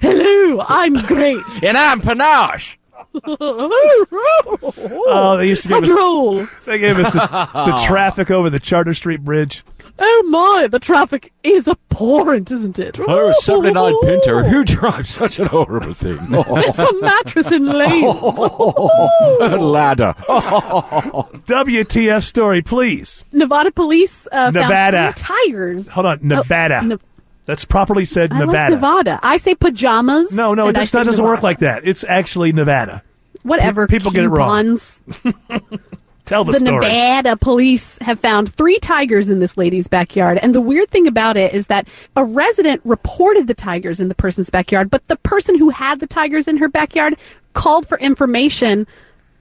Hello, 0.00 0.64
I'm 0.68 0.94
great. 1.06 1.42
And 1.64 1.76
I'm 1.76 2.00
panache. 2.00 2.78
Oh, 3.26 5.36
they 5.38 5.48
used 5.48 5.64
to 5.64 5.68
give 5.68 5.82
us, 5.84 6.48
they 6.66 6.78
gave 6.78 6.98
us 7.00 7.12
the, 7.12 7.18
the 7.18 7.82
traffic 7.86 8.30
over 8.30 8.48
the 8.48 8.60
Charter 8.60 8.94
Street 8.94 9.24
Bridge. 9.24 9.64
Oh 10.02 10.22
my, 10.28 10.66
the 10.66 10.78
traffic 10.78 11.30
is 11.44 11.68
abhorrent, 11.68 12.50
isn't 12.50 12.78
it? 12.78 12.98
Oh, 13.00 13.32
79 13.40 13.94
Pinto. 14.02 14.42
Who 14.44 14.64
drives 14.64 15.10
such 15.10 15.38
an 15.38 15.46
horrible 15.46 15.92
thing? 15.94 16.18
It's 16.30 16.78
a 16.78 16.88
mattress 17.02 17.52
in 17.52 17.66
lanes. 17.66 18.38
Ladder. 19.60 20.14
WTF 20.28 22.24
story, 22.24 22.62
please. 22.62 23.24
Nevada 23.32 23.70
police 23.70 24.26
uh, 24.32 24.50
Nevada. 24.50 24.96
found 24.96 25.16
three 25.16 25.26
tires. 25.52 25.88
Hold 25.88 26.06
on, 26.06 26.18
Nevada. 26.22 26.78
Oh, 26.82 26.86
Ne- 26.86 26.96
That's 27.46 27.64
properly 27.66 28.04
said 28.06 28.32
I 28.32 28.38
like 28.38 28.46
Nevada. 28.46 28.74
Nevada. 28.76 29.20
I 29.22 29.36
say 29.36 29.54
pajamas. 29.54 30.32
No, 30.32 30.54
no, 30.54 30.64
it 30.66 30.68
and 30.70 30.78
I 30.78 30.80
does, 30.80 30.90
say 30.90 30.98
that 31.00 31.04
doesn't 31.04 31.24
work 31.24 31.42
like 31.42 31.58
that. 31.58 31.86
It's 31.86 32.04
actually 32.04 32.52
Nevada. 32.52 33.02
Whatever. 33.42 33.86
Pe- 33.86 33.98
people 33.98 34.12
get 34.12 34.24
it 34.24 34.28
wrong. 34.28 34.78
Tell 36.30 36.44
the, 36.44 36.52
the 36.52 36.60
story. 36.60 36.86
Nevada 36.86 37.36
police 37.36 37.98
have 37.98 38.20
found 38.20 38.54
three 38.54 38.78
tigers 38.78 39.30
in 39.30 39.40
this 39.40 39.56
lady's 39.56 39.88
backyard. 39.88 40.38
And 40.40 40.54
the 40.54 40.60
weird 40.60 40.88
thing 40.88 41.08
about 41.08 41.36
it 41.36 41.52
is 41.52 41.66
that 41.66 41.88
a 42.14 42.22
resident 42.22 42.80
reported 42.84 43.48
the 43.48 43.54
tigers 43.54 43.98
in 43.98 44.06
the 44.06 44.14
person's 44.14 44.48
backyard, 44.48 44.90
but 44.90 45.04
the 45.08 45.16
person 45.16 45.58
who 45.58 45.70
had 45.70 45.98
the 45.98 46.06
tigers 46.06 46.46
in 46.46 46.58
her 46.58 46.68
backyard 46.68 47.16
called 47.54 47.84
for 47.84 47.98
information 47.98 48.86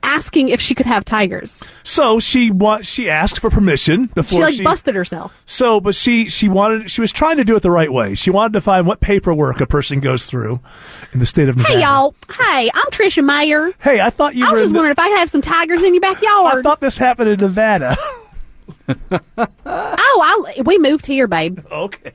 asking 0.03 0.49
if 0.49 0.59
she 0.61 0.73
could 0.75 0.85
have 0.85 1.05
tigers. 1.05 1.59
So 1.83 2.19
she 2.19 2.51
wa- 2.51 2.81
she 2.81 3.09
asked 3.09 3.39
for 3.39 3.49
permission 3.49 4.07
before 4.07 4.49
She 4.49 4.57
like 4.57 4.63
busted 4.63 4.95
herself. 4.95 5.41
So, 5.45 5.79
but 5.79 5.95
she 5.95 6.29
she 6.29 6.49
wanted 6.49 6.89
she 6.91 7.01
was 7.01 7.11
trying 7.11 7.37
to 7.37 7.43
do 7.43 7.55
it 7.55 7.61
the 7.61 7.71
right 7.71 7.91
way. 7.91 8.15
She 8.15 8.29
wanted 8.29 8.53
to 8.53 8.61
find 8.61 8.87
what 8.87 8.99
paperwork 8.99 9.61
a 9.61 9.67
person 9.67 9.99
goes 9.99 10.25
through 10.25 10.59
in 11.13 11.19
the 11.19 11.25
state 11.25 11.49
of 11.49 11.57
Nevada. 11.57 11.75
Hey 11.75 11.81
y'all. 11.81 12.15
Hey, 12.31 12.69
I'm 12.73 12.91
Trisha 12.91 13.23
Meyer. 13.23 13.71
Hey, 13.79 13.99
I 14.01 14.09
thought 14.09 14.35
you 14.35 14.45
were. 14.45 14.49
I 14.49 14.53
was 14.53 14.61
just 14.63 14.73
the- 14.73 14.77
wondering 14.77 14.91
if 14.91 14.99
I 14.99 15.09
could 15.09 15.19
have 15.19 15.29
some 15.29 15.41
tigers 15.41 15.81
in 15.83 15.93
your 15.93 16.01
backyard. 16.01 16.59
I 16.59 16.61
thought 16.61 16.79
this 16.79 16.97
happened 16.97 17.29
in 17.29 17.39
Nevada. 17.39 17.95
oh, 18.87 20.45
I, 20.55 20.61
we 20.65 20.77
moved 20.77 21.05
here, 21.05 21.27
babe. 21.27 21.59
Okay. 21.71 22.11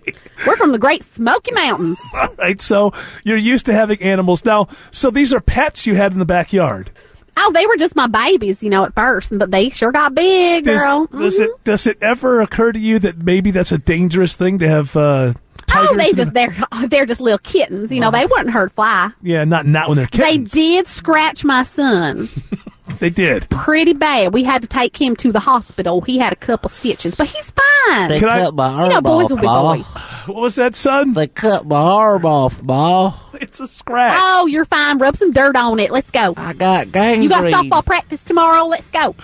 We're 0.47 0.57
from 0.57 0.73
the 0.73 0.79
Great 0.79 1.05
Smoky 1.05 1.53
Mountains. 1.53 2.01
All 2.15 2.29
right, 2.39 2.61
so 2.61 2.93
you're 3.25 3.37
used 3.37 3.67
to 3.67 3.73
having 3.73 4.01
animals 4.03 4.45
now. 4.45 4.69
So 4.91 5.11
these 5.11 5.33
are 5.33 5.41
pets 5.41 5.87
you 5.87 5.95
had 5.95 6.13
in 6.13 6.19
the 6.19 6.25
backyard. 6.25 6.91
Oh, 7.37 7.51
they 7.53 7.67
were 7.67 7.77
just 7.77 7.97
my 7.97 8.07
babies, 8.07 8.63
you 8.63 8.71
know, 8.71 8.85
at 8.85 8.95
first, 8.95 9.37
but 9.37 9.51
they 9.51 9.69
sure 9.71 9.91
got 9.93 10.15
big, 10.15 10.65
Does, 10.65 10.81
girl. 10.81 11.07
does 11.07 11.39
it 11.39 11.51
does 11.65 11.87
it 11.87 11.99
ever 12.01 12.41
occur 12.41 12.73
to 12.73 12.79
you 12.79 12.99
that 13.01 13.19
maybe 13.19 13.51
that's 13.51 13.73
a 13.73 13.79
dangerous 13.79 14.37
thing 14.37 14.59
to 14.61 14.69
have? 14.69 14.97
Uh, 14.97 15.35
tigers 15.67 15.89
Oh, 15.93 15.97
they 15.97 16.13
just 16.13 16.33
the- 16.33 16.55
they're 16.73 16.87
they're 16.89 17.07
just 17.07 17.21
little 17.21 17.39
kittens, 17.39 17.91
you 17.93 18.01
know. 18.01 18.11
They 18.11 18.25
wouldn't 18.27 18.51
hurt 18.51 18.73
fly. 18.73 19.11
yeah, 19.23 19.45
not 19.45 19.67
not 19.67 19.89
when 19.89 19.97
they're 19.97 20.07
kittens. 20.07 20.53
They 20.53 20.61
did 20.61 20.87
scratch 20.87 21.45
my 21.45 21.63
son 21.65 22.29
They 22.99 23.09
did. 23.11 23.49
pretty 23.51 23.95
bad. 23.95 24.35
We 24.35 24.45
had 24.45 24.63
to 24.63 24.69
take 24.69 24.97
him 25.01 25.17
to 25.17 25.33
the 25.33 25.41
hospital. 25.41 26.01
He 26.03 26.19
had 26.19 26.33
a 26.33 26.37
couple 26.37 26.69
stitches, 26.71 27.15
but 27.15 27.27
he's 27.29 27.51
fine. 27.51 28.09
They 28.11 28.21
Can 28.21 28.29
I- 28.29 28.41
cut 28.45 28.55
my 28.55 28.83
You 28.85 28.89
know, 28.91 28.95
arm 28.97 29.05
boys 29.05 29.25
off, 29.25 29.31
will 29.31 29.37
be 29.39 29.47
Ma. 29.47 29.75
boys. 29.77 29.85
What 30.27 30.37
was 30.37 30.55
that, 30.57 30.75
son? 30.75 31.15
They 31.15 31.27
cut 31.27 31.67
my 31.67 31.77
arm 31.77 32.25
off, 32.27 32.63
Ma. 32.63 33.15
It's 33.41 33.59
a 33.61 33.67
scratch. 33.67 34.13
Oh, 34.17 34.47
you're 34.47 34.65
fine. 34.67 34.99
Rub 34.99 35.17
some 35.17 35.33
dirt 35.33 35.57
on 35.57 35.81
it. 35.81 35.91
Let's 35.91 36.11
go. 36.11 36.35
I 36.37 36.53
got 36.53 36.93
gangrene. 36.93 37.23
You 37.23 37.29
got 37.31 37.45
softball 37.45 37.85
practice 37.85 38.23
tomorrow. 38.23 38.67
Let's 38.67 38.89
go. 38.91 39.15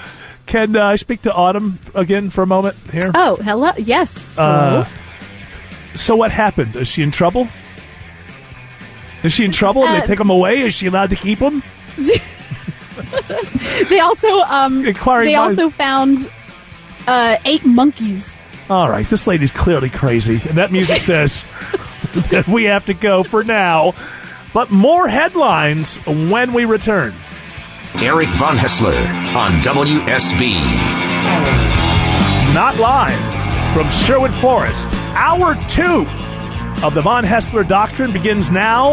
Can 0.47 0.75
uh, 0.75 0.85
I 0.85 0.97
speak 0.97 1.23
to 1.23 1.33
Autumn 1.33 1.79
again 1.95 2.31
for 2.31 2.43
a 2.43 2.47
moment 2.47 2.77
here? 2.93 3.13
Oh, 3.15 3.37
hello. 3.37 3.71
Yes. 3.79 4.37
Uh, 4.37 4.85
so 5.95 6.17
what 6.17 6.33
happened? 6.33 6.77
Is 6.77 6.89
she 6.89 7.03
in 7.03 7.11
trouble? 7.13 7.47
Is 9.23 9.33
she 9.33 9.45
in 9.45 9.53
trouble? 9.53 9.85
and 9.85 9.97
Uh, 9.97 10.01
they 10.01 10.07
take 10.07 10.21
him 10.21 10.31
away? 10.31 10.61
Is 10.61 10.75
she 10.75 10.87
allowed 10.87 11.11
to 11.11 11.17
keep 11.17 11.39
him? 11.39 11.63
they 13.89 14.01
also 14.01 14.29
um 14.43 14.85
Inquiring 14.87 15.27
they 15.29 15.35
by- 15.35 15.41
also 15.41 15.71
found 15.71 16.31
uh 17.07 17.37
eight 17.45 17.65
monkeys. 17.65 18.27
All 18.69 18.89
right, 18.89 19.07
this 19.07 19.27
lady's 19.27 19.51
clearly 19.53 19.91
crazy, 19.91 20.35
and 20.49 20.57
that 20.59 20.71
music 20.71 21.01
says 21.03 21.45
that 22.31 22.47
we 22.47 22.65
have 22.65 22.87
to 22.87 22.95
go 22.95 23.23
for 23.23 23.43
now. 23.45 23.95
But 24.53 24.71
more 24.71 25.07
headlines 25.09 25.97
when 26.07 26.53
we 26.53 26.65
return. 26.65 27.15
Eric 27.97 28.29
Von 28.35 28.57
Haessler 28.57 28.97
on 29.35 29.63
WSB. 29.63 30.55
Not 32.55 32.77
live 32.79 33.75
from 33.75 33.89
Sherwood 33.91 34.35
Forest. 34.35 34.89
Hour 35.15 35.55
two 35.69 36.05
of 36.85 36.95
the 36.95 37.03
Von 37.03 37.25
Haessler 37.25 37.67
Doctrine 37.67 38.13
begins 38.13 38.51
now. 38.51 38.93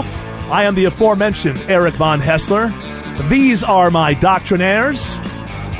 I 0.52 0.65
am 0.65 0.76
the 0.76 0.86
aforementioned 0.86 1.60
Eric 1.67 1.96
Von 1.96 2.20
Haessler. 2.22 2.72
These 3.23 3.63
are 3.63 3.89
my 3.89 4.13
doctrinaires. 4.13 5.26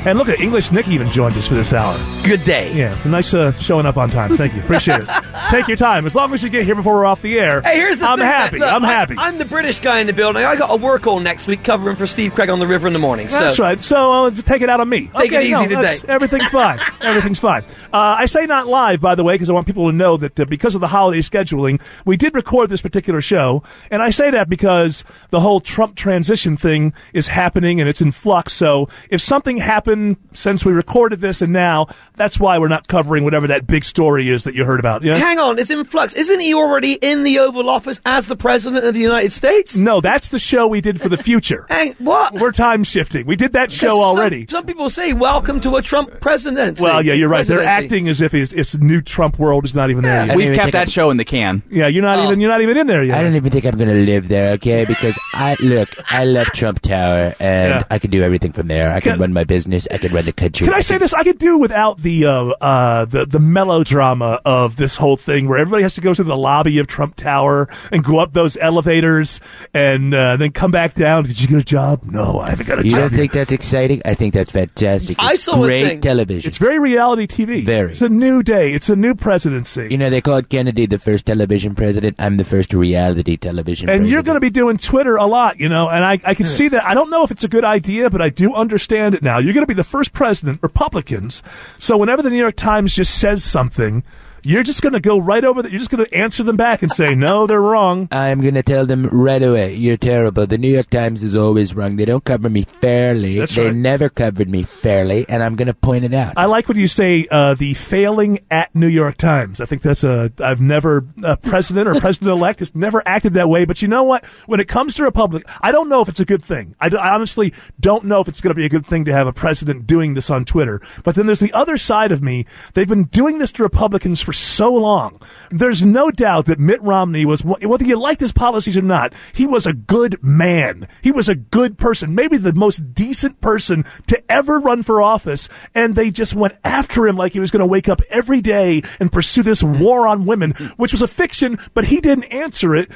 And 0.06 0.16
look 0.16 0.28
at 0.28 0.40
English 0.40 0.70
Nick 0.70 0.88
even 0.88 1.10
joined 1.10 1.36
us 1.36 1.48
for 1.48 1.54
this 1.54 1.72
hour. 1.72 1.98
Good 2.24 2.44
day. 2.44 2.72
Yeah, 2.72 2.96
nice 3.04 3.34
uh, 3.34 3.52
showing 3.54 3.84
up 3.84 3.96
on 3.96 4.10
time. 4.10 4.36
Thank 4.36 4.54
you. 4.54 4.60
Appreciate 4.62 5.00
it. 5.00 5.08
Take 5.50 5.66
your 5.66 5.76
time. 5.76 6.06
As 6.06 6.14
long 6.14 6.32
as 6.32 6.42
you 6.42 6.48
get 6.48 6.64
here 6.64 6.76
before 6.76 6.94
we're 6.94 7.04
off 7.04 7.20
the 7.20 7.38
air, 7.38 7.60
Hey, 7.62 7.76
here's 7.76 7.98
the 7.98 8.06
I'm 8.06 8.18
thing, 8.18 8.26
happy. 8.26 8.58
look, 8.58 8.72
I'm 8.72 8.82
happy. 8.82 9.16
I'm 9.18 9.38
the 9.38 9.44
British 9.44 9.80
guy 9.80 10.00
in 10.00 10.06
the 10.06 10.12
building. 10.12 10.44
I 10.44 10.54
got 10.56 10.70
a 10.70 10.76
work 10.76 11.06
all 11.06 11.18
next 11.18 11.46
week 11.46 11.64
covering 11.64 11.96
for 11.96 12.06
Steve 12.06 12.34
Craig 12.34 12.48
on 12.48 12.60
the 12.60 12.66
river 12.66 12.86
in 12.86 12.92
the 12.92 12.98
morning. 12.98 13.26
That's 13.26 13.58
right. 13.58 13.82
So 13.82 14.26
uh, 14.26 14.30
take 14.30 14.62
it 14.62 14.70
out 14.70 14.80
on 14.80 14.88
me. 14.88 15.10
Take 15.16 15.32
it 15.32 15.42
easy 15.42 15.50
no, 15.50 15.66
today. 15.66 15.98
Everything's 16.06 16.48
fine. 16.50 16.78
Everything's 17.00 17.40
fine. 17.40 17.64
Uh, 17.92 18.16
I 18.18 18.26
say 18.26 18.46
not 18.46 18.66
live, 18.66 19.00
by 19.00 19.14
the 19.14 19.24
way, 19.24 19.34
because 19.34 19.50
I 19.50 19.52
want 19.52 19.66
people 19.66 19.90
to 19.90 19.96
know 19.96 20.16
that 20.16 20.38
uh, 20.38 20.44
because 20.44 20.74
of 20.74 20.80
the 20.80 20.88
holiday 20.88 21.20
scheduling, 21.20 21.82
we 22.04 22.16
did 22.16 22.34
record 22.34 22.70
this 22.70 22.82
particular 22.82 23.20
show, 23.20 23.62
and 23.90 24.00
I 24.00 24.10
say 24.10 24.30
that 24.30 24.48
because 24.48 25.04
the 25.30 25.40
whole 25.40 25.60
Trump 25.60 25.96
transition 25.96 26.56
thing 26.56 26.92
is 27.12 27.28
happening 27.28 27.80
and 27.80 27.88
it's 27.88 28.00
in 28.00 28.12
flux. 28.12 28.52
So 28.52 28.88
if 29.10 29.20
something 29.20 29.56
happened 29.88 30.16
since 30.34 30.64
we 30.64 30.72
recorded 30.72 31.20
this 31.20 31.42
and 31.42 31.52
now, 31.52 31.88
that's 32.14 32.38
why 32.38 32.58
we're 32.58 32.68
not 32.68 32.88
covering 32.88 33.24
whatever 33.24 33.46
that 33.48 33.66
big 33.66 33.84
story 33.84 34.28
is 34.28 34.44
that 34.44 34.54
you 34.54 34.64
heard 34.64 34.80
about. 34.80 35.02
Yes? 35.02 35.22
Hang 35.22 35.38
on, 35.38 35.58
it's 35.58 35.70
in 35.70 35.84
flux. 35.84 36.14
Isn't 36.14 36.40
he 36.40 36.54
already 36.54 36.92
in 36.94 37.22
the 37.22 37.38
Oval 37.38 37.68
Office 37.70 38.00
as 38.04 38.26
the 38.26 38.36
President 38.36 38.84
of 38.84 38.94
the 38.94 39.00
United 39.00 39.32
States? 39.32 39.76
No, 39.76 40.00
that's 40.00 40.28
the 40.28 40.38
show 40.38 40.66
we 40.66 40.80
did 40.80 41.00
for 41.00 41.08
the 41.08 41.16
future. 41.16 41.66
Hang, 41.70 41.94
what? 41.98 42.34
We're 42.34 42.52
time 42.52 42.84
shifting. 42.84 43.26
We 43.26 43.36
did 43.36 43.52
that 43.52 43.72
show 43.72 43.88
Some- 43.88 43.98
already. 44.00 44.46
Some, 44.48 44.66
people 44.66 44.90
say, 44.90 45.12
welcome 45.12 45.60
to 45.62 45.76
a 45.76 45.82
Trump 45.82 46.20
presidency. 46.20 46.82
Well, 46.82 47.04
yeah, 47.04 47.14
you're 47.14 47.28
right. 47.28 47.46
They're 47.46 47.62
acting 47.62 48.08
as 48.08 48.20
if 48.20 48.34
it's, 48.34 48.52
it's 48.52 48.72
the 48.72 48.78
new 48.78 49.00
Trump 49.00 49.38
world 49.38 49.64
is 49.64 49.74
not 49.74 49.90
even 49.90 50.02
there 50.02 50.26
yet. 50.26 50.36
We've 50.36 50.54
kept 50.54 50.72
that 50.72 50.90
show 50.90 51.10
in 51.10 51.16
the 51.16 51.24
can. 51.24 51.62
Yeah, 51.70 51.86
you're 51.86 52.02
not 52.02 52.18
oh. 52.18 52.24
even 52.24 52.40
you're 52.40 52.50
not 52.50 52.60
even 52.60 52.76
in 52.76 52.86
there 52.86 53.02
yet. 53.02 53.16
I 53.16 53.22
don't 53.22 53.34
even 53.34 53.50
think 53.50 53.64
I'm 53.64 53.76
going 53.76 53.88
to 53.88 53.94
live 53.94 54.28
there, 54.28 54.52
okay? 54.54 54.84
Because 54.84 55.18
I 55.32 55.56
look, 55.60 55.88
I 56.10 56.24
love 56.24 56.48
Trump 56.48 56.80
Tower, 56.80 57.34
and 57.40 57.70
Yeah. 57.70 57.84
I 57.90 57.98
can 57.98 58.10
do 58.10 58.22
everything 58.22 58.52
from 58.52 58.68
there. 58.68 58.92
I 58.92 59.00
can, 59.00 59.12
Can- 59.12 59.20
run 59.20 59.32
my 59.32 59.44
business. 59.44 59.77
I 59.90 59.98
can 59.98 60.12
run 60.12 60.24
the 60.24 60.32
country. 60.32 60.66
Can 60.66 60.74
I 60.74 60.80
say 60.80 60.98
this? 60.98 61.14
I 61.14 61.22
could 61.22 61.38
do 61.38 61.58
without 61.58 61.98
the 62.02 62.24
uh, 62.26 62.32
uh, 62.60 63.04
the 63.04 63.26
the 63.26 63.38
melodrama 63.38 64.40
of 64.44 64.76
this 64.76 64.96
whole 64.96 65.16
thing, 65.16 65.48
where 65.48 65.58
everybody 65.58 65.82
has 65.82 65.94
to 65.94 66.00
go 66.00 66.14
to 66.14 66.24
the 66.24 66.36
lobby 66.36 66.78
of 66.78 66.86
Trump 66.86 67.16
Tower 67.16 67.68
and 67.92 68.02
go 68.02 68.18
up 68.18 68.32
those 68.32 68.56
elevators 68.56 69.40
and 69.74 70.12
uh, 70.14 70.36
then 70.36 70.50
come 70.52 70.70
back 70.70 70.94
down. 70.94 71.24
Did 71.24 71.40
you 71.40 71.48
get 71.48 71.58
a 71.58 71.64
job? 71.64 72.02
No, 72.04 72.40
I 72.40 72.50
haven't 72.50 72.66
got 72.66 72.78
a 72.80 72.84
You 72.84 72.90
job. 72.92 72.96
You 72.96 73.00
don't 73.02 73.12
yet. 73.12 73.18
think 73.18 73.32
that's 73.32 73.52
exciting? 73.52 74.02
I 74.04 74.14
think 74.14 74.34
that's 74.34 74.50
fantastic. 74.50 75.16
I 75.18 75.32
It's 75.34 75.44
saw 75.44 75.62
a 75.62 75.66
great 75.66 75.84
thing. 75.84 76.00
television. 76.00 76.48
It's 76.48 76.58
very 76.58 76.78
reality 76.78 77.26
TV. 77.26 77.64
Very. 77.64 77.92
It's 77.92 78.02
a 78.02 78.08
new 78.08 78.42
day. 78.42 78.72
It's 78.72 78.88
a 78.88 78.96
new 78.96 79.14
presidency. 79.14 79.88
you 79.90 79.98
know, 79.98 80.10
they 80.10 80.20
called 80.20 80.48
Kennedy 80.48 80.86
the 80.86 80.98
first 80.98 81.26
television 81.26 81.74
president. 81.74 82.16
I'm 82.18 82.36
the 82.36 82.44
first 82.44 82.72
reality 82.72 83.36
television 83.36 83.88
and 83.88 83.98
president. 84.00 84.10
you're 84.10 84.22
going 84.22 84.36
to 84.36 84.40
be 84.40 84.50
doing 84.50 84.78
Twitter 84.78 85.16
a 85.16 85.26
lot, 85.26 85.58
you 85.60 85.68
know, 85.68 85.88
and 85.88 86.04
I, 86.04 86.18
I 86.24 86.34
can 86.34 86.46
see 86.46 86.68
that. 86.68 86.84
I 86.84 86.94
don't 86.94 87.10
know 87.10 87.22
if 87.24 87.30
it's 87.30 87.44
a 87.44 87.48
good 87.48 87.64
idea, 87.64 88.10
but 88.10 88.20
I 88.22 88.28
do 88.30 88.54
understand 88.54 89.14
it 89.14 89.22
now. 89.22 89.38
You're 89.38 89.52
going 89.54 89.66
to 89.66 89.67
be 89.68 89.74
the 89.74 89.84
first 89.84 90.12
president, 90.12 90.62
Republicans. 90.62 91.42
So 91.78 91.96
whenever 91.96 92.22
the 92.22 92.30
New 92.30 92.36
York 92.36 92.56
Times 92.56 92.94
just 92.94 93.18
says 93.18 93.44
something, 93.44 94.02
you're 94.48 94.62
just 94.62 94.80
going 94.80 94.94
to 94.94 95.00
go 95.00 95.18
right 95.18 95.44
over 95.44 95.60
that. 95.60 95.70
You're 95.70 95.78
just 95.78 95.90
going 95.90 96.06
to 96.06 96.14
answer 96.14 96.42
them 96.42 96.56
back 96.56 96.82
and 96.82 96.90
say, 96.90 97.14
no, 97.14 97.46
they're 97.46 97.60
wrong. 97.60 98.08
I'm 98.12 98.40
going 98.40 98.54
to 98.54 98.62
tell 98.62 98.86
them 98.86 99.06
right 99.08 99.42
away, 99.42 99.74
you're 99.74 99.98
terrible. 99.98 100.46
The 100.46 100.56
New 100.56 100.72
York 100.72 100.88
Times 100.88 101.22
is 101.22 101.36
always 101.36 101.74
wrong. 101.74 101.96
They 101.96 102.06
don't 102.06 102.24
cover 102.24 102.48
me 102.48 102.62
fairly. 102.62 103.38
That's 103.38 103.54
they 103.54 103.66
right. 103.66 103.74
never 103.74 104.08
covered 104.08 104.48
me 104.48 104.62
fairly, 104.62 105.28
and 105.28 105.42
I'm 105.42 105.54
going 105.54 105.66
to 105.66 105.74
point 105.74 106.06
it 106.06 106.14
out. 106.14 106.32
I 106.38 106.46
like 106.46 106.66
when 106.66 106.78
you 106.78 106.86
say 106.86 107.26
uh, 107.30 107.54
the 107.54 107.74
failing 107.74 108.38
at 108.50 108.74
New 108.74 108.86
York 108.86 109.18
Times. 109.18 109.60
I 109.60 109.66
think 109.66 109.82
that's 109.82 110.02
a. 110.02 110.32
I've 110.38 110.62
never 110.62 111.04
a 111.22 111.36
president 111.36 111.86
or 111.86 112.00
president 112.00 112.30
elect 112.30 112.60
has 112.60 112.74
never 112.74 113.02
acted 113.04 113.34
that 113.34 113.50
way. 113.50 113.66
But 113.66 113.82
you 113.82 113.88
know 113.88 114.04
what? 114.04 114.24
When 114.46 114.60
it 114.60 114.68
comes 114.68 114.94
to 114.94 115.02
Republic, 115.02 115.44
I 115.60 115.72
don't 115.72 115.90
know 115.90 116.00
if 116.00 116.08
it's 116.08 116.20
a 116.20 116.24
good 116.24 116.42
thing. 116.42 116.74
I, 116.80 116.88
d- 116.88 116.96
I 116.96 117.14
honestly 117.14 117.52
don't 117.80 118.04
know 118.04 118.22
if 118.22 118.28
it's 118.28 118.40
going 118.40 118.52
to 118.52 118.54
be 118.54 118.64
a 118.64 118.70
good 118.70 118.86
thing 118.86 119.04
to 119.04 119.12
have 119.12 119.26
a 119.26 119.32
president 119.32 119.86
doing 119.86 120.14
this 120.14 120.30
on 120.30 120.46
Twitter. 120.46 120.80
But 121.04 121.16
then 121.16 121.26
there's 121.26 121.40
the 121.40 121.52
other 121.52 121.76
side 121.76 122.12
of 122.12 122.22
me. 122.22 122.46
They've 122.72 122.88
been 122.88 123.04
doing 123.04 123.38
this 123.38 123.52
to 123.52 123.62
Republicans 123.62 124.22
for 124.22 124.32
so 124.38 124.72
long. 124.72 125.20
There's 125.50 125.82
no 125.82 126.10
doubt 126.10 126.46
that 126.46 126.58
Mitt 126.58 126.82
Romney 126.82 127.24
was 127.24 127.44
whether 127.44 127.84
you 127.84 127.96
liked 127.96 128.20
his 128.20 128.32
policies 128.32 128.76
or 128.76 128.82
not. 128.82 129.14
He 129.32 129.46
was 129.46 129.66
a 129.66 129.72
good 129.72 130.22
man. 130.22 130.86
He 131.02 131.10
was 131.10 131.28
a 131.28 131.34
good 131.34 131.78
person. 131.78 132.14
Maybe 132.14 132.36
the 132.36 132.52
most 132.52 132.94
decent 132.94 133.40
person 133.40 133.84
to 134.08 134.22
ever 134.30 134.58
run 134.58 134.82
for 134.82 135.00
office. 135.00 135.48
And 135.74 135.94
they 135.94 136.10
just 136.10 136.34
went 136.34 136.56
after 136.64 137.06
him 137.06 137.16
like 137.16 137.32
he 137.32 137.40
was 137.40 137.50
going 137.50 137.60
to 137.60 137.66
wake 137.66 137.88
up 137.88 138.02
every 138.10 138.40
day 138.40 138.82
and 139.00 139.12
pursue 139.12 139.42
this 139.42 139.62
war 139.62 140.06
on 140.06 140.26
women, 140.26 140.52
which 140.76 140.92
was 140.92 141.02
a 141.02 141.08
fiction, 141.08 141.58
but 141.74 141.86
he 141.86 142.00
didn't 142.00 142.24
answer 142.24 142.76
it. 142.76 142.90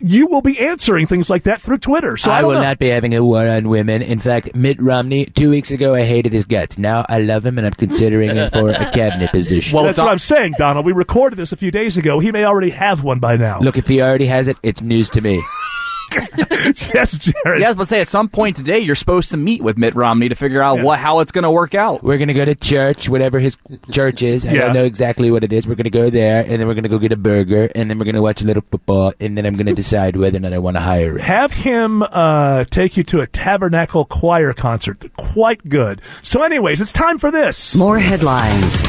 You 0.00 0.26
will 0.26 0.40
be 0.40 0.58
answering 0.58 1.06
things 1.06 1.28
like 1.28 1.42
that 1.44 1.60
through 1.60 1.78
Twitter. 1.78 2.16
So 2.16 2.30
I, 2.30 2.40
I 2.40 2.42
will 2.42 2.54
know. 2.54 2.62
not 2.62 2.78
be 2.78 2.88
having 2.88 3.14
a 3.14 3.22
war 3.22 3.46
on 3.46 3.68
women. 3.68 4.02
In 4.02 4.18
fact, 4.18 4.54
Mitt 4.54 4.80
Romney, 4.80 5.26
two 5.26 5.50
weeks 5.50 5.70
ago, 5.70 5.94
I 5.94 6.04
hated 6.04 6.32
his 6.32 6.44
guts. 6.44 6.78
Now 6.78 7.04
I 7.08 7.18
love 7.20 7.44
him, 7.44 7.58
and 7.58 7.66
I'm 7.66 7.74
considering 7.74 8.34
him 8.34 8.50
for 8.50 8.70
a 8.70 8.90
cabinet 8.92 9.30
position. 9.32 9.76
Well, 9.76 9.84
that's 9.84 9.98
what 9.98 10.08
I'm 10.08 10.18
saying, 10.18 10.54
Donald. 10.58 10.86
We 10.86 10.92
recorded 10.92 11.36
this 11.36 11.52
a 11.52 11.56
few 11.56 11.70
days 11.70 11.96
ago. 11.96 12.18
He 12.18 12.32
may 12.32 12.44
already 12.44 12.70
have 12.70 13.02
one 13.02 13.18
by 13.18 13.36
now. 13.36 13.60
Look, 13.60 13.76
if 13.76 13.86
he 13.86 14.00
already 14.00 14.26
has 14.26 14.48
it, 14.48 14.56
it's 14.62 14.82
news 14.82 15.10
to 15.10 15.20
me. 15.20 15.42
yes, 16.94 17.16
Jared. 17.18 17.60
Yeah, 17.60 17.66
I 17.66 17.70
was 17.70 17.74
about 17.74 17.82
to 17.84 17.86
say, 17.86 18.00
at 18.00 18.08
some 18.08 18.28
point 18.28 18.56
today, 18.56 18.78
you're 18.80 18.94
supposed 18.94 19.30
to 19.30 19.36
meet 19.36 19.62
with 19.62 19.76
Mitt 19.78 19.94
Romney 19.94 20.28
to 20.28 20.34
figure 20.34 20.62
out 20.62 20.80
what 20.80 20.98
how 20.98 21.20
it's 21.20 21.32
going 21.32 21.44
to 21.44 21.50
work 21.50 21.74
out. 21.74 22.02
We're 22.02 22.18
gonna 22.18 22.34
go 22.34 22.44
to 22.44 22.54
church, 22.54 23.08
whatever 23.08 23.38
his 23.38 23.56
church 23.90 24.22
is. 24.22 24.44
I 24.46 24.52
Yeah. 24.52 24.60
don't 24.66 24.74
know 24.74 24.84
exactly 24.84 25.30
what 25.30 25.44
it 25.44 25.52
is. 25.52 25.66
We're 25.66 25.74
gonna 25.76 25.90
go 25.90 26.10
there, 26.10 26.40
and 26.42 26.52
then 26.60 26.66
we're 26.66 26.74
gonna 26.74 26.88
go 26.88 26.98
get 26.98 27.12
a 27.12 27.16
burger, 27.16 27.70
and 27.74 27.90
then 27.90 27.98
we're 27.98 28.04
gonna 28.04 28.22
watch 28.22 28.42
a 28.42 28.44
little 28.44 28.62
football, 28.70 29.12
and 29.20 29.36
then 29.36 29.46
I'm 29.46 29.56
gonna 29.56 29.72
decide 29.74 30.16
whether 30.16 30.36
or 30.38 30.40
not 30.40 30.52
I 30.52 30.58
want 30.58 30.76
to 30.76 30.80
hire 30.80 31.12
him. 31.12 31.18
Have 31.20 31.52
him 31.52 32.02
uh, 32.02 32.64
take 32.70 32.96
you 32.96 33.04
to 33.04 33.20
a 33.20 33.26
tabernacle 33.26 34.04
choir 34.04 34.52
concert. 34.52 35.04
Quite 35.16 35.68
good. 35.68 36.00
So, 36.22 36.42
anyways, 36.42 36.80
it's 36.80 36.92
time 36.92 37.18
for 37.18 37.30
this. 37.30 37.74
More 37.76 37.98
headlines. 37.98 38.82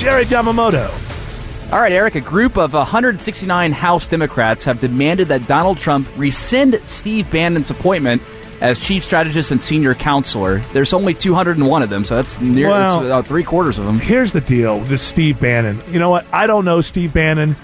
Jared 0.00 0.28
Yamamoto. 0.28 1.09
All 1.72 1.78
right, 1.78 1.92
Eric, 1.92 2.16
a 2.16 2.20
group 2.20 2.56
of 2.56 2.72
169 2.74 3.70
House 3.72 4.08
Democrats 4.08 4.64
have 4.64 4.80
demanded 4.80 5.28
that 5.28 5.46
Donald 5.46 5.78
Trump 5.78 6.08
rescind 6.16 6.80
Steve 6.86 7.30
Bannon's 7.30 7.70
appointment 7.70 8.22
as 8.60 8.80
chief 8.80 9.04
strategist 9.04 9.52
and 9.52 9.62
senior 9.62 9.94
counselor. 9.94 10.58
There's 10.72 10.92
only 10.92 11.14
201 11.14 11.82
of 11.84 11.88
them, 11.88 12.04
so 12.04 12.16
that's 12.16 12.40
near 12.40 12.68
Well- 12.70 13.02
that's 13.02 13.28
three 13.28 13.44
quarters 13.44 13.78
of 13.78 13.84
them. 13.86 14.00
Here's 14.00 14.32
the 14.32 14.40
deal 14.40 14.80
with 14.80 14.98
Steve 15.00 15.38
Bannon. 15.38 15.80
You 15.92 16.00
know 16.00 16.10
what? 16.10 16.26
I 16.32 16.48
don't 16.48 16.64
know 16.64 16.80
Steve 16.80 17.14
Bannon. 17.14 17.54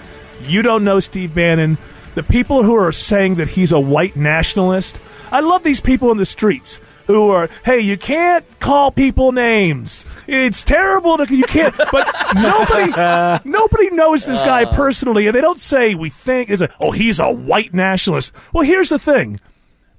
You 0.47 0.61
don't 0.61 0.85
know 0.85 1.01
Steve 1.01 1.35
Bannon. 1.35 1.77
The 2.15 2.23
people 2.23 2.63
who 2.63 2.75
are 2.75 2.93
saying 2.93 3.35
that 3.35 3.49
he's 3.49 3.73
a 3.73 3.79
white 3.79 4.15
nationalist, 4.15 5.01
I 5.33 5.41
love 5.41 5.63
these 5.63 5.81
people 5.81 6.11
in 6.13 6.17
the 6.17 6.25
streets 6.25 6.79
who 7.07 7.29
are, 7.29 7.49
hey, 7.65 7.79
you 7.79 7.97
can't 7.97 8.45
call 8.59 8.91
people 8.91 9.31
names. 9.31 10.05
It's 10.27 10.63
terrible 10.63 11.17
to 11.17 11.35
you 11.35 11.43
can't. 11.43 11.75
But 11.75 12.13
nobody, 12.35 13.49
nobody 13.49 13.89
knows 13.91 14.25
this 14.25 14.43
guy 14.43 14.65
uh. 14.65 14.73
personally, 14.73 15.27
and 15.27 15.35
they 15.35 15.41
don't 15.41 15.59
say 15.59 15.95
we 15.95 16.09
think 16.09 16.49
is 16.49 16.61
a 16.61 16.69
oh 16.79 16.91
he's 16.91 17.19
a 17.19 17.31
white 17.31 17.73
nationalist. 17.73 18.31
Well, 18.53 18.63
here's 18.63 18.89
the 18.89 18.99
thing. 18.99 19.39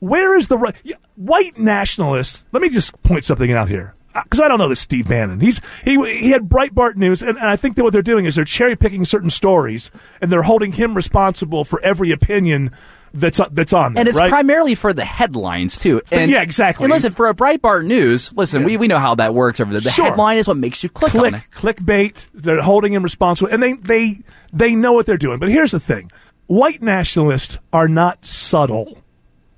Where 0.01 0.37
is 0.37 0.49
the 0.49 0.59
right 0.59 0.77
white 1.17 1.59
nationalist? 1.59 2.45
Let 2.53 2.63
me 2.63 2.69
just 2.69 3.03
point 3.03 3.25
something 3.25 3.51
out 3.53 3.69
here 3.69 3.95
uh, 4.15 4.23
because 4.23 4.41
I 4.41 4.49
don't 4.49 4.59
know 4.59 4.69
this 4.69 4.81
Steve 4.81 5.09
Bannon. 5.09 5.41
He's 5.41 5.61
he 5.85 5.97
he 6.21 6.31
had 6.31 6.49
Breitbart 6.49 6.97
News, 6.97 7.23
and, 7.23 7.37
and 7.37 7.47
I 7.47 7.57
think 7.57 7.77
that 7.77 7.85
what 7.85 7.93
they're 7.93 8.03
doing 8.03 8.25
is 8.25 8.37
they're 8.37 8.45
cherry 8.45 8.77
picking 8.77 9.05
certain 9.05 9.31
stories, 9.31 9.91
and 10.21 10.31
they're 10.31 10.43
holding 10.43 10.73
him 10.73 10.95
responsible 10.95 11.65
for 11.65 11.81
every 11.83 12.11
opinion 12.11 12.71
that's 13.15 13.41
that's 13.53 13.73
on 13.73 13.95
there. 13.95 14.01
And 14.01 14.09
it's 14.09 14.19
right? 14.19 14.31
primarily 14.31 14.75
for 14.75 14.93
the 14.93 15.05
headlines 15.05 15.79
too. 15.79 16.03
And, 16.11 16.31
Yeah, 16.31 16.43
exactly. 16.43 16.85
And 16.85 16.93
listen, 16.93 17.13
for 17.13 17.29
a 17.29 17.35
Breitbart 17.35 17.87
News, 17.87 18.33
listen, 18.35 18.65
we, 18.65 18.77
we 18.77 18.89
know 18.89 18.99
how 18.99 19.15
that 19.17 19.35
works 19.35 19.61
over 19.61 19.73
there. 19.73 19.81
The 19.81 19.91
Sure. 19.91 20.07
headline 20.07 20.39
is 20.39 20.49
what 20.49 20.57
makes 20.57 20.83
you 20.83 20.89
click, 20.89 21.15
on 21.15 21.35
it. 21.35 21.51
click 21.51 21.79
clickbait. 21.79 22.27
They're 22.35 22.63
holding 22.63 22.93
him 22.93 23.03
responsible, 23.03 23.51
and 23.51 23.63
they 23.63 23.75
they 23.75 24.19
they 24.53 24.75
know 24.75 24.93
what 24.93 25.07
they're 25.07 25.17
doing. 25.17 25.39
But 25.39 25.51
here's 25.51 25.73
the 25.73 25.81
thing: 25.81 26.11
white 26.47 26.83
nationalists 26.83 27.59
are 27.73 27.89
not 27.89 28.25
subtle. 28.27 28.99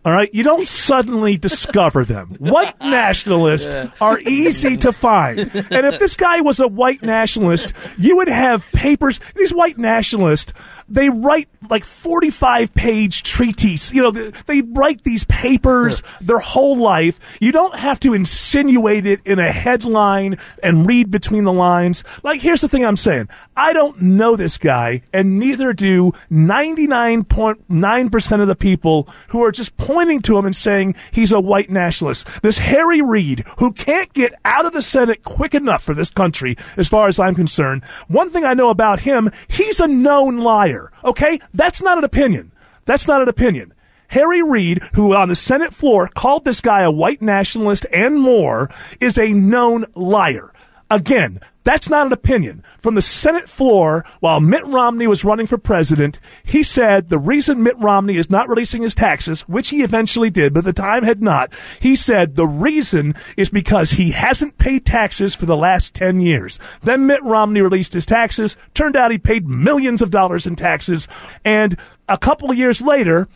All 0.02 0.12
right, 0.12 0.32
you 0.32 0.42
don't 0.42 0.66
suddenly 0.66 1.36
discover 1.36 2.06
them. 2.06 2.34
White 2.38 2.74
nationalists 2.80 3.74
are 4.00 4.18
easy 4.20 4.78
to 4.78 4.94
find, 4.94 5.40
and 5.40 5.86
if 5.86 5.98
this 5.98 6.16
guy 6.16 6.40
was 6.40 6.58
a 6.58 6.66
white 6.66 7.02
nationalist, 7.02 7.74
you 7.98 8.16
would 8.16 8.28
have 8.28 8.64
papers. 8.72 9.20
These 9.36 9.52
white 9.52 9.76
nationalists, 9.76 10.54
they 10.90 11.08
write 11.08 11.48
like 11.68 11.84
forty-five 11.84 12.74
page 12.74 13.22
treatise. 13.22 13.92
You 13.92 14.02
know, 14.02 14.10
they, 14.10 14.32
they 14.46 14.62
write 14.62 15.04
these 15.04 15.24
papers 15.24 16.02
their 16.20 16.38
whole 16.38 16.76
life. 16.76 17.18
You 17.40 17.52
don't 17.52 17.76
have 17.76 18.00
to 18.00 18.12
insinuate 18.12 19.06
it 19.06 19.20
in 19.24 19.38
a 19.38 19.52
headline 19.52 20.38
and 20.62 20.86
read 20.86 21.10
between 21.10 21.44
the 21.44 21.52
lines. 21.52 22.02
Like, 22.22 22.40
here's 22.40 22.60
the 22.60 22.68
thing 22.68 22.84
I'm 22.84 22.96
saying: 22.96 23.28
I 23.56 23.72
don't 23.72 24.00
know 24.02 24.36
this 24.36 24.58
guy, 24.58 25.02
and 25.12 25.38
neither 25.38 25.72
do 25.72 26.12
ninety-nine 26.28 27.24
point 27.24 27.70
nine 27.70 28.10
percent 28.10 28.42
of 28.42 28.48
the 28.48 28.56
people 28.56 29.08
who 29.28 29.44
are 29.44 29.52
just 29.52 29.76
pointing 29.76 30.20
to 30.22 30.36
him 30.36 30.46
and 30.46 30.56
saying 30.56 30.96
he's 31.12 31.32
a 31.32 31.40
white 31.40 31.70
nationalist. 31.70 32.26
This 32.42 32.58
Harry 32.58 33.02
Reid, 33.02 33.44
who 33.58 33.72
can't 33.72 34.12
get 34.12 34.32
out 34.44 34.66
of 34.66 34.72
the 34.72 34.82
Senate 34.82 35.22
quick 35.22 35.54
enough 35.54 35.82
for 35.82 35.94
this 35.94 36.10
country, 36.10 36.56
as 36.76 36.88
far 36.88 37.08
as 37.08 37.18
I'm 37.18 37.34
concerned. 37.34 37.84
One 38.08 38.30
thing 38.30 38.44
I 38.44 38.54
know 38.54 38.70
about 38.70 39.00
him, 39.00 39.30
he's 39.48 39.78
a 39.80 39.86
known 39.86 40.38
liar. 40.38 40.79
Okay, 41.04 41.40
that's 41.52 41.82
not 41.82 41.98
an 41.98 42.04
opinion. 42.04 42.52
That's 42.84 43.06
not 43.06 43.22
an 43.22 43.28
opinion. 43.28 43.74
Harry 44.08 44.42
Reid, 44.42 44.82
who 44.94 45.14
on 45.14 45.28
the 45.28 45.36
Senate 45.36 45.72
floor 45.72 46.08
called 46.08 46.44
this 46.44 46.60
guy 46.60 46.82
a 46.82 46.90
white 46.90 47.22
nationalist 47.22 47.86
and 47.92 48.20
more, 48.20 48.68
is 49.00 49.16
a 49.16 49.32
known 49.32 49.86
liar. 49.94 50.52
Again, 50.90 51.40
that's 51.62 51.88
not 51.88 52.06
an 52.06 52.12
opinion. 52.12 52.64
From 52.78 52.96
the 52.96 53.02
Senate 53.02 53.48
floor, 53.48 54.04
while 54.18 54.40
Mitt 54.40 54.66
Romney 54.66 55.06
was 55.06 55.24
running 55.24 55.46
for 55.46 55.58
president, 55.58 56.18
he 56.42 56.62
said 56.62 57.08
the 57.08 57.18
reason 57.18 57.62
Mitt 57.62 57.78
Romney 57.78 58.16
is 58.16 58.30
not 58.30 58.48
releasing 58.48 58.82
his 58.82 58.94
taxes, 58.94 59.42
which 59.42 59.68
he 59.68 59.82
eventually 59.82 60.30
did, 60.30 60.52
but 60.52 60.64
the 60.64 60.72
time 60.72 61.04
had 61.04 61.22
not, 61.22 61.52
he 61.78 61.94
said 61.94 62.34
the 62.34 62.46
reason 62.46 63.14
is 63.36 63.50
because 63.50 63.92
he 63.92 64.10
hasn't 64.10 64.58
paid 64.58 64.84
taxes 64.84 65.34
for 65.34 65.46
the 65.46 65.56
last 65.56 65.94
10 65.94 66.20
years. 66.20 66.58
Then 66.82 67.06
Mitt 67.06 67.22
Romney 67.22 67.60
released 67.60 67.92
his 67.92 68.06
taxes. 68.06 68.56
Turned 68.74 68.96
out 68.96 69.12
he 69.12 69.18
paid 69.18 69.46
millions 69.46 70.02
of 70.02 70.10
dollars 70.10 70.46
in 70.46 70.56
taxes. 70.56 71.06
And 71.44 71.76
a 72.08 72.18
couple 72.18 72.50
of 72.50 72.58
years 72.58 72.82
later, 72.82 73.28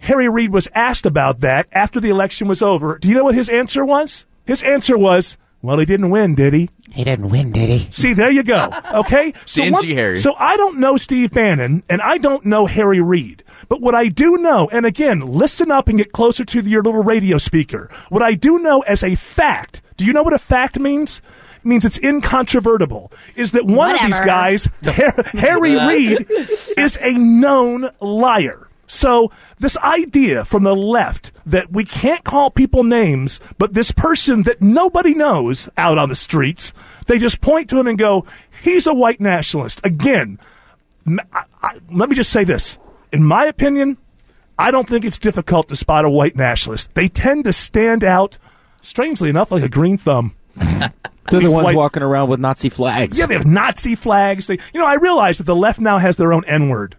Harry 0.00 0.28
Reid 0.28 0.52
was 0.52 0.68
asked 0.74 1.06
about 1.06 1.40
that 1.40 1.66
after 1.72 1.98
the 1.98 2.10
election 2.10 2.46
was 2.46 2.62
over. 2.62 2.98
Do 2.98 3.08
you 3.08 3.14
know 3.14 3.24
what 3.24 3.34
his 3.34 3.48
answer 3.48 3.84
was? 3.84 4.26
His 4.46 4.62
answer 4.62 4.96
was, 4.96 5.36
well, 5.62 5.78
he 5.78 5.84
didn't 5.84 6.10
win, 6.10 6.34
did 6.34 6.54
he? 6.54 6.70
He 6.92 7.04
didn't 7.04 7.28
win, 7.28 7.52
did 7.52 7.68
he? 7.70 7.88
See, 7.92 8.14
there 8.14 8.30
you 8.30 8.42
go. 8.42 8.68
Okay? 8.94 9.32
Dingy 9.46 9.94
Harry. 9.94 10.18
So 10.18 10.34
I 10.38 10.56
don't 10.56 10.78
know 10.78 10.96
Steve 10.96 11.30
Bannon, 11.30 11.82
and 11.88 12.00
I 12.02 12.18
don't 12.18 12.44
know 12.44 12.66
Harry 12.66 13.00
Reid. 13.00 13.44
But 13.68 13.80
what 13.80 13.94
I 13.94 14.08
do 14.08 14.36
know, 14.38 14.68
and 14.72 14.84
again, 14.84 15.20
listen 15.20 15.70
up 15.70 15.88
and 15.88 15.98
get 15.98 16.12
closer 16.12 16.44
to 16.44 16.60
your 16.62 16.82
little 16.82 17.02
radio 17.02 17.38
speaker. 17.38 17.90
What 18.08 18.22
I 18.22 18.34
do 18.34 18.58
know 18.58 18.80
as 18.80 19.04
a 19.04 19.14
fact, 19.14 19.82
do 19.96 20.04
you 20.04 20.12
know 20.12 20.22
what 20.22 20.32
a 20.32 20.38
fact 20.38 20.78
means? 20.78 21.20
It 21.58 21.66
means 21.66 21.84
it's 21.84 21.98
incontrovertible. 21.98 23.12
Is 23.36 23.52
that 23.52 23.66
one 23.66 23.94
of 23.94 24.00
these 24.00 24.18
guys, 24.20 24.68
Harry 24.82 25.78
Reid, 25.78 26.26
is 26.76 26.98
a 27.00 27.12
known 27.12 27.90
liar. 28.00 28.66
So 28.92 29.30
this 29.60 29.76
idea 29.78 30.44
from 30.44 30.64
the 30.64 30.74
left 30.74 31.30
that 31.46 31.70
we 31.70 31.84
can't 31.84 32.24
call 32.24 32.50
people 32.50 32.82
names, 32.82 33.38
but 33.56 33.72
this 33.72 33.92
person 33.92 34.42
that 34.42 34.60
nobody 34.60 35.14
knows 35.14 35.68
out 35.78 35.96
on 35.96 36.08
the 36.08 36.16
streets, 36.16 36.72
they 37.06 37.16
just 37.18 37.40
point 37.40 37.70
to 37.70 37.78
him 37.78 37.86
and 37.86 37.96
go, 37.96 38.24
"He's 38.62 38.88
a 38.88 38.94
white 38.94 39.20
nationalist." 39.20 39.80
Again, 39.84 40.38
I- 41.08 41.42
I- 41.62 41.76
let 41.92 42.08
me 42.08 42.16
just 42.16 42.30
say 42.32 42.42
this: 42.42 42.78
in 43.12 43.22
my 43.22 43.44
opinion, 43.44 43.96
I 44.58 44.72
don't 44.72 44.88
think 44.88 45.04
it's 45.04 45.18
difficult 45.18 45.68
to 45.68 45.76
spot 45.76 46.04
a 46.04 46.10
white 46.10 46.34
nationalist. 46.34 46.92
They 46.94 47.06
tend 47.08 47.44
to 47.44 47.52
stand 47.52 48.02
out, 48.02 48.38
strangely 48.82 49.30
enough, 49.30 49.52
like 49.52 49.62
a 49.62 49.68
green 49.68 49.98
thumb. 49.98 50.32
They're 50.56 51.40
the 51.40 51.50
ones 51.52 51.64
white- 51.64 51.76
walking 51.76 52.02
around 52.02 52.28
with 52.28 52.40
Nazi 52.40 52.68
flags. 52.70 53.18
Yeah, 53.18 53.26
they 53.26 53.34
have 53.34 53.46
Nazi 53.46 53.94
flags. 53.94 54.48
They, 54.48 54.58
you 54.74 54.80
know, 54.80 54.86
I 54.86 54.94
realize 54.94 55.38
that 55.38 55.44
the 55.44 55.54
left 55.54 55.78
now 55.78 55.98
has 55.98 56.16
their 56.16 56.32
own 56.32 56.44
N 56.46 56.68
word. 56.68 56.96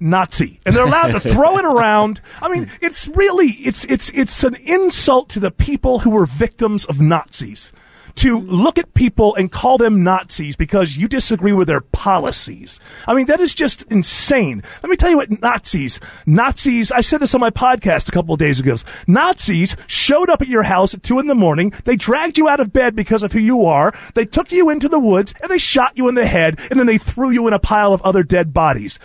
Nazi, 0.00 0.60
and 0.64 0.74
they're 0.74 0.86
allowed 0.86 1.08
to 1.08 1.20
throw 1.34 1.58
it 1.58 1.64
around. 1.64 2.20
I 2.40 2.48
mean, 2.48 2.70
it's 2.80 3.08
really 3.08 3.48
it's 3.48 3.84
it's 3.84 4.10
it's 4.10 4.44
an 4.44 4.54
insult 4.56 5.28
to 5.30 5.40
the 5.40 5.50
people 5.50 6.00
who 6.00 6.10
were 6.10 6.26
victims 6.26 6.84
of 6.84 7.00
Nazis 7.00 7.72
to 8.18 8.36
look 8.40 8.78
at 8.78 8.94
people 8.94 9.36
and 9.36 9.52
call 9.52 9.78
them 9.78 10.02
Nazis 10.02 10.56
because 10.56 10.96
you 10.96 11.06
disagree 11.06 11.52
with 11.52 11.68
their 11.68 11.80
policies. 11.80 12.80
I 13.06 13.14
mean, 13.14 13.26
that 13.26 13.40
is 13.40 13.54
just 13.54 13.82
insane. 13.82 14.64
Let 14.82 14.90
me 14.90 14.96
tell 14.96 15.10
you 15.10 15.18
what 15.18 15.40
Nazis, 15.40 16.00
Nazis, 16.26 16.90
I 16.90 17.00
said 17.00 17.20
this 17.20 17.34
on 17.34 17.40
my 17.40 17.50
podcast 17.50 18.08
a 18.08 18.12
couple 18.12 18.34
of 18.34 18.40
days 18.40 18.58
ago. 18.58 18.74
Nazis 19.06 19.76
showed 19.86 20.30
up 20.30 20.42
at 20.42 20.48
your 20.48 20.64
house 20.64 20.94
at 20.94 21.04
two 21.04 21.20
in 21.20 21.28
the 21.28 21.34
morning. 21.36 21.72
They 21.84 21.94
dragged 21.94 22.38
you 22.38 22.48
out 22.48 22.58
of 22.58 22.72
bed 22.72 22.96
because 22.96 23.22
of 23.22 23.32
who 23.32 23.38
you 23.38 23.64
are. 23.64 23.94
They 24.14 24.24
took 24.24 24.50
you 24.50 24.68
into 24.68 24.88
the 24.88 24.98
woods 24.98 25.32
and 25.40 25.48
they 25.48 25.58
shot 25.58 25.96
you 25.96 26.08
in 26.08 26.16
the 26.16 26.26
head 26.26 26.58
and 26.70 26.78
then 26.80 26.86
they 26.86 26.98
threw 26.98 27.30
you 27.30 27.46
in 27.46 27.54
a 27.54 27.60
pile 27.60 27.92
of 27.92 28.02
other 28.02 28.24
dead 28.24 28.52
bodies. 28.52 28.98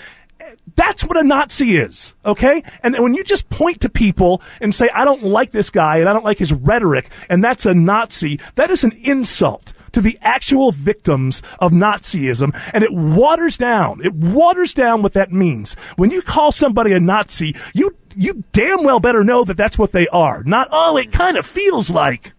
That's 0.76 1.04
what 1.04 1.18
a 1.18 1.24
Nazi 1.24 1.78
is, 1.78 2.14
okay? 2.26 2.64
And 2.82 2.98
when 2.98 3.14
you 3.14 3.24
just 3.24 3.50
point 3.50 3.82
to 3.82 3.90
people 3.90 4.42
and 4.60 4.74
say, 4.74 4.90
I 4.94 5.06
don't 5.06 5.24
like 5.24 5.52
this 5.52 5.70
guy 5.70 5.98
and 5.98 6.10
I 6.10 6.14
don't 6.14 6.26
like 6.26 6.40
his 6.40 6.52
rhetoric, 6.52 7.10
and 7.30 7.44
that's 7.44 7.66
a 7.66 7.74
Nazi, 7.74 8.40
that 8.56 8.72
is 8.72 8.84
an 8.84 8.92
insult 9.04 9.74
to 9.92 10.02
the 10.02 10.18
actual 10.22 10.72
victims 10.72 11.42
of 11.60 11.72
Nazism, 11.72 12.60
and 12.74 12.84
it 12.84 12.92
waters 12.92 13.58
down, 13.58 14.02
it 14.04 14.14
waters 14.14 14.74
down 14.74 15.02
what 15.04 15.14
that 15.14 15.32
means. 15.32 15.76
When 15.96 16.10
you 16.10 16.22
call 16.22 16.52
somebody 16.52 16.94
a 16.94 17.00
Nazi, 17.00 17.56
you, 17.74 17.96
you 18.16 18.44
damn 18.52 18.84
well 18.84 19.00
better 19.00 19.24
know 19.24 19.44
that 19.44 19.58
that's 19.58 19.78
what 19.78 19.92
they 19.92 20.08
are. 20.08 20.44
Not, 20.44 20.68
oh, 20.72 20.98
it 20.98 21.12
kind 21.12 21.38
of 21.38 21.46
feels 21.46 21.90
like. 21.90 22.34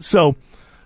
So, 0.00 0.36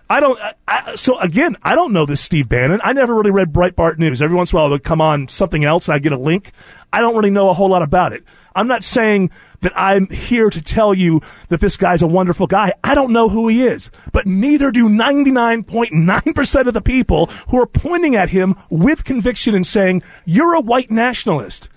I 0.09 0.19
don't. 0.19 0.39
I, 0.39 0.53
I, 0.67 0.95
so 0.95 1.17
again, 1.19 1.57
I 1.63 1.75
don't 1.75 1.93
know 1.93 2.05
this 2.05 2.21
Steve 2.21 2.49
Bannon. 2.49 2.81
I 2.83 2.93
never 2.93 3.15
really 3.15 3.31
read 3.31 3.51
Breitbart 3.53 3.97
News. 3.97 4.21
Every 4.21 4.35
once 4.35 4.51
in 4.51 4.57
a 4.57 4.59
while, 4.59 4.67
it 4.67 4.71
would 4.71 4.83
come 4.83 5.01
on 5.01 5.27
something 5.27 5.63
else, 5.63 5.87
and 5.87 5.95
I 5.95 5.99
get 5.99 6.11
a 6.13 6.17
link. 6.17 6.51
I 6.91 6.99
don't 6.99 7.15
really 7.15 7.29
know 7.31 7.49
a 7.49 7.53
whole 7.53 7.69
lot 7.69 7.81
about 7.81 8.13
it. 8.13 8.23
I'm 8.55 8.67
not 8.67 8.83
saying 8.83 9.31
that 9.61 9.71
I'm 9.75 10.07
here 10.09 10.49
to 10.49 10.61
tell 10.61 10.93
you 10.93 11.21
that 11.47 11.59
this 11.61 11.77
guy's 11.77 12.01
a 12.01 12.07
wonderful 12.07 12.45
guy. 12.47 12.73
I 12.83 12.93
don't 12.93 13.13
know 13.13 13.29
who 13.29 13.47
he 13.47 13.65
is, 13.65 13.89
but 14.11 14.27
neither 14.27 14.71
do 14.71 14.89
99.9 14.89 16.35
percent 16.35 16.67
of 16.67 16.73
the 16.73 16.81
people 16.81 17.27
who 17.49 17.59
are 17.59 17.65
pointing 17.65 18.15
at 18.15 18.29
him 18.29 18.55
with 18.69 19.03
conviction 19.05 19.55
and 19.55 19.65
saying 19.65 20.03
you're 20.25 20.53
a 20.53 20.59
white 20.59 20.91
nationalist. 20.91 21.69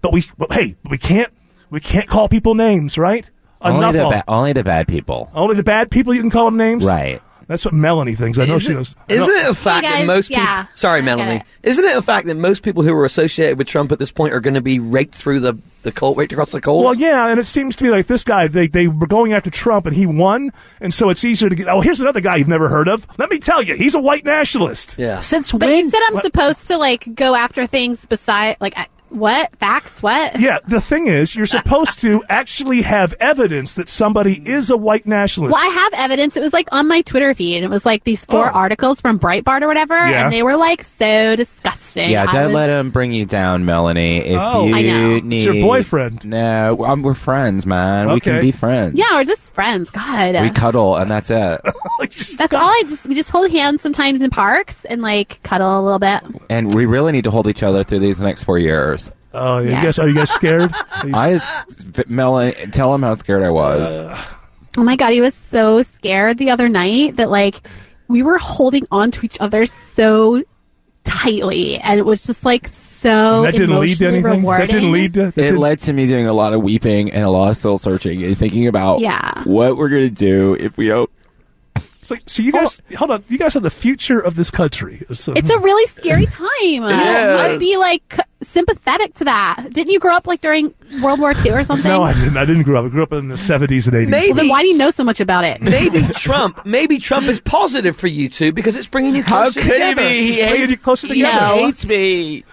But 0.00 0.12
we, 0.12 0.24
but 0.38 0.52
hey, 0.52 0.76
we 0.88 0.96
can't 0.96 1.32
We 1.70 1.80
can't 1.80 2.06
call 2.08 2.28
people 2.28 2.54
names, 2.54 2.96
right? 2.96 3.28
Only 3.60 3.78
Enough 3.78 3.92
the, 3.94 4.02
ba- 4.02 4.24
only 4.28 4.52
the 4.52 4.62
bad 4.64 4.86
people. 4.86 5.30
Only 5.34 5.56
the 5.56 5.62
bad 5.62 5.90
people 5.90 6.14
you 6.14 6.20
can 6.20 6.30
call 6.30 6.44
them 6.44 6.56
names? 6.56 6.84
Right. 6.84 7.20
That's 7.46 7.64
what 7.64 7.74
Melanie 7.74 8.14
thinks. 8.14 8.38
I 8.38 8.46
know 8.46 8.54
Is 8.54 8.62
she 8.62 8.72
it- 8.72 8.74
knows. 8.74 8.96
Isn't 9.08 9.34
it 9.36 9.46
a 9.48 9.54
fact 9.54 9.86
Hey, 9.86 10.00
that 10.00 10.06
most 10.06 10.30
guys, 10.30 10.38
yeah. 10.38 10.62
people? 10.62 10.76
Sorry, 10.76 10.98
I 10.98 11.00
get 11.00 11.04
Melanie. 11.04 11.36
it. 11.36 11.42
Isn't 11.68 11.84
it 11.84 11.96
a 11.96 12.02
fact 12.02 12.26
that 12.26 12.36
most 12.36 12.62
people 12.62 12.82
who 12.82 12.92
are 12.94 13.04
associated 13.04 13.58
with 13.58 13.66
Trump 13.66 13.92
at 13.92 13.98
this 13.98 14.10
point 14.10 14.32
are 14.34 14.40
going 14.40 14.54
to 14.54 14.60
be 14.60 14.78
raked 14.78 15.14
through 15.14 15.40
the 15.40 15.54
the 15.82 15.92
coal, 15.92 16.14
raked 16.14 16.32
across 16.32 16.50
the 16.50 16.60
coals? 16.62 16.82
Well, 16.84 16.94
yeah, 16.94 17.26
and 17.28 17.38
it 17.38 17.44
seems 17.44 17.76
to 17.76 17.84
me 17.84 17.90
like 17.90 18.06
this 18.06 18.24
guy, 18.24 18.48
they, 18.48 18.68
they 18.68 18.88
were 18.88 19.06
going 19.06 19.34
after 19.34 19.50
Trump 19.50 19.84
and 19.84 19.94
he 19.94 20.06
won, 20.06 20.50
and 20.80 20.92
so 20.94 21.10
it's 21.10 21.22
easier 21.24 21.48
to 21.50 21.54
get. 21.54 21.68
Oh, 21.68 21.80
here's 21.82 22.00
another 22.00 22.20
guy 22.20 22.36
you've 22.36 22.48
never 22.48 22.68
heard 22.68 22.88
of. 22.88 23.06
Let 23.18 23.28
me 23.30 23.38
tell 23.38 23.62
you, 23.62 23.76
he's 23.76 23.94
a 23.94 24.00
white 24.00 24.24
nationalist. 24.24 24.96
Yeah. 24.98 25.18
Since 25.18 25.52
But 25.52 25.60
when? 25.68 25.78
you 25.84 25.90
said 25.90 26.00
I'm 26.08 26.20
supposed 26.20 26.66
to 26.68 26.78
like 26.78 27.14
go 27.14 27.34
after 27.34 27.66
things 27.66 28.06
beside 28.06 28.56
like 28.60 28.76
I, 28.78 28.86
what 29.14 29.54
facts? 29.56 30.02
What? 30.02 30.38
Yeah, 30.40 30.58
the 30.66 30.80
thing 30.80 31.06
is, 31.06 31.34
you're 31.36 31.46
supposed 31.46 32.00
to 32.00 32.22
actually 32.28 32.82
have 32.82 33.14
evidence 33.20 33.74
that 33.74 33.88
somebody 33.88 34.34
is 34.48 34.70
a 34.70 34.76
white 34.76 35.06
nationalist. 35.06 35.54
Well, 35.54 35.62
I 35.62 35.72
have 35.72 35.92
evidence. 35.94 36.36
It 36.36 36.40
was 36.42 36.52
like 36.52 36.68
on 36.72 36.88
my 36.88 37.02
Twitter 37.02 37.32
feed, 37.34 37.56
and 37.56 37.64
it 37.64 37.70
was 37.70 37.86
like 37.86 38.04
these 38.04 38.24
four 38.24 38.48
Oh. 38.48 38.52
articles 38.54 39.00
from 39.00 39.18
Breitbart 39.18 39.62
or 39.62 39.68
whatever, 39.68 39.94
Yeah. 39.94 40.24
and 40.24 40.32
they 40.32 40.42
were 40.42 40.56
like 40.56 40.84
so 40.84 41.36
disgusting. 41.36 42.10
Yeah, 42.10 42.26
I 42.28 42.32
don't 42.32 42.44
was- 42.46 42.54
let 42.54 42.70
him 42.70 42.90
bring 42.90 43.12
you 43.12 43.24
down, 43.24 43.64
Melanie. 43.64 44.18
If 44.18 44.38
Oh. 44.40 44.66
you 44.66 44.74
I 44.74 44.82
know. 44.82 45.18
need 45.20 45.46
It's 45.46 45.54
your 45.54 45.64
boyfriend. 45.64 46.24
No, 46.24 46.84
um, 46.84 47.02
we're 47.02 47.14
friends, 47.14 47.66
man. 47.66 48.06
Okay. 48.06 48.14
We 48.14 48.20
can 48.20 48.40
be 48.40 48.50
friends. 48.52 48.94
Yeah, 48.98 49.12
we're 49.14 49.24
just 49.24 49.54
friends. 49.54 49.90
God, 49.90 50.40
We 50.40 50.50
cuddle, 50.50 50.96
and 50.96 51.10
that's 51.10 51.30
it. 51.30 51.60
that's 52.38 52.54
all. 52.54 52.68
I 52.68 52.82
just 52.88 53.06
we 53.06 53.14
just 53.14 53.30
hold 53.30 53.50
hands 53.50 53.80
sometimes 53.82 54.20
in 54.22 54.30
parks 54.30 54.84
and 54.86 55.02
like 55.02 55.40
cuddle 55.44 55.78
a 55.78 55.82
little 55.82 55.98
bit. 55.98 56.20
and 56.50 56.74
we 56.74 56.84
really 56.86 57.12
need 57.12 57.24
to 57.24 57.30
hold 57.30 57.46
each 57.46 57.62
other 57.62 57.84
through 57.84 58.00
these 58.00 58.20
next 58.20 58.44
four 58.44 58.58
years. 58.58 59.03
Oh, 59.36 59.58
yeah, 59.58 59.64
you 59.64 59.70
Yes. 59.70 59.84
guys, 59.84 59.98
are 59.98 60.08
you 60.08 60.14
guys 60.14 60.30
scared? 60.30 60.72
Are 60.72 61.06
you- 61.08 61.14
I, 61.14 61.40
Melanie, 62.06 62.52
tell 62.72 62.94
him 62.94 63.02
how 63.02 63.14
scared 63.16 63.42
I 63.42 63.50
was. 63.50 63.96
Oh 64.78 64.82
my 64.84 64.96
god, 64.96 65.12
he 65.12 65.20
was 65.20 65.34
so 65.50 65.82
scared 65.82 66.38
the 66.38 66.50
other 66.50 66.68
night 66.68 67.16
that 67.16 67.30
like 67.30 67.60
we 68.08 68.22
were 68.22 68.38
holding 68.38 68.86
on 68.90 69.10
to 69.12 69.24
each 69.26 69.40
other 69.40 69.66
so 69.94 70.42
tightly, 71.04 71.78
and 71.78 71.98
it 71.98 72.04
was 72.04 72.26
just 72.26 72.44
like 72.44 72.68
so 72.68 73.42
that 73.42 73.52
didn't 73.52 73.78
lead 73.78 73.96
to 73.98 74.06
anything. 74.06 74.24
rewarding. 74.24 74.66
That 74.66 74.72
didn't 74.72 74.92
lead 74.92 75.14
to. 75.14 75.20
that 75.26 75.28
it 75.28 75.34
didn't- 75.36 75.58
led 75.60 75.78
to 75.80 75.92
me 75.92 76.06
doing 76.06 76.26
a 76.26 76.32
lot 76.32 76.52
of 76.54 76.62
weeping 76.62 77.10
and 77.12 77.24
a 77.24 77.30
lot 77.30 77.50
of 77.50 77.56
soul 77.56 77.78
searching 77.78 78.22
and 78.24 78.36
thinking 78.38 78.66
about 78.66 79.00
Yeah. 79.00 79.42
what 79.44 79.76
we're 79.76 79.88
gonna 79.90 80.10
do 80.10 80.56
if 80.58 80.76
we 80.76 80.88
don't. 80.88 81.10
It's 82.04 82.10
like, 82.10 82.22
so 82.26 82.42
you 82.42 82.52
guys, 82.52 82.82
hold 82.98 83.10
on, 83.12 83.24
you 83.30 83.38
guys 83.38 83.56
are 83.56 83.60
the 83.60 83.70
future 83.70 84.20
of 84.20 84.34
this 84.36 84.50
country. 84.50 85.06
So, 85.14 85.32
It's 85.32 85.48
a 85.48 85.58
really 85.58 85.86
scary 85.86 86.26
time. 86.26 86.48
is. 86.84 87.40
I'd 87.40 87.56
be 87.58 87.78
like 87.78 88.20
sympathetic 88.42 89.14
to 89.14 89.24
that. 89.24 89.68
Didn't 89.72 89.90
you 89.90 89.98
grow 89.98 90.14
up 90.14 90.26
like 90.26 90.42
during 90.42 90.74
World 91.02 91.18
War 91.18 91.32
II 91.32 91.52
or 91.52 91.64
something? 91.64 91.90
no, 91.90 92.02
I 92.02 92.12
didn't. 92.12 92.36
I 92.36 92.44
didn't 92.44 92.64
grow 92.64 92.78
up. 92.80 92.84
I 92.84 92.88
grew 92.90 93.02
up 93.02 93.12
in 93.14 93.28
the 93.28 93.38
seventies 93.38 93.86
and 93.86 93.96
eighties. 93.96 94.10
Maybe- 94.10 94.32
Well, 94.32 94.36
then 94.36 94.48
why 94.50 94.60
do 94.60 94.68
you 94.68 94.76
know 94.76 94.90
so 94.90 95.02
much 95.02 95.18
about 95.20 95.44
it? 95.44 95.62
maybe 95.62 96.02
Trump, 96.12 96.66
maybe 96.66 96.98
Trump 96.98 97.26
is 97.26 97.40
positive 97.40 97.96
for 97.96 98.06
you 98.06 98.28
two 98.28 98.52
because 98.52 98.76
it's 98.76 98.86
bringing 98.86 99.14
you 99.14 99.24
closer 99.24 99.62
together. 99.62 100.02
He 100.06 100.42
bringing 100.46 100.68
you 100.68 100.76
closer 100.76 101.06
No. 101.06 101.14
together. 101.14 101.46
hates 101.54 101.86
me. 101.86 102.44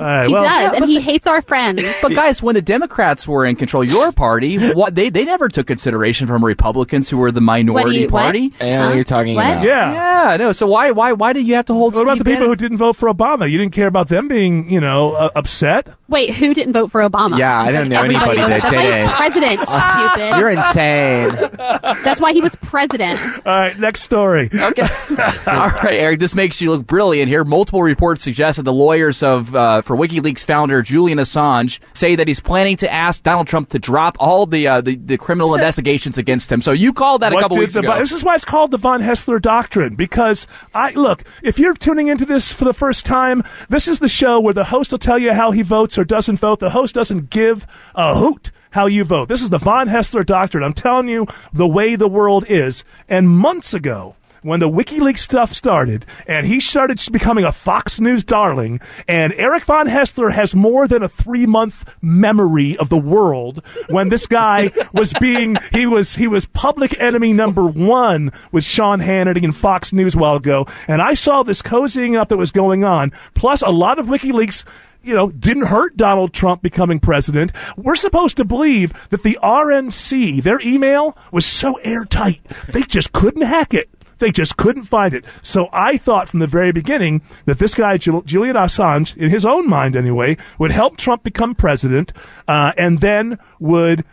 All 0.00 0.06
right, 0.06 0.26
He 0.26 0.32
well, 0.32 0.42
does, 0.44 0.76
and 0.76 0.84
he 0.86 0.98
hates 1.00 1.26
our 1.26 1.42
friends. 1.42 1.82
But 2.02 2.12
guys, 2.14 2.42
when 2.42 2.54
the 2.54 2.62
Democrats 2.62 3.28
were 3.28 3.44
in 3.44 3.54
control, 3.56 3.84
your 3.84 4.12
party, 4.12 4.56
what 4.72 4.94
they 4.94 5.10
they 5.10 5.24
never 5.24 5.48
took 5.48 5.66
consideration 5.66 6.26
from 6.26 6.42
Republicans 6.44 7.10
who 7.10 7.18
were 7.18 7.30
the 7.30 7.40
minority 7.42 8.00
you- 8.00 8.08
what? 8.08 8.22
party. 8.22 8.52
And 8.60 8.82
Huh? 8.88 8.92
you're 8.94 9.04
talking 9.04 9.34
What? 9.34 9.44
about. 9.46 9.64
yeah. 9.64 9.92
Yeah, 10.30 10.36
no. 10.38 10.52
So 10.52 10.66
why 10.66 10.90
why 10.92 11.12
why 11.12 11.32
do 11.34 11.40
you 11.42 11.54
have 11.56 11.66
to 11.66 11.74
hold? 11.74 11.94
What 11.94 12.02
about 12.02 12.16
Steve 12.16 12.24
the 12.24 12.30
people 12.30 12.46
who 12.48 12.56
didn't 12.56 12.78
vote 12.78 12.96
for 12.96 13.08
Obama? 13.12 13.50
You 13.50 13.58
didn't 13.58 13.74
care 13.74 13.86
about 13.88 14.08
them 14.08 14.26
being, 14.28 14.70
you 14.70 14.80
know, 14.80 15.12
uh, 15.12 15.30
upset. 15.36 15.88
Wait, 16.10 16.34
who 16.34 16.52
didn't 16.52 16.72
vote 16.72 16.90
for 16.90 17.00
Obama? 17.08 17.38
Yeah, 17.38 17.58
I 17.60 17.70
don't 17.72 17.88
know 17.88 18.00
Everybody 18.00 18.38
anybody 18.40 18.40
voted- 18.40 18.62
that 18.62 19.08
That's 19.08 19.14
why 19.18 19.28
didn't. 19.30 19.50
he's 19.50 19.68
president. 19.68 19.68
stupid. 20.10 20.38
You're 20.38 20.50
insane. 20.50 22.02
That's 22.04 22.20
why 22.20 22.32
he 22.32 22.40
was 22.40 22.54
president. 22.56 23.20
All 23.46 23.54
right, 23.54 23.78
next 23.78 24.02
story. 24.02 24.50
Okay. 24.52 24.82
All 25.46 25.68
right, 25.70 25.92
Eric. 25.94 26.18
This 26.20 26.34
makes 26.34 26.60
you 26.60 26.70
look 26.72 26.86
brilliant 26.86 27.28
here. 27.28 27.44
Multiple 27.44 27.82
reports 27.82 28.24
suggest 28.24 28.56
that 28.56 28.64
the 28.64 28.72
lawyers 28.72 29.22
of 29.22 29.54
uh, 29.54 29.82
for 29.82 29.96
WikiLeaks 29.96 30.44
founder 30.44 30.82
Julian 30.82 31.18
Assange 31.18 31.78
say 31.94 32.16
that 32.16 32.26
he's 32.28 32.40
planning 32.40 32.76
to 32.78 32.92
ask 32.92 33.22
Donald 33.22 33.46
Trump 33.46 33.68
to 33.70 33.78
drop 33.78 34.16
all 34.18 34.46
the 34.46 34.66
uh, 34.66 34.80
the, 34.80 34.96
the 34.96 35.16
criminal 35.16 35.54
investigations 35.54 36.18
against 36.18 36.50
him. 36.50 36.60
So 36.60 36.72
you 36.72 36.92
called 36.92 37.22
that 37.22 37.32
a 37.32 37.36
What 37.36 37.42
couple 37.42 37.56
did 37.56 37.60
weeks 37.62 37.74
the- 37.74 37.80
ago. 37.80 37.98
This 37.98 38.12
is 38.12 38.24
why 38.24 38.34
it's 38.34 38.44
called 38.44 38.72
the 38.72 38.78
von 38.78 39.00
Haessler 39.00 39.40
doctrine. 39.40 39.94
Because 39.94 40.46
I 40.74 40.90
look, 40.92 41.22
if 41.42 41.58
you're 41.58 41.74
tuning 41.74 42.08
into 42.08 42.24
this 42.24 42.52
for 42.52 42.64
the 42.64 42.74
first 42.74 43.06
time, 43.06 43.42
this 43.68 43.86
is 43.86 44.00
the 44.00 44.08
show 44.08 44.40
where 44.40 44.54
the 44.54 44.64
host 44.64 44.90
will 44.90 44.98
tell 44.98 45.18
you 45.18 45.32
how 45.32 45.50
he 45.52 45.62
votes 45.62 45.96
or 46.00 46.04
doesn't 46.04 46.38
vote. 46.38 46.58
The 46.58 46.70
host 46.70 46.94
doesn't 46.94 47.30
give 47.30 47.66
a 47.94 48.18
hoot 48.18 48.50
how 48.70 48.86
you 48.86 49.04
vote. 49.04 49.28
This 49.28 49.42
is 49.42 49.50
the 49.50 49.58
von 49.58 49.88
Haessler 49.88 50.24
doctrine. 50.24 50.64
I'm 50.64 50.72
telling 50.72 51.08
you 51.08 51.26
the 51.52 51.66
way 51.66 51.94
the 51.94 52.08
world 52.08 52.44
is. 52.48 52.84
And 53.08 53.28
months 53.28 53.74
ago. 53.74 54.16
When 54.42 54.58
the 54.58 54.70
WikiLeaks 54.70 55.18
stuff 55.18 55.52
started, 55.52 56.06
and 56.26 56.46
he 56.46 56.60
started 56.60 56.98
becoming 57.12 57.44
a 57.44 57.52
Fox 57.52 58.00
News 58.00 58.24
darling, 58.24 58.80
and 59.06 59.34
Eric 59.34 59.64
Von 59.66 59.86
Haessler 59.86 60.32
has 60.32 60.54
more 60.54 60.88
than 60.88 61.02
a 61.02 61.10
three 61.10 61.44
month 61.44 61.84
memory 62.00 62.74
of 62.78 62.88
the 62.88 62.96
world 62.96 63.62
when 63.90 64.08
this 64.08 64.26
guy 64.26 64.70
was 64.94 65.12
being 65.20 65.56
he 65.72 65.84
was 65.84 66.14
he 66.14 66.26
was 66.26 66.46
public 66.46 66.98
enemy 66.98 67.34
number 67.34 67.66
one 67.66 68.32
with 68.50 68.64
Sean 68.64 69.00
Hannity 69.00 69.44
and 69.44 69.54
Fox 69.54 69.92
News 69.92 70.14
a 70.14 70.18
while 70.18 70.36
ago, 70.36 70.66
and 70.88 71.02
I 71.02 71.12
saw 71.12 71.42
this 71.42 71.60
cozying 71.60 72.18
up 72.18 72.30
that 72.30 72.38
was 72.38 72.50
going 72.50 72.82
on. 72.82 73.12
Plus, 73.34 73.60
a 73.60 73.68
lot 73.68 73.98
of 73.98 74.06
WikiLeaks 74.06 74.64
you 75.02 75.14
know, 75.14 75.30
didn't 75.30 75.66
hurt 75.66 75.96
Donald 75.96 76.32
Trump 76.32 76.62
becoming 76.62 77.00
president. 77.00 77.52
We're 77.76 77.96
supposed 77.96 78.36
to 78.38 78.44
believe 78.44 78.92
that 79.10 79.22
the 79.22 79.38
RNC, 79.42 80.42
their 80.42 80.60
email 80.60 81.16
was 81.32 81.46
so 81.46 81.74
airtight, 81.82 82.40
they 82.68 82.82
just 82.82 83.12
couldn't 83.12 83.42
hack 83.42 83.72
it. 83.74 83.88
They 84.18 84.30
just 84.30 84.58
couldn't 84.58 84.82
find 84.84 85.14
it. 85.14 85.24
So 85.40 85.70
I 85.72 85.96
thought 85.96 86.28
from 86.28 86.40
the 86.40 86.46
very 86.46 86.72
beginning 86.72 87.22
that 87.46 87.58
this 87.58 87.74
guy, 87.74 87.96
Jul- 87.96 88.20
Julian 88.20 88.54
Assange, 88.54 89.16
in 89.16 89.30
his 89.30 89.46
own 89.46 89.66
mind 89.66 89.96
anyway, 89.96 90.36
would 90.58 90.72
help 90.72 90.98
Trump 90.98 91.22
become 91.22 91.54
president 91.54 92.12
uh, 92.46 92.72
and 92.76 93.00
then 93.00 93.38
would 93.58 94.04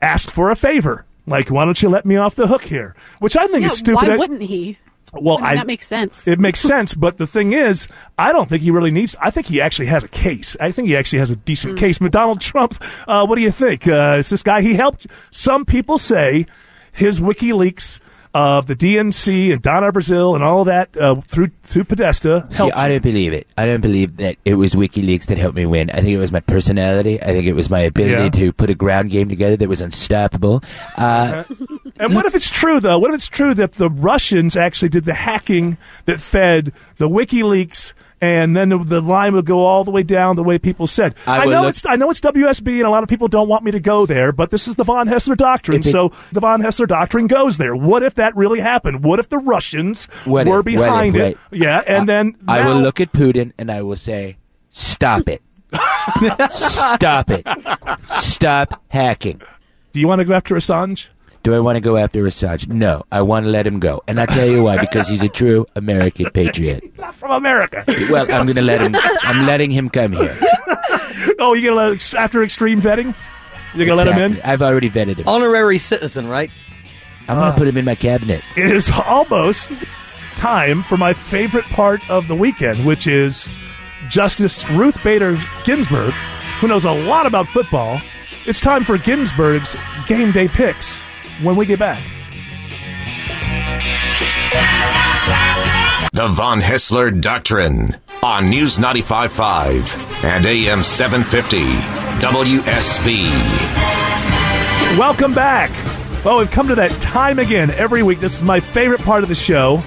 ask 0.00 0.30
for 0.30 0.50
a 0.50 0.56
favor. 0.56 1.04
Like, 1.26 1.50
why 1.50 1.64
don't 1.64 1.82
you 1.82 1.88
let 1.88 2.06
me 2.06 2.14
off 2.16 2.36
the 2.36 2.46
hook 2.46 2.62
here? 2.62 2.94
Which 3.18 3.36
I 3.36 3.46
think 3.48 3.62
Yeah, 3.62 3.66
is 3.66 3.78
stupid. 3.78 4.08
Why 4.08 4.16
wouldn't 4.16 4.42
he? 4.42 4.78
Well, 5.12 5.38
I 5.38 5.48
mean, 5.50 5.56
that 5.56 5.66
makes 5.66 5.86
sense. 5.86 6.26
It 6.28 6.38
makes 6.38 6.60
sense, 6.60 6.94
but 6.94 7.18
the 7.18 7.26
thing 7.26 7.52
is, 7.52 7.88
I 8.18 8.30
don't 8.32 8.48
think 8.48 8.62
he 8.62 8.70
really 8.70 8.90
needs. 8.92 9.16
I 9.20 9.30
think 9.30 9.46
he 9.46 9.60
actually 9.60 9.86
has 9.86 10.04
a 10.04 10.08
case. 10.08 10.56
I 10.60 10.70
think 10.72 10.88
he 10.88 10.96
actually 10.96 11.18
has 11.18 11.30
a 11.30 11.36
decent 11.36 11.72
Hmm. 11.74 11.78
case. 11.84 11.98
But 11.98 12.12
Donald 12.12 12.40
Trump, 12.40 12.80
uh, 13.08 13.26
what 13.26 13.34
do 13.36 13.42
you 13.42 13.50
think? 13.50 13.88
Uh, 13.88 14.16
is 14.18 14.28
this 14.28 14.42
guy? 14.42 14.62
He 14.62 14.74
helped. 14.74 15.06
Some 15.32 15.64
people 15.64 15.98
say 15.98 16.46
his 16.92 17.18
WikiLeaks 17.20 17.98
of 18.32 18.66
the 18.68 18.76
DNC 18.76 19.52
and 19.52 19.60
Donna 19.60 19.90
Brazile 19.90 20.36
and 20.36 20.44
all 20.44 20.62
that 20.64 20.96
uh, 20.96 21.16
through 21.22 21.50
through 21.64 21.82
Podesta 21.82 22.46
See. 22.50 22.70
I 22.70 22.88
don't 22.88 23.02
believe 23.02 23.32
it. 23.32 23.48
I 23.58 23.66
don't 23.66 23.80
believe 23.80 24.18
that 24.18 24.36
it 24.44 24.54
was 24.54 24.74
WikiLeaks 24.74 25.26
that 25.26 25.38
helped 25.38 25.56
me 25.56 25.66
win. 25.66 25.90
I 25.90 25.94
think 25.96 26.10
it 26.10 26.18
was 26.18 26.30
my 26.30 26.38
personality. 26.38 27.20
I 27.20 27.26
think 27.32 27.46
it 27.46 27.54
was 27.54 27.68
my 27.68 27.80
ability 27.80 28.22
Yeah. 28.38 28.44
to 28.46 28.52
put 28.52 28.70
a 28.70 28.74
ground 28.76 29.10
game 29.10 29.28
together 29.28 29.56
that 29.56 29.68
was 29.68 29.80
unstoppable. 29.80 30.62
Uh, 30.96 31.42
and 32.00 32.14
what 32.14 32.26
if 32.26 32.34
it's 32.34 32.50
true 32.50 32.80
though? 32.80 32.98
What 32.98 33.10
if 33.10 33.14
it's 33.16 33.28
true 33.28 33.54
that 33.54 33.72
the 33.72 33.88
Russians 33.90 34.56
actually 34.56 34.88
did 34.88 35.04
the 35.04 35.14
hacking 35.14 35.76
that 36.06 36.20
fed 36.20 36.72
the 36.96 37.08
WikiLeaks? 37.08 37.92
And 38.22 38.54
then 38.54 38.68
the, 38.68 38.76
the 38.76 39.00
line 39.00 39.34
would 39.34 39.46
go 39.46 39.64
all 39.64 39.82
the 39.82 39.90
way 39.90 40.02
down 40.02 40.36
the 40.36 40.42
way 40.42 40.58
people 40.58 40.86
said. 40.86 41.14
I 41.26 41.38
I, 41.38 41.44
know 41.46 41.62
look- 41.62 41.70
it's 41.70 41.86
I 41.86 41.96
know 41.96 42.10
it's 42.10 42.20
WSB, 42.20 42.68
and 42.76 42.82
a 42.82 42.90
lot 42.90 43.02
of 43.02 43.08
people 43.08 43.28
don't 43.28 43.48
want 43.48 43.64
me 43.64 43.70
to 43.70 43.80
go 43.80 44.04
there. 44.04 44.30
But 44.30 44.50
this 44.50 44.68
is 44.68 44.76
the 44.76 44.84
von 44.84 45.08
Haessler 45.08 45.38
doctrine, 45.38 45.80
If 45.80 45.86
it- 45.86 45.90
so 45.92 46.12
the 46.30 46.40
von 46.40 46.60
Haessler 46.60 46.86
doctrine 46.86 47.28
goes 47.28 47.56
there. 47.56 47.74
What 47.74 48.02
if 48.02 48.16
that 48.16 48.36
really 48.36 48.60
happened? 48.60 49.02
What 49.02 49.20
if 49.20 49.30
the 49.30 49.38
Russians 49.38 50.04
What 50.26 50.46
were 50.46 50.60
if- 50.60 50.66
what 50.66 50.72
if, 50.74 50.76
behind 50.80 51.16
it? 51.16 51.38
Yeah, 51.50 51.80
and 51.86 52.06
then 52.06 52.36
I 52.46 52.62
will 52.62 52.74
now- 52.74 52.80
look 52.82 53.00
at 53.00 53.10
Putin 53.12 53.52
and 53.56 53.70
I 53.70 53.80
will 53.80 53.96
say, 53.96 54.36
"Stop 54.70 55.26
it! 55.30 55.40
Stop 56.50 57.30
it! 57.30 57.46
Stop 58.04 58.82
hacking." 58.88 59.40
Do 59.94 60.00
you 60.00 60.06
want 60.06 60.18
to 60.20 60.26
go 60.26 60.34
after 60.34 60.54
Assange? 60.56 61.06
Do 61.42 61.54
I 61.54 61.60
want 61.60 61.76
to 61.76 61.80
go 61.80 61.96
after 61.96 62.22
Assange? 62.24 62.68
No, 62.68 63.04
I 63.10 63.22
want 63.22 63.46
to 63.46 63.50
let 63.50 63.66
him 63.66 63.80
go, 63.80 64.02
and 64.06 64.20
I'll 64.20 64.26
tell 64.26 64.46
you 64.46 64.62
why. 64.62 64.76
Because 64.78 65.08
he's 65.08 65.22
a 65.22 65.28
true 65.28 65.66
American 65.74 66.30
patriot. 66.30 66.98
Not 66.98 67.14
from 67.14 67.30
America. 67.30 67.82
Well, 68.10 68.30
I'm 68.30 68.44
going 68.44 68.56
to 68.56 68.62
let 68.62 68.82
him. 68.82 68.94
I'm 69.22 69.46
letting 69.46 69.70
him 69.70 69.88
come 69.88 70.12
here. 70.12 70.36
oh, 71.38 71.54
you 71.54 71.70
gonna 71.70 71.90
let 71.90 72.14
after 72.14 72.42
extreme 72.42 72.82
vetting? 72.82 73.14
You're 73.74 73.86
gonna 73.86 73.96
let 73.96 74.08
him 74.08 74.18
in? 74.18 74.42
I've 74.42 74.60
already 74.60 74.90
vetted 74.90 75.18
him. 75.18 75.28
Honorary 75.28 75.78
citizen, 75.78 76.26
right? 76.26 76.50
I'm 77.28 77.36
going 77.36 77.50
to 77.50 77.54
uh, 77.54 77.58
put 77.58 77.68
him 77.68 77.76
in 77.76 77.84
my 77.84 77.94
cabinet. 77.94 78.42
It 78.56 78.70
is 78.72 78.90
almost 78.90 79.72
time 80.34 80.82
for 80.82 80.96
my 80.96 81.14
favorite 81.14 81.66
part 81.66 82.08
of 82.10 82.26
the 82.26 82.34
weekend, 82.34 82.84
which 82.84 83.06
is 83.06 83.48
Justice 84.08 84.68
Ruth 84.70 85.00
Bader 85.04 85.38
Ginsburg, 85.64 86.12
who 86.58 86.66
knows 86.66 86.84
a 86.84 86.92
lot 86.92 87.26
about 87.26 87.46
football. 87.46 88.00
It's 88.46 88.58
time 88.58 88.84
for 88.84 88.98
Ginsburg's 88.98 89.76
game 90.08 90.32
day 90.32 90.48
picks 90.48 91.02
when 91.42 91.56
we 91.56 91.66
get 91.66 91.78
back. 91.78 92.02
The 96.12 96.28
Von 96.28 96.60
Haessler 96.60 97.20
Doctrine 97.20 97.96
on 98.22 98.50
News 98.50 98.78
95.5 98.78 100.24
and 100.24 100.44
AM 100.44 100.82
750. 100.82 101.60
WSB. 102.20 103.30
Welcome 104.98 105.32
back. 105.32 105.70
Well, 106.24 106.38
we've 106.38 106.50
come 106.50 106.68
to 106.68 106.74
that 106.74 106.90
time 107.00 107.38
again 107.38 107.70
every 107.70 108.02
week. 108.02 108.20
This 108.20 108.36
is 108.36 108.42
my 108.42 108.60
favorite 108.60 109.00
part 109.00 109.22
of 109.22 109.30
the 109.30 109.34
show. 109.34 109.82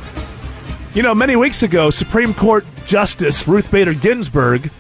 You 0.95 1.03
know, 1.03 1.13
many 1.13 1.35
weeks 1.35 1.61
ago, 1.61 1.91
Supreme 1.91 2.33
Court 2.33 2.65
Justice 2.87 3.47
Ruth 3.47 3.69
Bader 3.69 3.93
Ginsburg 3.93 4.71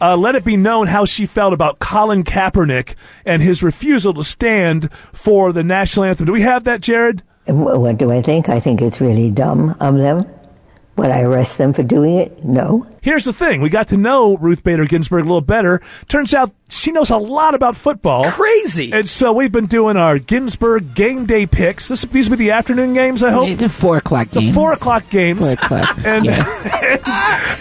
uh, 0.00 0.16
let 0.16 0.34
it 0.34 0.44
be 0.44 0.56
known 0.56 0.86
how 0.86 1.04
she 1.04 1.26
felt 1.26 1.52
about 1.52 1.78
Colin 1.78 2.24
Kaepernick 2.24 2.94
and 3.24 3.42
his 3.42 3.62
refusal 3.62 4.14
to 4.14 4.24
stand 4.24 4.90
for 5.12 5.52
the 5.52 5.62
national 5.64 6.04
anthem. 6.04 6.26
Do 6.26 6.32
we 6.32 6.42
have 6.42 6.64
that, 6.64 6.80
Jared? 6.80 7.22
What 7.46 7.98
do 7.98 8.10
I 8.10 8.22
think? 8.22 8.48
I 8.48 8.58
think 8.60 8.82
it's 8.82 9.00
really 9.00 9.30
dumb 9.30 9.76
of 9.80 9.96
them. 9.96 10.28
Would 10.96 11.10
I 11.10 11.20
arrest 11.20 11.58
them 11.58 11.74
for 11.74 11.82
doing 11.82 12.16
it? 12.16 12.42
No. 12.42 12.86
Here's 13.02 13.26
the 13.26 13.32
thing. 13.34 13.60
We 13.60 13.68
got 13.68 13.88
to 13.88 13.98
know 13.98 14.38
Ruth 14.38 14.64
Bader 14.64 14.86
Ginsburg 14.86 15.20
a 15.24 15.26
little 15.28 15.42
better. 15.42 15.82
Turns 16.08 16.32
out 16.32 16.52
she 16.70 16.90
knows 16.90 17.10
a 17.10 17.18
lot 17.18 17.54
about 17.54 17.76
football. 17.76 18.30
Crazy. 18.30 18.90
And 18.94 19.06
so 19.06 19.34
we've 19.34 19.52
been 19.52 19.66
doing 19.66 19.98
our 19.98 20.18
Ginsburg 20.18 20.94
game 20.94 21.26
day 21.26 21.46
picks. 21.46 21.88
This, 21.88 22.00
these 22.06 22.30
will 22.30 22.38
be 22.38 22.46
the 22.46 22.52
afternoon 22.52 22.94
games, 22.94 23.22
I 23.22 23.30
hope. 23.30 23.46
It's 23.46 23.60
a 23.62 23.68
four 23.68 23.98
o'clock 23.98 24.30
The 24.30 24.40
game. 24.40 24.54
four 24.54 24.72
o'clock 24.72 25.08
games. 25.10 25.38
Four 25.40 25.50
o'clock. 25.52 25.98
And, 26.06 26.24
yeah. 26.24 26.44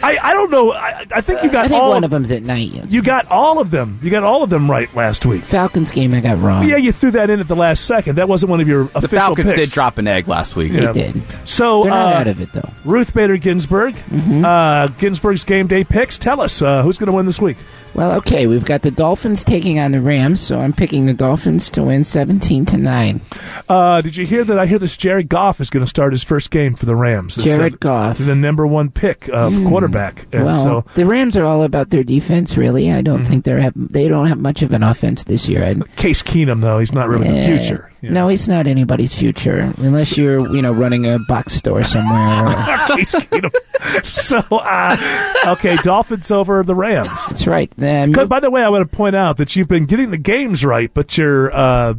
and 0.09 0.19
I, 0.19 0.29
I 0.29 0.33
don't 0.33 0.51
know. 0.51 0.71
I, 0.71 1.05
I 1.11 1.21
think 1.21 1.43
you 1.43 1.49
got 1.51 1.65
I 1.65 1.67
think 1.69 1.81
all. 1.81 1.89
one 1.89 2.03
of 2.03 2.11
them's 2.11 2.31
at 2.31 2.43
night. 2.43 2.69
yeah. 2.69 2.85
You 2.87 3.01
got 3.01 3.27
all 3.31 3.59
of 3.59 3.71
them. 3.71 3.99
You 4.01 4.09
got 4.09 4.23
all 4.23 4.43
of 4.43 4.49
them 4.49 4.69
right 4.69 4.93
last 4.95 5.25
week. 5.25 5.41
Falcons 5.43 5.91
game 5.91 6.13
I 6.13 6.19
got 6.21 6.39
wrong. 6.39 6.67
Yeah, 6.67 6.77
you 6.77 6.91
threw 6.91 7.11
that 7.11 7.29
in 7.29 7.39
at 7.39 7.47
the 7.47 7.55
last 7.55 7.85
second. 7.85 8.15
That 8.17 8.27
wasn't 8.29 8.49
one 8.51 8.61
of 8.61 8.67
your 8.67 8.81
official. 8.83 8.99
The 9.01 9.05
official 9.07 9.19
Falcons 9.19 9.47
picks. 9.53 9.57
did 9.57 9.73
drop 9.73 9.97
an 9.97 10.07
egg 10.07 10.27
last 10.27 10.55
week. 10.55 10.71
Yeah. 10.71 10.91
They 10.91 11.11
did. 11.11 11.23
So 11.47 11.81
They're 11.83 11.91
not 11.91 12.13
uh, 12.13 12.17
out 12.19 12.27
of 12.27 12.41
it 12.41 12.51
though. 12.53 12.69
Ruth 12.83 13.13
Bader 13.13 13.37
Ginsburg, 13.37 13.95
Mm-hmm. 13.95 14.45
uh, 14.45 14.87
Ginsburg's 14.99 15.43
game 15.43 15.67
day 15.67 15.83
picks. 15.83 16.17
Tell 16.17 16.41
us 16.41 16.61
uh, 16.61 16.83
who's 16.83 16.97
going 16.97 17.07
to 17.07 17.13
win 17.13 17.25
this 17.25 17.39
week. 17.39 17.57
Well, 17.95 18.11
okay, 18.17 18.45
we've 18.45 18.65
got 18.65 18.81
the 18.81 18.91
Dolphins 18.91 19.41
taking 19.41 19.79
on 19.79 19.93
the 19.93 20.01
Rams, 20.01 20.41
so 20.41 20.59
I'm 20.59 20.73
picking 20.73 21.05
the 21.05 21.13
Dolphins 21.13 21.71
to 21.71 21.83
win 21.85 22.03
17 22.03 22.65
to 22.65 22.77
9. 22.77 23.21
Uh, 23.69 24.01
did 24.01 24.17
you 24.17 24.25
hear 24.25 24.43
that? 24.43 24.59
I 24.59 24.65
hear 24.65 24.79
this 24.79 24.97
Jared 24.97 25.29
Goff 25.29 25.61
is 25.61 25.69
going 25.69 25.85
to 25.85 25.89
start 25.89 26.11
his 26.11 26.21
first 26.21 26.51
game 26.51 26.75
for 26.75 26.85
the 26.85 26.95
Rams. 26.95 27.35
This, 27.35 27.45
Jared 27.45 27.75
uh, 27.75 27.77
Goff. 27.79 28.17
the 28.17 28.35
number 28.35 28.67
one 28.67 28.91
pick 28.91 29.29
of 29.29 29.53
quarterback. 29.67 30.27
And 30.33 30.43
well, 30.43 30.63
so 30.63 30.85
the 30.95 31.05
Rams 31.05 31.37
are 31.37 31.45
all 31.45 31.63
about 31.63 31.89
their 31.89 32.03
defense, 32.03 32.57
really. 32.57 32.91
I 32.91 33.01
don't 33.01 33.23
think 33.23 33.45
they're 33.45 33.61
have, 33.61 33.73
they 33.75 34.09
don't 34.09 34.27
have 34.27 34.39
much 34.39 34.61
of 34.61 34.73
an 34.73 34.83
offense 34.83 35.23
this 35.23 35.47
year. 35.47 35.63
I, 35.63 35.75
Case 35.95 36.21
Keenum, 36.21 36.59
though, 36.59 36.79
he's 36.79 36.91
not 36.91 37.07
really 37.07 37.29
the 37.29 37.87
Yeah. 38.05 38.11
No, 38.11 38.27
he's 38.27 38.47
not 38.47 38.67
anybody's 38.67 39.15
future 39.15 39.73
unless 39.77 40.17
you're, 40.17 40.53
you 40.55 40.61
know, 40.61 40.71
running 40.71 41.05
a 41.05 41.17
box 41.27 41.53
store 41.55 41.83
somewhere. 41.83 42.45
or- 42.47 43.51
so, 44.03 44.39
uh, 44.51 45.33
okay, 45.47 45.75
Dolphins 45.83 46.31
over 46.31 46.63
the 46.63 46.75
Rams. 46.75 47.09
That's 47.27 47.47
right. 47.47 47.71
Um, 47.81 48.11
By 48.11 48.39
the 48.39 48.49
way, 48.49 48.63
I 48.63 48.69
want 48.69 48.89
to 48.89 48.95
point 48.95 49.15
out 49.15 49.37
that 49.37 49.55
you've 49.55 49.67
been 49.67 49.85
getting 49.85 50.11
the 50.11 50.17
games 50.17 50.63
right, 50.63 50.91
but 50.93 51.17
you're, 51.17 51.55
uh, 51.55 51.93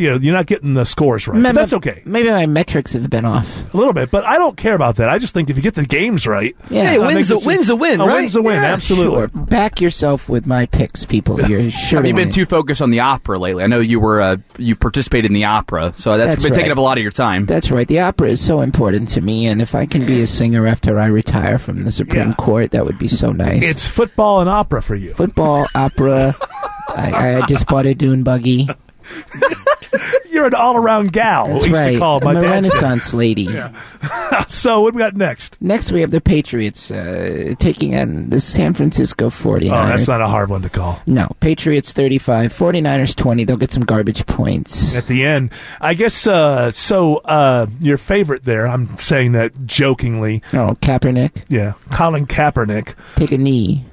you 0.00 0.10
know, 0.10 0.16
you're 0.16 0.32
not 0.34 0.46
getting 0.46 0.74
the 0.74 0.84
scores 0.84 1.28
right. 1.28 1.38
Maybe- 1.38 1.54
that's 1.54 1.72
okay. 1.74 2.02
Maybe 2.04 2.30
my 2.30 2.46
metrics 2.46 2.94
have 2.94 3.08
been 3.10 3.24
off. 3.24 3.72
A 3.72 3.76
little 3.76 3.92
bit, 3.92 4.10
but 4.10 4.24
I 4.24 4.38
don't 4.38 4.56
care 4.56 4.74
about 4.74 4.96
that. 4.96 5.08
I 5.08 5.18
just 5.18 5.34
think 5.34 5.50
if 5.50 5.56
you 5.56 5.62
get 5.62 5.74
the 5.74 5.84
games 5.84 6.26
right, 6.26 6.56
Yeah. 6.70 6.90
Hey, 6.90 6.98
win's 6.98 7.30
a- 7.30 7.38
win's 7.38 7.68
a 7.68 7.76
win, 7.76 8.00
A 8.00 8.06
right? 8.06 8.14
win's 8.14 8.34
a 8.36 8.42
win, 8.42 8.56
Yeah, 8.62 8.72
absolutely. 8.72 9.14
Sure. 9.18 9.28
Back 9.28 9.80
yourself 9.80 10.28
with 10.28 10.46
my 10.46 10.66
picks, 10.66 11.04
people. 11.04 11.40
You're 11.48 11.70
sure. 11.70 11.98
Have 11.98 12.02
to 12.04 12.08
you 12.08 12.14
been 12.14 12.30
too 12.30 12.46
focused 12.46 12.80
on 12.82 12.90
the 12.90 13.00
opera 13.00 13.38
lately? 13.38 13.62
I 13.62 13.66
know 13.66 13.80
you 13.80 14.00
were 14.00 14.20
uh, 14.20 14.36
you 14.58 14.74
participated 14.76 15.26
in 15.30 15.34
the 15.34 15.44
opera, 15.44 15.92
so 15.96 16.16
that's, 16.16 16.32
That's 16.32 16.42
been 16.44 16.54
taking 16.54 16.72
up 16.72 16.78
a 16.78 16.82
lot 16.82 16.96
of 16.96 17.02
your 17.02 17.12
time. 17.12 17.46
That's 17.46 17.70
right. 17.70 17.86
The 17.86 18.00
opera 18.00 18.30
is 18.30 18.40
so 18.44 18.60
important 18.62 19.08
to 19.10 19.20
me, 19.20 19.46
and 19.46 19.60
if 19.60 19.74
I 19.74 19.86
can 19.86 20.06
be 20.06 20.22
a 20.22 20.26
singer 20.26 20.66
after 20.66 20.98
I 20.98 21.06
retire 21.06 21.58
from 21.58 21.84
the 21.84 21.92
Supreme 21.92 22.28
Yeah. 22.28 22.34
Court, 22.34 22.70
that 22.72 22.84
would 22.86 22.98
be 22.98 23.08
so 23.08 23.32
nice. 23.32 23.62
It's 23.62 23.86
football 23.86 24.40
and 24.40 24.48
opera 24.48 24.82
for 24.82 24.94
you. 24.96 25.12
football, 25.14 25.66
opera. 25.74 26.34
I, 26.88 27.36
I 27.42 27.46
just 27.46 27.66
bought 27.68 27.86
a 27.86 27.94
dune 27.94 28.22
buggy. 28.24 28.68
You're 30.30 30.46
an 30.46 30.54
all-around 30.54 31.12
gal. 31.12 31.48
That's 31.48 31.64
we 31.64 31.70
used 31.70 31.80
right. 31.80 31.92
to 31.92 31.98
call 31.98 32.20
my 32.20 32.30
I'm 32.30 32.36
a 32.36 32.40
dad. 32.42 32.50
Renaissance 32.50 33.12
lady. 33.14 33.48
so 34.48 34.80
what 34.82 34.94
we 34.94 34.98
got 35.00 35.16
next? 35.16 35.60
Next, 35.60 35.90
we 35.90 36.00
have 36.02 36.12
the 36.12 36.20
Patriots 36.20 36.90
uh, 36.90 37.54
taking 37.58 37.96
on 37.96 38.30
the 38.30 38.40
San 38.40 38.72
Francisco 38.74 39.28
49ers. 39.28 39.64
Oh, 39.72 39.88
that's 39.88 40.08
not 40.08 40.20
a 40.20 40.28
hard 40.28 40.48
one 40.50 40.62
to 40.62 40.68
call. 40.70 41.00
No, 41.06 41.28
Patriots 41.40 41.92
35, 41.92 42.52
49ers 42.52 43.16
20. 43.16 43.44
They'll 43.44 43.56
get 43.56 43.72
some 43.72 43.84
garbage 43.84 44.24
points. 44.26 44.94
At 44.94 45.06
the 45.08 45.24
end, 45.24 45.50
I 45.80 45.94
guess. 45.94 46.26
Uh, 46.26 46.70
so 46.70 47.16
uh, 47.16 47.66
your 47.80 47.98
favorite 47.98 48.44
there? 48.44 48.66
I'm 48.68 48.96
saying 48.98 49.32
that 49.32 49.66
jokingly. 49.66 50.42
Oh, 50.52 50.76
Kaepernick, 50.80 51.44
Yeah, 51.48 51.72
Colin 51.90 52.26
Kaepernick. 52.26 52.94
take 53.16 53.32
a 53.32 53.38
knee. 53.38 53.84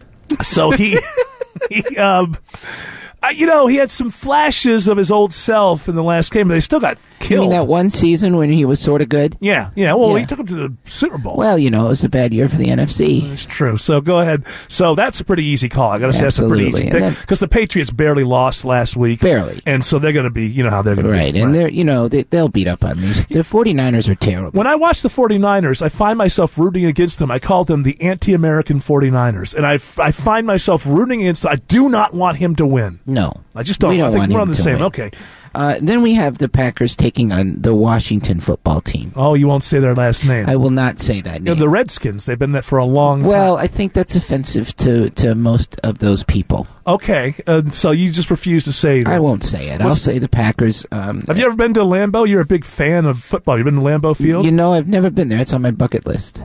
So 0.43 0.71
he, 0.71 0.99
he 1.71 1.97
um, 1.97 2.35
you 3.35 3.45
know, 3.45 3.67
he 3.67 3.75
had 3.77 3.91
some 3.91 4.11
flashes 4.11 4.87
of 4.87 4.97
his 4.97 5.11
old 5.11 5.33
self 5.33 5.87
in 5.89 5.95
the 5.95 6.03
last 6.03 6.31
game, 6.31 6.47
but 6.47 6.53
they 6.55 6.59
still 6.59 6.79
got 6.79 6.97
You 7.21 7.27
killed. 7.27 7.41
mean 7.41 7.49
that 7.51 7.67
one 7.67 7.89
season 7.89 8.37
when 8.37 8.51
he 8.51 8.63
was 8.65 8.79
sort 8.79 9.01
of 9.01 9.09
good? 9.09 9.37
yeah, 9.39 9.69
yeah. 9.75 9.93
Well, 9.93 10.11
Yeah. 10.13 10.19
he 10.19 10.25
took 10.25 10.39
him 10.39 10.45
to 10.47 10.55
the 10.55 10.73
Super 10.85 11.17
Bowl. 11.17 11.35
Well, 11.35 11.57
you 11.57 11.69
know, 11.71 11.85
it 11.85 11.89
was 11.89 12.03
a 12.03 12.09
bad 12.09 12.33
year 12.33 12.47
for 12.47 12.57
the 12.57 12.67
NFC. 12.67 13.31
It's 13.31 13.45
true. 13.45 13.77
So 13.77 14.01
go 14.01 14.19
ahead. 14.19 14.43
So 14.67 14.95
that's 14.95 15.19
a 15.19 15.23
pretty 15.25 15.45
easy 15.45 15.69
call. 15.69 15.91
I 15.91 15.99
got 15.99 16.07
to 16.07 16.13
say 16.13 16.21
that's 16.21 16.39
a 16.39 16.47
pretty 16.47 16.65
easy 16.65 16.87
And 16.87 16.91
pick 16.91 17.19
because 17.21 17.39
the 17.39 17.47
Patriots 17.47 17.89
barely 17.91 18.23
lost 18.23 18.63
last 18.65 18.95
week, 18.95 19.21
Barely. 19.21 19.61
and 19.65 19.83
so 19.83 19.99
they're 19.99 20.13
going 20.13 20.25
to 20.25 20.29
be. 20.29 20.45
You 20.47 20.63
know 20.63 20.69
how 20.69 20.81
they're 20.81 20.95
going 20.95 21.05
to 21.07 21.11
Right, 21.11 21.33
be. 21.33 21.39
and 21.41 21.53
they're, 21.55 21.69
you 21.69 21.83
know, 21.83 22.07
they, 22.07 22.23
they'll 22.23 22.49
beat 22.49 22.67
up 22.67 22.83
on 22.83 22.99
these. 23.01 23.25
The 23.37 23.43
49ers 23.43 24.09
are 24.09 24.15
terrible. 24.15 24.51
When 24.57 24.67
I 24.67 24.75
watch 24.75 25.01
the 25.01 25.09
49ers, 25.09 25.81
I 25.81 25.89
find 25.89 26.17
myself 26.17 26.57
rooting 26.57 26.85
against 26.85 27.19
them. 27.19 27.29
I 27.31 27.39
call 27.39 27.65
them 27.65 27.83
the 27.83 27.99
anti-American 28.01 28.79
49ers, 28.81 29.53
and 29.53 29.65
I, 29.65 29.73
I 30.01 30.11
find 30.11 30.45
myself 30.47 30.85
rooting 30.85 31.21
against. 31.21 31.43
them. 31.43 31.51
I 31.51 31.55
do 31.57 31.89
not 31.89 32.13
want 32.13 32.37
him 32.37 32.55
to 32.55 32.65
win. 32.65 32.99
No. 33.05 33.16
I 33.55 33.63
just 33.63 33.79
don't. 33.79 33.91
We 33.91 33.97
don't 33.97 34.15
I 34.15 34.19
think 34.19 34.33
we're 34.33 34.41
on 34.41 34.49
the 34.49 34.55
same. 34.55 34.75
win. 34.75 34.83
Okay. 34.83 35.11
Uh, 35.55 35.75
then 35.81 36.03
we 36.03 36.13
have 36.13 36.37
the 36.37 36.47
Packers 36.47 36.95
taking 36.95 37.31
on 37.31 37.59
the 37.61 37.73
Washington 37.73 38.39
football 38.39 38.79
team. 38.79 39.11
Oh, 39.15 39.33
you 39.33 39.47
won't 39.47 39.63
say 39.63 39.79
their 39.79 39.95
last 39.95 40.23
name. 40.23 40.47
I 40.47 40.55
will 40.55 40.69
not 40.69 40.99
say 40.99 41.19
that 41.21 41.41
name. 41.41 41.57
the 41.57 41.67
Redskins. 41.67 42.25
They've 42.25 42.37
been 42.37 42.51
that 42.51 42.63
for 42.63 42.77
a 42.77 42.85
long. 42.85 43.23
well, 43.23 43.57
I 43.57 43.65
think 43.65 43.93
that's 43.93 44.15
offensive 44.15 44.75
to, 44.77 45.09
to 45.11 45.33
most 45.33 45.79
of 45.79 45.97
those 45.97 46.23
people. 46.23 46.67
Okay. 46.85 47.33
Uh, 47.47 47.63
so 47.71 47.89
you 47.89 48.11
just 48.11 48.29
refuse 48.29 48.65
to 48.65 48.71
say. 48.71 49.01
That. 49.01 49.11
I 49.11 49.19
won't 49.19 49.43
say 49.43 49.69
it. 49.69 49.81
I'll 49.81 49.95
say 49.95 50.19
the 50.19 50.29
Packers. 50.29 50.85
Um, 50.91 51.21
Have 51.21 51.39
you 51.39 51.45
ever 51.47 51.55
been 51.55 51.73
to 51.73 51.81
Lambeau? 51.81 52.29
You're 52.29 52.41
a 52.41 52.45
big 52.45 52.63
fan 52.63 53.05
of 53.05 53.23
football. 53.23 53.57
You've 53.57 53.65
been 53.65 53.75
to 53.75 53.81
Lambeau 53.81 54.15
Field. 54.15 54.45
You 54.45 54.51
know, 54.51 54.73
I've 54.73 54.87
never 54.87 55.09
been 55.09 55.29
there. 55.29 55.39
It's 55.39 55.53
on 55.53 55.63
my 55.63 55.71
bucket 55.71 56.05
list. 56.05 56.39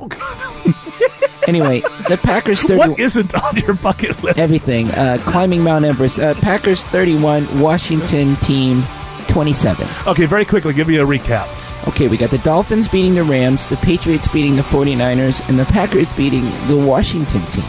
Anyway, 1.48 1.80
the 2.08 2.18
Packers 2.22 2.62
30. 2.62 2.74
what 2.78 2.98
isn't 2.98 3.34
on 3.34 3.56
your 3.56 3.74
bucket 3.74 4.22
list? 4.22 4.38
Everything. 4.38 4.90
Uh, 4.90 5.18
climbing 5.26 5.62
Mount 5.62 5.84
Everest. 5.84 6.20
Uh, 6.20 6.34
Packers 6.34 6.84
31, 6.84 7.60
Washington 7.60 8.36
team 8.36 8.82
27. 9.28 9.88
Okay, 10.06 10.26
very 10.26 10.44
quickly, 10.44 10.72
give 10.72 10.88
me 10.88 10.96
a 10.96 11.06
recap. 11.06 11.48
Okay, 11.88 12.06
we 12.06 12.16
got 12.16 12.30
the 12.30 12.38
Dolphins 12.38 12.86
beating 12.86 13.14
the 13.14 13.24
Rams, 13.24 13.66
the 13.66 13.76
Patriots 13.78 14.28
beating 14.28 14.54
the 14.56 14.62
49ers, 14.62 15.46
and 15.48 15.58
the 15.58 15.64
Packers 15.64 16.12
beating 16.12 16.44
the 16.68 16.76
Washington 16.76 17.44
team. 17.46 17.64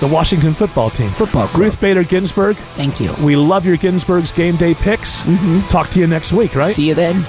The 0.00 0.06
Washington 0.06 0.54
football 0.54 0.88
team. 0.88 1.10
Football 1.10 1.48
club. 1.48 1.60
Ruth 1.60 1.80
Bader 1.80 2.04
Ginsburg. 2.04 2.56
Thank 2.76 3.00
you. 3.00 3.12
We 3.22 3.36
love 3.36 3.66
your 3.66 3.76
Ginsburg's 3.76 4.32
game 4.32 4.56
day 4.56 4.72
picks. 4.72 5.20
Mm-hmm. 5.22 5.68
Talk 5.68 5.90
to 5.90 5.98
you 5.98 6.06
next 6.06 6.32
week, 6.32 6.54
right? 6.54 6.74
See 6.74 6.88
you 6.88 6.94
then. 6.94 7.26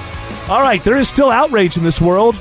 All 0.49 0.61
right, 0.61 0.81
there 0.81 0.97
is 0.97 1.09
still 1.09 1.29
outrage 1.29 1.75
in 1.75 1.83
this 1.83 1.99
world. 1.99 2.37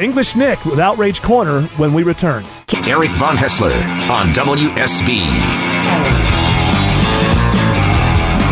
English 0.00 0.34
Nick 0.34 0.64
with 0.64 0.80
Outrage 0.80 1.22
Corner 1.22 1.62
when 1.76 1.94
we 1.94 2.02
return. 2.02 2.44
Eric 2.86 3.12
Von 3.12 3.36
Haessler 3.36 3.74
on 4.10 4.34
WSB. 4.34 5.20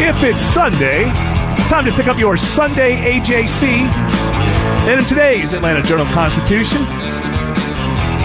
If 0.01 0.22
it's 0.22 0.40
Sunday, 0.40 1.05
it's 1.53 1.68
time 1.68 1.84
to 1.84 1.93
pick 1.93 2.07
up 2.07 2.18
your 2.18 2.36
Sunday 2.36 3.18
AJC. 3.18 3.62
And 4.82 5.01
in 5.01 5.07
today's 5.07 5.53
Atlanta 5.53 5.82
Journal 5.82 6.07
Constitution, 6.07 6.84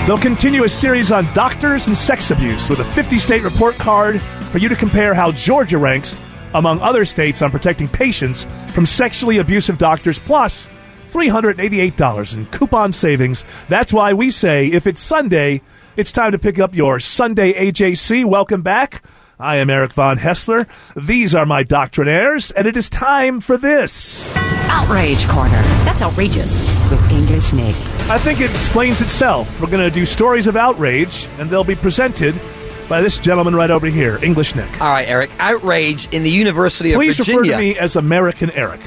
they'll 0.05 0.17
continue 0.17 0.63
a 0.63 0.69
series 0.69 1.11
on 1.11 1.31
doctors 1.33 1.87
and 1.87 1.97
sex 1.97 2.29
abuse 2.29 2.69
with 2.69 2.79
a 2.79 2.85
50 2.85 3.17
state 3.17 3.43
report 3.43 3.75
card 3.75 4.21
for 4.51 4.59
you 4.59 4.69
to 4.69 4.75
compare 4.75 5.13
how 5.13 5.31
Georgia 5.31 5.77
ranks 5.77 6.15
among 6.53 6.79
other 6.81 7.03
states 7.03 7.41
on 7.41 7.51
protecting 7.51 7.87
patients 7.87 8.45
from 8.71 8.85
sexually 8.85 9.37
abusive 9.39 9.77
doctors, 9.77 10.19
plus 10.19 10.69
$388 11.11 12.33
in 12.33 12.45
coupon 12.47 12.93
savings. 12.93 13.45
That's 13.69 13.93
why 13.93 14.13
we 14.13 14.31
say 14.31 14.67
if 14.67 14.87
it's 14.87 15.01
Sunday, 15.01 15.61
it's 15.95 16.11
time 16.11 16.31
to 16.31 16.39
pick 16.39 16.59
up 16.59 16.75
your 16.75 16.99
Sunday 16.99 17.53
AJC. 17.53 18.25
Welcome 18.25 18.61
back. 18.61 19.03
I 19.39 19.57
am 19.57 19.69
Eric 19.69 19.93
Von 19.93 20.17
Haessler. 20.17 20.67
These 20.95 21.35
are 21.35 21.45
my 21.45 21.63
doctrinaires, 21.63 22.51
and 22.55 22.67
it 22.67 22.75
is 22.75 22.89
time 22.89 23.39
for 23.39 23.55
this. 23.55 24.35
Outrage 24.69 25.27
Corner. 25.27 25.61
That's 25.85 26.01
outrageous. 26.01 26.59
With 26.89 27.11
English 27.11 27.53
Nick. 27.53 27.75
I 28.09 28.17
think 28.17 28.41
it 28.41 28.49
explains 28.49 29.01
itself. 29.01 29.61
We're 29.61 29.69
going 29.69 29.87
to 29.87 29.93
do 29.93 30.05
stories 30.05 30.47
of 30.47 30.55
outrage, 30.55 31.27
and 31.37 31.49
they'll 31.49 31.63
be 31.63 31.75
presented 31.75 32.39
by 32.87 33.01
this 33.01 33.17
gentleman 33.17 33.55
right 33.55 33.69
over 33.69 33.87
here, 33.87 34.19
English 34.23 34.55
Nick. 34.55 34.81
All 34.81 34.89
right, 34.89 35.07
Eric. 35.07 35.29
Outrage 35.39 36.07
in 36.13 36.23
the 36.23 36.29
University 36.29 36.93
of 36.93 36.97
Please 36.97 37.17
Virginia. 37.17 37.41
Please 37.41 37.49
refer 37.49 37.61
to 37.61 37.67
me 37.67 37.79
as 37.79 37.95
American 37.95 38.51
Eric. 38.51 38.81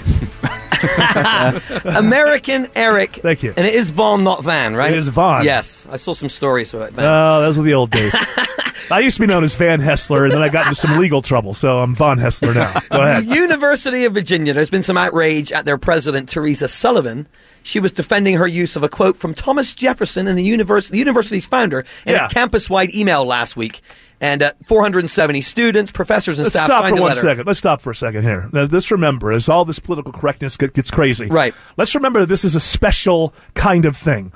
American 1.85 2.69
Eric. 2.75 3.17
Thank 3.17 3.43
you. 3.43 3.53
And 3.57 3.67
it 3.67 3.75
is 3.75 3.91
Vaughn, 3.91 4.25
not 4.25 4.43
Van, 4.43 4.75
right? 4.75 4.93
It 4.93 4.99
is 4.99 5.09
Vaughn. 5.09 5.45
Yes. 5.45 5.87
I 5.91 5.97
saw 5.97 6.15
some 6.15 6.29
stories 6.29 6.73
about 6.73 6.93
Van. 6.93 7.05
Oh, 7.05 7.41
those 7.43 7.59
were 7.59 7.65
the 7.65 7.75
old 7.75 7.91
days. 7.91 8.15
I 8.91 9.01
used 9.01 9.17
to 9.17 9.21
be 9.21 9.27
known 9.27 9.45
as 9.45 9.55
Van 9.55 9.81
Haessler, 9.81 10.25
and 10.25 10.33
then 10.33 10.43
I 10.43 10.49
got 10.49 10.67
into 10.67 10.81
some 10.81 10.99
legal 10.99 11.23
trouble, 11.23 11.55
so 11.55 11.79
I'm 11.79 11.95
Von 11.95 12.19
Haessler 12.19 12.55
now. 12.55 12.81
Go 12.91 13.01
ahead. 13.01 13.27
University 13.27 14.05
of 14.05 14.15
Virginia, 14.15 14.53
there's 14.53 14.71
been 14.71 14.83
some 14.83 14.97
outrage 14.97 15.53
at 15.53 15.65
their 15.65 15.79
president, 15.79 16.29
Teresa 16.29 16.67
Sullivan. 16.67 17.29
She 17.63 17.79
was 17.81 17.93
defending 17.93 18.37
her 18.37 18.47
use 18.47 18.77
of 18.77 18.83
a 18.83 18.89
quote 18.89 19.17
from 19.17 19.35
Thomas 19.35 19.75
Jefferson 19.75 20.27
and 20.27 20.39
the, 20.39 20.43
university, 20.43 20.93
the 20.93 20.99
university's 20.99 21.47
founder 21.47 21.81
in 22.07 22.15
Yeah. 22.15 22.27
a 22.27 22.29
campus-wide 22.29 22.95
email 22.95 23.25
last 23.25 23.57
week. 23.57 23.81
And 24.23 24.43
uh, 24.43 24.53
470 24.67 25.41
students, 25.41 25.91
professors, 25.91 26.39
and 26.39 26.45
Let's 26.45 26.55
staff 26.55 26.67
stop 26.67 26.89
for 26.89 26.99
a 26.99 27.01
one 27.01 27.17
second. 27.17 27.47
Let's 27.47 27.59
stop 27.59 27.81
for 27.81 27.91
a 27.91 27.95
second 27.95 28.23
here. 28.23 28.51
Now, 28.53 28.65
let's 28.71 28.91
remember, 28.91 29.33
as 29.33 29.49
all 29.49 29.65
this 29.65 29.79
political 29.79 30.13
correctness 30.13 30.59
get, 30.59 30.75
gets 30.75 30.91
crazy, 30.91 31.27
Right. 31.27 31.55
Let's 31.79 31.95
remember 31.95 32.21
that 32.21 32.27
this 32.27 32.45
is 32.45 32.55
a 32.55 32.61
special 32.61 33.33
kind 33.55 33.87
of 33.87 33.97
thing. 33.97 34.33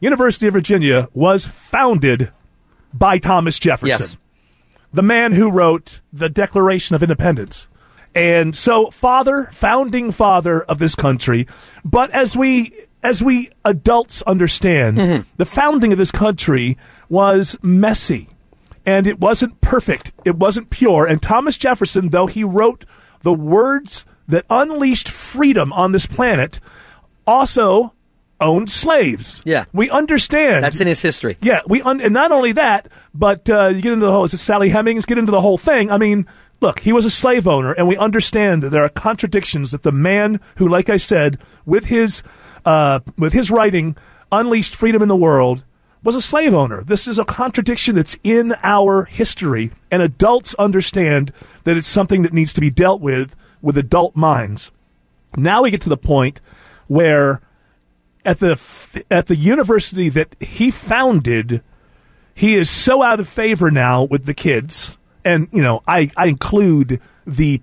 University 0.00 0.48
of 0.48 0.54
Virginia 0.54 1.08
was 1.14 1.46
founded 1.46 2.30
by 2.92 3.18
Thomas 3.18 3.58
Jefferson, 3.60 3.88
Yes. 3.88 4.16
the 4.92 5.02
man 5.02 5.32
who 5.32 5.50
wrote 5.50 6.00
the 6.12 6.28
Declaration 6.28 6.96
of 6.96 7.02
Independence. 7.02 7.68
And 8.14 8.56
so, 8.56 8.90
father, 8.90 9.48
founding 9.52 10.10
father 10.10 10.62
of 10.62 10.78
this 10.80 10.94
country. 10.96 11.46
But 11.84 12.10
as 12.10 12.36
we 12.36 12.72
as 13.02 13.22
we 13.22 13.50
adults 13.64 14.22
understand, 14.22 14.96
Mm-hmm. 14.98 15.22
the 15.36 15.44
founding 15.46 15.92
of 15.92 15.98
this 15.98 16.10
country 16.10 16.76
was 17.08 17.56
messy 17.62 18.28
and 18.84 19.06
it 19.06 19.20
wasn't 19.20 19.60
perfect. 19.60 20.12
It 20.24 20.36
wasn't 20.36 20.70
pure. 20.70 21.06
And 21.06 21.22
Thomas 21.22 21.56
Jefferson, 21.56 22.08
though 22.08 22.26
he 22.26 22.42
wrote 22.44 22.84
the 23.22 23.32
words 23.32 24.04
that 24.28 24.44
unleashed 24.50 25.08
freedom 25.08 25.72
on 25.72 25.92
this 25.92 26.06
planet, 26.06 26.58
also 27.26 27.92
owned 28.40 28.70
slaves. 28.70 29.42
Yeah. 29.44 29.64
we 29.72 29.90
understand. 29.90 30.62
That's 30.64 30.80
in 30.80 30.86
his 30.86 31.00
history. 31.02 31.36
Yeah, 31.40 31.60
we 31.66 31.82
un- 31.82 32.00
and 32.00 32.14
not 32.14 32.30
only 32.32 32.52
that, 32.52 32.86
but 33.14 33.48
uh, 33.50 33.68
you 33.68 33.80
get 33.82 33.92
into 33.92 34.06
the 34.06 34.12
whole. 34.12 34.24
Is 34.24 34.34
it 34.34 34.38
Sally 34.38 34.70
Hemings? 34.70 35.06
Get 35.06 35.18
into 35.18 35.32
the 35.32 35.40
whole 35.40 35.58
thing. 35.58 35.90
I 35.90 35.98
mean, 35.98 36.26
look, 36.60 36.80
he 36.80 36.92
was 36.92 37.04
a 37.04 37.10
slave 37.10 37.46
owner, 37.46 37.72
and 37.72 37.88
we 37.88 37.96
understand 37.96 38.62
that 38.62 38.70
there 38.70 38.84
are 38.84 38.88
contradictions. 38.88 39.70
That 39.70 39.82
the 39.82 39.92
man 39.92 40.40
who, 40.56 40.68
like 40.68 40.88
I 40.88 40.96
said, 40.96 41.38
with 41.64 41.86
his 41.86 42.22
uh, 42.64 43.00
with 43.16 43.32
his 43.32 43.50
writing, 43.50 43.96
unleashed 44.30 44.74
freedom 44.74 45.02
in 45.02 45.08
the 45.08 45.16
world, 45.16 45.64
was 46.02 46.14
a 46.14 46.22
slave 46.22 46.54
owner. 46.54 46.82
This 46.82 47.08
is 47.08 47.18
a 47.18 47.24
contradiction 47.24 47.94
that's 47.94 48.16
in 48.22 48.54
our 48.62 49.04
history, 49.04 49.70
and 49.90 50.02
adults 50.02 50.54
understand 50.54 51.32
that 51.64 51.76
it's 51.76 51.86
something 51.86 52.22
that 52.22 52.32
needs 52.32 52.52
to 52.54 52.60
be 52.60 52.70
dealt 52.70 53.00
with 53.00 53.34
with 53.60 53.76
adult 53.76 54.16
minds. 54.16 54.70
Now 55.36 55.62
we 55.62 55.70
get 55.70 55.82
to 55.82 55.88
the 55.88 55.96
point 55.96 56.40
where 56.86 57.40
at 58.24 58.40
the 58.40 58.58
at 59.10 59.26
the 59.26 59.36
university 59.36 60.08
that 60.08 60.34
he 60.40 60.70
founded, 60.70 61.62
he 62.34 62.54
is 62.54 62.70
so 62.70 63.02
out 63.02 63.20
of 63.20 63.28
favor 63.28 63.70
now 63.70 64.04
with 64.04 64.26
the 64.26 64.34
kids, 64.34 64.96
and 65.24 65.48
you 65.52 65.62
know 65.62 65.82
I 65.86 66.10
I 66.16 66.26
include 66.26 67.00
the 67.26 67.60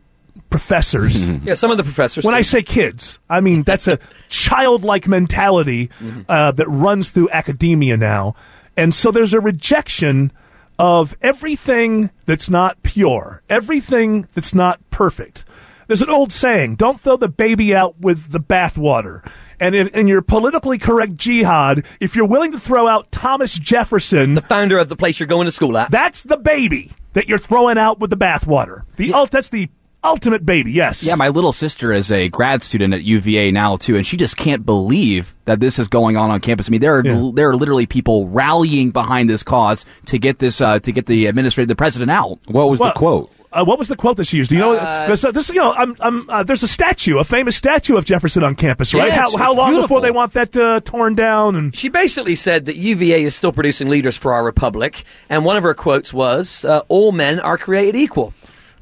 professors. 0.50 1.28
Yeah, 1.46 1.54
some 1.54 1.70
of 1.70 1.78
the 1.78 1.84
professors. 1.84 2.24
When 2.24 2.34
too. 2.34 2.40
I 2.40 2.42
say 2.42 2.64
kids, 2.64 3.20
I 3.30 3.42
mean 3.42 3.64
that's 3.64 3.88
a 3.88 4.00
childlike 4.30 5.08
mentality 5.08 5.90
uh, 6.28 6.52
that 6.52 6.68
runs 6.68 7.10
through 7.12 7.30
academia 7.30 7.98
now, 7.98 8.36
and 8.76 8.94
so 8.94 9.12
there's 9.12 9.34
a 9.34 9.40
rejection 9.40 10.32
of 10.80 11.16
everything 11.22 12.10
that's 12.26 12.50
not 12.50 12.82
pure, 12.84 13.42
everything 13.50 14.28
that's 14.34 14.54
not 14.54 14.80
perfect. 14.90 15.46
There's 15.88 16.02
an 16.02 16.10
old 16.10 16.32
saying: 16.32 16.76
"Don't 16.76 17.00
throw 17.00 17.18
the 17.18 17.28
baby 17.28 17.76
out 17.76 18.00
with 18.00 18.32
the 18.32 18.40
bathwater." 18.40 19.22
And 19.60 19.74
in, 19.74 19.88
in 19.90 20.08
your 20.08 20.22
politically 20.22 20.78
correct 20.78 21.16
jihad, 21.16 21.86
if 22.00 22.16
you're 22.16 22.26
willing 22.26 22.52
to 22.52 22.60
throw 22.60 22.88
out 22.88 23.12
Thomas 23.12 23.54
Jefferson, 23.54 24.34
the 24.34 24.42
founder 24.42 24.78
of 24.78 24.90
the 24.90 24.98
place 24.98 25.20
you're 25.20 25.28
going 25.28 25.46
to 25.46 25.52
school 25.52 25.78
at, 25.78 25.92
that's 25.92 26.24
the 26.24 26.38
baby 26.38 26.92
that 27.16 27.28
you're 27.28 27.40
throwing 27.40 27.78
out 27.78 28.00
with 28.00 28.12
the 28.12 28.18
bathwater. 28.18 28.84
The 28.98 29.14
ult- 29.14 29.32
that's 29.32 29.50
the 29.50 29.68
ultimate 30.04 30.46
baby. 30.46 30.72
Yes. 30.72 31.04
Yeah, 31.04 31.16
my 31.16 31.30
little 31.30 31.52
sister 31.52 31.92
is 31.92 32.12
a 32.12 32.30
grad 32.30 32.62
student 32.62 32.94
at 32.94 33.02
UVA 33.04 33.50
now 33.50 33.76
too, 33.76 33.96
and 33.96 34.06
she 34.06 34.18
just 34.18 34.38
can't 34.38 34.64
believe 34.64 35.34
that 35.46 35.60
this 35.60 35.80
is 35.80 35.88
going 35.88 36.16
on 36.16 36.30
on 36.30 36.40
campus. 36.42 36.70
I 36.70 36.72
mean, 36.72 36.82
there 36.82 36.96
are 37.00 37.04
Yeah. 37.04 37.32
there 37.34 37.50
are 37.50 37.56
literally 37.56 37.88
people 37.88 38.28
rallying 38.30 38.92
behind 38.92 39.30
this 39.30 39.42
cause 39.42 39.84
to 40.06 40.20
get 40.20 40.38
this 40.38 40.62
uh, 40.62 40.78
to 40.80 40.92
get 40.92 41.08
the 41.08 41.26
administrator, 41.26 41.66
the 41.68 41.76
president 41.76 42.12
out. 42.12 42.38
What 42.48 42.70
was 42.70 42.80
Well, 42.80 42.90
the 42.94 43.00
quote? 43.00 43.32
Uh, 43.56 43.64
what 43.64 43.80
was 43.80 43.88
the 43.88 43.96
quote 43.96 44.18
that 44.18 44.26
she 44.26 44.38
used? 44.38 44.50
Do 44.50 44.56
you 44.56 44.62
know? 44.62 44.74
Uh, 44.76 45.08
there's, 45.08 45.24
a, 45.24 45.32
this, 45.32 45.50
you 45.50 45.56
know, 45.56 45.72
I'm, 45.74 45.96
I'm, 46.00 46.30
uh, 46.30 46.44
there's 46.44 46.64
a 46.64 46.68
statue, 46.68 47.18
a 47.20 47.24
famous 47.24 47.56
statue 47.56 47.96
of 47.98 48.04
Jefferson 48.06 48.44
on 48.44 48.56
campus, 48.56 48.94
right? 48.94 49.08
Yes, 49.08 49.16
how 49.34 49.38
how 49.38 49.54
long 49.54 49.70
beautiful. 49.72 49.88
before 49.88 50.02
they 50.02 50.12
want 50.12 50.34
that 50.34 50.56
uh, 50.58 50.82
torn 50.82 51.16
down? 51.16 51.56
And 51.56 51.76
She 51.76 51.90
basically 51.90 52.36
said 52.36 52.66
that 52.66 52.76
UVA 52.76 53.24
is 53.24 53.34
still 53.36 53.52
producing 53.54 53.88
leaders 53.90 54.18
for 54.18 54.34
our 54.34 54.44
republic, 54.44 55.04
and 55.30 55.46
one 55.46 55.56
of 55.58 55.64
her 55.64 55.74
quotes 55.74 56.14
was, 56.14 56.66
uh, 56.66 56.82
"All 56.90 57.12
men 57.12 57.40
are 57.40 57.58
created 57.58 57.96
equal." 57.96 58.34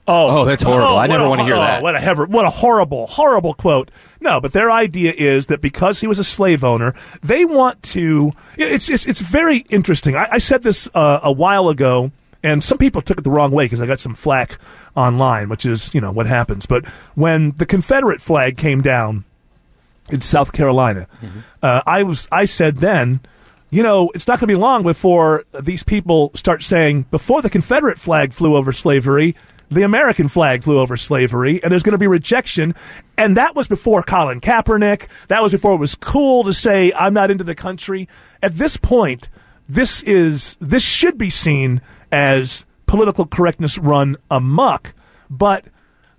Oh, 0.07 0.39
Oh, 0.41 0.45
that's 0.45 0.63
horrible. 0.63 0.97
I 0.97 1.07
never 1.07 1.23
a- 1.25 1.29
wanna 1.29 1.45
hear 1.45 1.55
oh, 1.55 1.59
that. 1.59 1.81
What 1.81 1.95
a 1.95 1.99
hever- 1.99 2.25
what 2.25 2.45
a 2.45 2.49
horrible, 2.49 3.07
horrible 3.07 3.53
quote. 3.53 3.89
No, 4.19 4.41
but 4.41 4.51
their 4.53 4.71
idea 4.71 5.13
is 5.15 5.47
that 5.47 5.61
because 5.61 5.99
he 6.01 6.07
was 6.07 6.17
a 6.19 6.23
slave 6.23 6.63
owner, 6.63 6.93
they 7.21 7.45
want 7.45 7.83
to. 7.83 8.31
It's 8.57 8.89
it's, 8.89 9.05
it's 9.05 9.21
very 9.21 9.59
interesting. 9.69 10.15
I, 10.15 10.27
I 10.31 10.37
said 10.39 10.63
this 10.63 10.89
uh, 10.93 11.19
a 11.23 11.31
while 11.31 11.69
ago, 11.69 12.11
and 12.43 12.63
some 12.63 12.77
people 12.77 13.01
took 13.01 13.17
it 13.17 13.23
the 13.23 13.31
wrong 13.31 13.51
way 13.51 13.65
because 13.65 13.81
I 13.81 13.85
got 13.85 13.99
some 13.99 14.15
flack 14.15 14.57
online, 14.95 15.49
which 15.49 15.65
is 15.65 15.93
you 15.93 16.01
know 16.01 16.11
what 16.11 16.25
happens. 16.25 16.65
But 16.65 16.85
when 17.15 17.51
the 17.51 17.65
Confederate 17.65 18.21
flag 18.21 18.57
came 18.57 18.81
down 18.81 19.23
in 20.09 20.21
South 20.21 20.51
Carolina, 20.51 21.07
uh, 21.61 21.81
I 21.85 22.03
was 22.03 22.27
I 22.31 22.45
said 22.45 22.77
then. 22.77 23.21
You 23.69 23.81
know, 23.81 24.11
it's 24.13 24.27
not 24.27 24.39
going 24.39 24.49
to 24.49 24.53
be 24.53 24.59
long 24.59 24.83
before 24.83 25.45
these 25.59 25.81
people 25.81 26.29
start 26.35 26.61
saying, 26.61 27.07
before 27.09 27.41
the 27.41 27.49
Confederate 27.49 27.97
flag 27.97 28.31
flew 28.31 28.55
over 28.55 28.71
slavery, 28.71 29.35
the 29.71 29.81
American 29.81 30.27
flag 30.27 30.63
flew 30.63 30.79
over 30.79 30.95
slavery, 30.95 31.61
and 31.63 31.71
there's 31.71 31.81
going 31.81 31.93
to 31.93 31.97
be 31.97 32.05
rejection. 32.05 32.75
And 33.17 33.37
that 33.37 33.55
was 33.55 33.67
before 33.67 34.03
Colin 34.03 34.41
Kaepernick. 34.41 35.07
That 35.27 35.41
was 35.41 35.51
before 35.51 35.73
it 35.73 35.77
was 35.77 35.95
cool 35.95 36.43
to 36.43 36.53
say, 36.53 36.93
I'm 36.93 37.15
not 37.15 37.31
into 37.31 37.43
the 37.43 37.55
country. 37.55 38.07
At 38.41 38.57
this 38.57 38.77
point, 38.77 39.29
this 39.67 40.03
is, 40.03 40.55
this 40.59 40.83
should 40.83 41.17
be 41.17 41.31
seen 41.31 41.81
as 42.13 42.63
political 42.85 43.25
correctness 43.25 43.77
run 43.77 44.15
amok. 44.29 44.93
But 45.29 45.65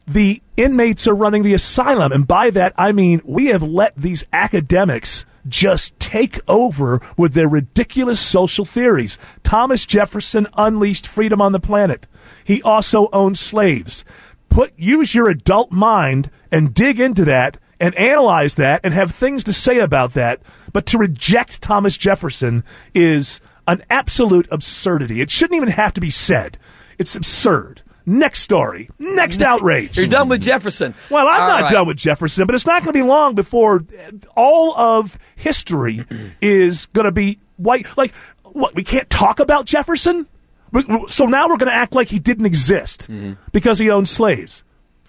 the 0.06 0.42
inmates 0.56 1.06
are 1.06 1.14
running 1.14 1.44
the 1.44 1.54
asylum. 1.54 2.12
And 2.12 2.26
by 2.26 2.50
that, 2.50 2.74
I 2.76 2.92
mean 2.92 3.22
we 3.24 3.46
have 3.46 3.62
let 3.62 3.96
these 3.96 4.24
academics 4.32 5.24
just 5.48 5.98
take 6.00 6.40
over 6.48 7.00
with 7.16 7.34
their 7.34 7.48
ridiculous 7.48 8.20
social 8.20 8.64
theories. 8.64 9.18
Thomas 9.42 9.86
Jefferson 9.86 10.46
unleashed 10.56 11.06
freedom 11.06 11.40
on 11.40 11.52
the 11.52 11.60
planet. 11.60 12.06
He 12.44 12.60
also 12.62 13.08
owned 13.12 13.38
slaves. 13.38 14.04
Put 14.48 14.72
use 14.76 15.14
your 15.14 15.28
adult 15.28 15.70
mind 15.70 16.30
and 16.50 16.74
dig 16.74 16.98
into 16.98 17.24
that 17.26 17.56
and 17.78 17.94
analyze 17.94 18.56
that 18.56 18.80
and 18.82 18.94
have 18.94 19.10
things 19.10 19.44
to 19.44 19.52
say 19.52 19.78
about 19.78 20.14
that. 20.14 20.40
But 20.72 20.86
to 20.86 20.98
reject 20.98 21.62
Thomas 21.62 21.96
Jefferson 21.96 22.64
is 22.94 23.40
an 23.66 23.82
absolute 23.90 24.48
absurdity. 24.50 25.20
It 25.20 25.30
shouldn't 25.30 25.56
even 25.56 25.68
have 25.70 25.94
to 25.94 26.00
be 26.00 26.10
said. 26.10 26.58
It's 26.98 27.14
absurd. 27.16 27.80
Next 28.06 28.40
story. 28.40 28.90
Next 28.98 29.40
outrage. 29.40 29.96
You're 29.96 30.06
done 30.06 30.28
with 30.28 30.42
Jefferson. 30.42 30.94
Well, 31.08 31.26
I'm 31.26 31.40
All 31.40 31.48
not 31.48 31.62
right. 31.62 31.72
done 31.72 31.86
with 31.86 31.96
Jefferson, 31.96 32.44
but 32.46 32.54
it's 32.54 32.66
not 32.66 32.82
going 32.82 32.92
to 32.92 32.98
be 32.98 33.02
long 33.02 33.34
before 33.34 33.80
all 34.36 34.76
of 34.76 35.18
history 35.36 36.04
is 36.42 36.86
going 36.86 37.06
to 37.06 37.12
be 37.12 37.38
white. 37.56 37.86
Like, 37.96 38.12
what? 38.42 38.74
We 38.74 38.84
can't 38.84 39.08
talk 39.08 39.40
about 39.40 39.64
Jefferson? 39.64 40.26
We- 40.70 40.84
we- 40.86 41.06
So 41.08 41.24
now 41.24 41.48
we're 41.48 41.56
going 41.56 41.70
to 41.70 41.74
act 41.76 41.94
like 41.94 42.08
he 42.08 42.18
didn't 42.18 42.44
exist 42.46 43.02
mm-hmm. 43.10 43.32
because 43.52 43.78
he 43.78 43.88
owned 43.90 44.08
slaves. 44.08 44.62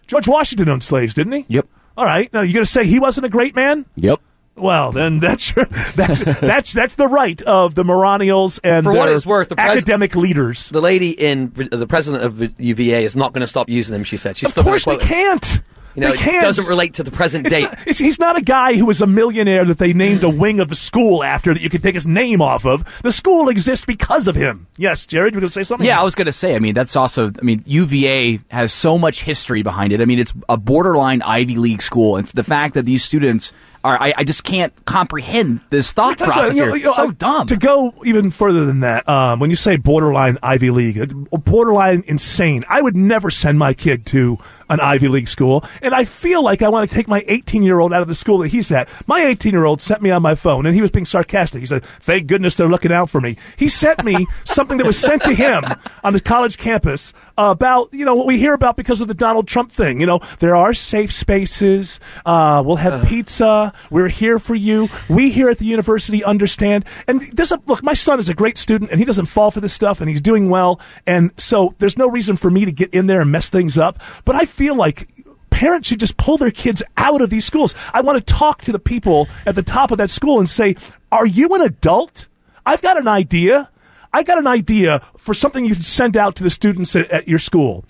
George 0.07 0.27
Washington 0.27 0.69
owned 0.69 0.83
slaves, 0.83 1.13
didn't 1.13 1.33
he? 1.33 1.45
Yep. 1.49 1.67
All 1.97 2.05
right. 2.05 2.31
Now 2.31 2.41
you're 2.41 2.53
going 2.53 2.65
to 2.65 2.71
say 2.71 2.85
he 2.85 2.99
wasn't 2.99 3.25
a 3.25 3.29
great 3.29 3.55
man? 3.55 3.85
Yep. 3.95 4.21
Well, 4.55 4.91
then 4.91 5.19
that's 5.19 5.51
that's 5.95 6.19
that's 6.19 6.73
that's 6.73 6.95
the 6.95 7.07
right 7.07 7.41
of 7.41 7.75
the 7.75 7.83
Moronials 7.83 8.59
and 8.59 8.85
For 8.85 8.93
what 8.93 9.09
it's 9.09 9.25
worth, 9.25 9.49
the 9.49 9.55
pres- 9.55 9.77
academic 9.77 10.15
leaders. 10.15 10.69
The 10.69 10.81
lady 10.81 11.11
in 11.11 11.51
the 11.53 11.87
president 11.87 12.23
of 12.23 12.59
UVA 12.59 13.03
is 13.03 13.15
not 13.15 13.33
going 13.33 13.41
to 13.41 13.47
stop 13.47 13.69
using 13.69 13.93
them. 13.93 14.03
She 14.03 14.17
said. 14.17 14.37
She's 14.37 14.55
Of 14.57 14.63
course 14.63 14.85
they 14.85 14.97
can't. 14.97 15.61
You 15.95 16.01
know, 16.01 16.07
they 16.09 16.15
it 16.15 16.19
can't. 16.19 16.43
doesn't 16.43 16.67
relate 16.67 16.95
to 16.95 17.03
the 17.03 17.11
present 17.11 17.47
It's 17.47 17.55
date. 17.55 17.63
not- 17.63 17.79
he's 17.87 18.19
not 18.19 18.35
a 18.37 18.41
guy 18.41 18.75
who 18.75 18.85
was 18.85 19.01
a 19.01 19.07
millionaire 19.07 19.63
that 19.63 19.77
they 19.77 19.93
named 19.93 20.25
a 20.25 20.27
mm. 20.27 20.37
wing 20.37 20.59
of 20.59 20.67
the 20.67 20.75
school 20.75 21.23
after 21.23 21.53
that 21.53 21.61
you 21.61 21.69
could 21.69 21.81
take 21.81 21.95
his 21.95 22.05
name 22.05 22.41
off 22.41 22.65
of. 22.65 22.83
The 23.01 23.13
school 23.13 23.47
exists 23.47 23.85
because 23.85 24.27
of 24.27 24.35
him. 24.35 24.67
Yes, 24.75 25.05
Jared, 25.05 25.33
you 25.33 25.37
were 25.37 25.41
going 25.41 25.49
to 25.49 25.53
say 25.53 25.63
something? 25.63 25.87
Yeah, 25.87 25.99
I 25.99 26.03
was 26.03 26.13
going 26.13 26.25
to 26.25 26.33
say. 26.33 26.53
I 26.55 26.59
mean, 26.59 26.73
that's 26.73 26.97
also. 26.97 27.29
I 27.29 27.41
mean, 27.41 27.63
UVA 27.65 28.41
has 28.51 28.73
so 28.73 28.97
much 28.97 29.23
history 29.23 29.63
behind 29.63 29.93
it. 29.93 30.01
I 30.01 30.05
mean, 30.05 30.19
it's 30.19 30.33
a 30.49 30.57
borderline 30.57 31.21
Ivy 31.21 31.55
League 31.55 31.81
school, 31.81 32.17
and 32.17 32.27
the 32.27 32.43
fact 32.43 32.73
that 32.73 32.85
these 32.85 33.03
students 33.03 33.53
are, 33.85 34.01
I, 34.01 34.13
I 34.17 34.23
just 34.23 34.43
can't 34.43 34.73
comprehend 34.85 35.61
this 35.69 35.91
thought 35.91 36.17
That's 36.17 36.33
process 36.33 36.49
right. 36.49 36.57
You 36.57 36.65
know, 36.65 36.73
you 36.73 36.85
know, 36.85 36.93
so 36.93 37.11
dumb. 37.11 37.47
To 37.47 37.55
go 37.55 37.93
even 38.03 38.31
further 38.31 38.65
than 38.65 38.79
that, 38.79 39.07
um, 39.07 39.39
when 39.39 39.51
you 39.51 39.55
say 39.55 39.77
borderline 39.77 40.39
Ivy 40.41 40.71
League, 40.71 40.99
uh, 40.99 41.37
borderline 41.37 42.03
insane, 42.07 42.65
I 42.67 42.81
would 42.81 42.97
never 42.97 43.29
send 43.29 43.59
my 43.59 43.73
kid 43.73 44.05
to 44.07 44.39
an 44.69 44.79
Ivy 44.79 45.07
League 45.07 45.27
school, 45.27 45.63
and 45.81 45.93
I 45.93 46.05
feel 46.05 46.43
like 46.43 46.61
I 46.61 46.69
want 46.69 46.89
to 46.89 46.95
take 46.95 47.07
my 47.07 47.23
18 47.27 47.63
year 47.63 47.79
old 47.79 47.93
out 47.93 48.01
of 48.01 48.07
the 48.07 48.15
school 48.15 48.39
that 48.39 48.49
he's 48.49 48.71
at. 48.71 48.89
My 49.07 49.23
18 49.25 49.51
year 49.51 49.65
old 49.65 49.81
sent 49.81 50.01
me 50.01 50.11
on 50.11 50.21
my 50.21 50.35
phone, 50.35 50.65
and 50.65 50.75
he 50.75 50.81
was 50.81 50.91
being 50.91 51.05
sarcastic. 51.05 51.59
He 51.59 51.65
said, 51.65 51.83
"Thank 52.01 52.27
goodness 52.27 52.57
they're 52.57 52.67
looking 52.67 52.91
out 52.91 53.09
for 53.09 53.21
me." 53.21 53.37
He 53.57 53.69
sent 53.69 54.03
me 54.03 54.27
something 54.45 54.77
that 54.77 54.85
was 54.85 54.97
sent 54.97 55.23
to 55.23 55.33
him 55.33 55.63
on 56.03 56.13
the 56.13 56.19
college 56.19 56.57
campus 56.57 57.13
about 57.37 57.89
you 57.91 58.05
know 58.05 58.15
what 58.15 58.25
we 58.25 58.37
hear 58.37 58.53
about 58.53 58.77
because 58.77 59.01
of 59.01 59.07
the 59.07 59.13
Donald 59.13 59.47
Trump 59.47 59.71
thing. 59.71 59.99
You 59.99 60.05
know, 60.05 60.19
there 60.39 60.55
are 60.55 60.73
safe 60.73 61.11
spaces. 61.11 61.99
Uh, 62.25 62.63
we'll 62.65 62.77
have 62.77 63.05
pizza. 63.07 63.73
We're 63.89 64.09
here 64.09 64.39
for 64.39 64.55
you. 64.55 64.89
We 65.09 65.31
here 65.31 65.49
at 65.49 65.59
the 65.59 65.65
university 65.65 66.23
understand. 66.23 66.85
And 67.07 67.21
a 67.39 67.61
look. 67.65 67.83
My 67.83 67.93
son 67.93 68.19
is 68.19 68.29
a 68.29 68.33
great 68.33 68.57
student, 68.57 68.91
and 68.91 68.99
he 68.99 69.05
doesn't 69.05 69.27
fall 69.27 69.51
for 69.51 69.61
this 69.61 69.73
stuff, 69.73 70.01
and 70.01 70.09
he's 70.09 70.21
doing 70.21 70.49
well. 70.49 70.79
And 71.05 71.31
so 71.37 71.73
there's 71.79 71.97
no 71.97 72.09
reason 72.09 72.37
for 72.37 72.49
me 72.49 72.65
to 72.65 72.71
get 72.71 72.93
in 72.93 73.07
there 73.07 73.21
and 73.21 73.31
mess 73.31 73.49
things 73.49 73.77
up. 73.77 73.99
But 74.23 74.35
I 74.35 74.45
feel 74.55 74.75
like 74.75 75.07
parents 75.49 75.87
should 75.87 75.99
just 75.99 76.17
pull 76.17 76.37
their 76.37 76.51
kids 76.51 76.81
out 76.97 77.21
of 77.21 77.29
these 77.29 77.45
schools. 77.45 77.75
I 77.93 78.01
want 78.01 78.25
to 78.25 78.33
talk 78.33 78.61
to 78.63 78.71
the 78.71 78.79
people 78.79 79.27
at 79.45 79.55
the 79.55 79.63
top 79.63 79.91
of 79.91 79.97
that 79.99 80.09
school 80.09 80.39
and 80.39 80.49
say, 80.49 80.75
"Are 81.11 81.25
you 81.25 81.53
an 81.55 81.61
adult? 81.61 82.27
I've 82.65 82.81
got 82.81 82.97
an 82.97 83.07
idea." 83.07 83.69
I 84.13 84.23
got 84.23 84.37
an 84.37 84.47
idea 84.47 85.01
for 85.17 85.33
something 85.33 85.65
you 85.65 85.73
can 85.73 85.83
send 85.83 86.15
out 86.15 86.37
to 86.37 86.43
the 86.43 86.49
students 86.49 86.95
at, 86.95 87.11
at 87.11 87.27
your 87.27 87.37
school. 87.37 87.83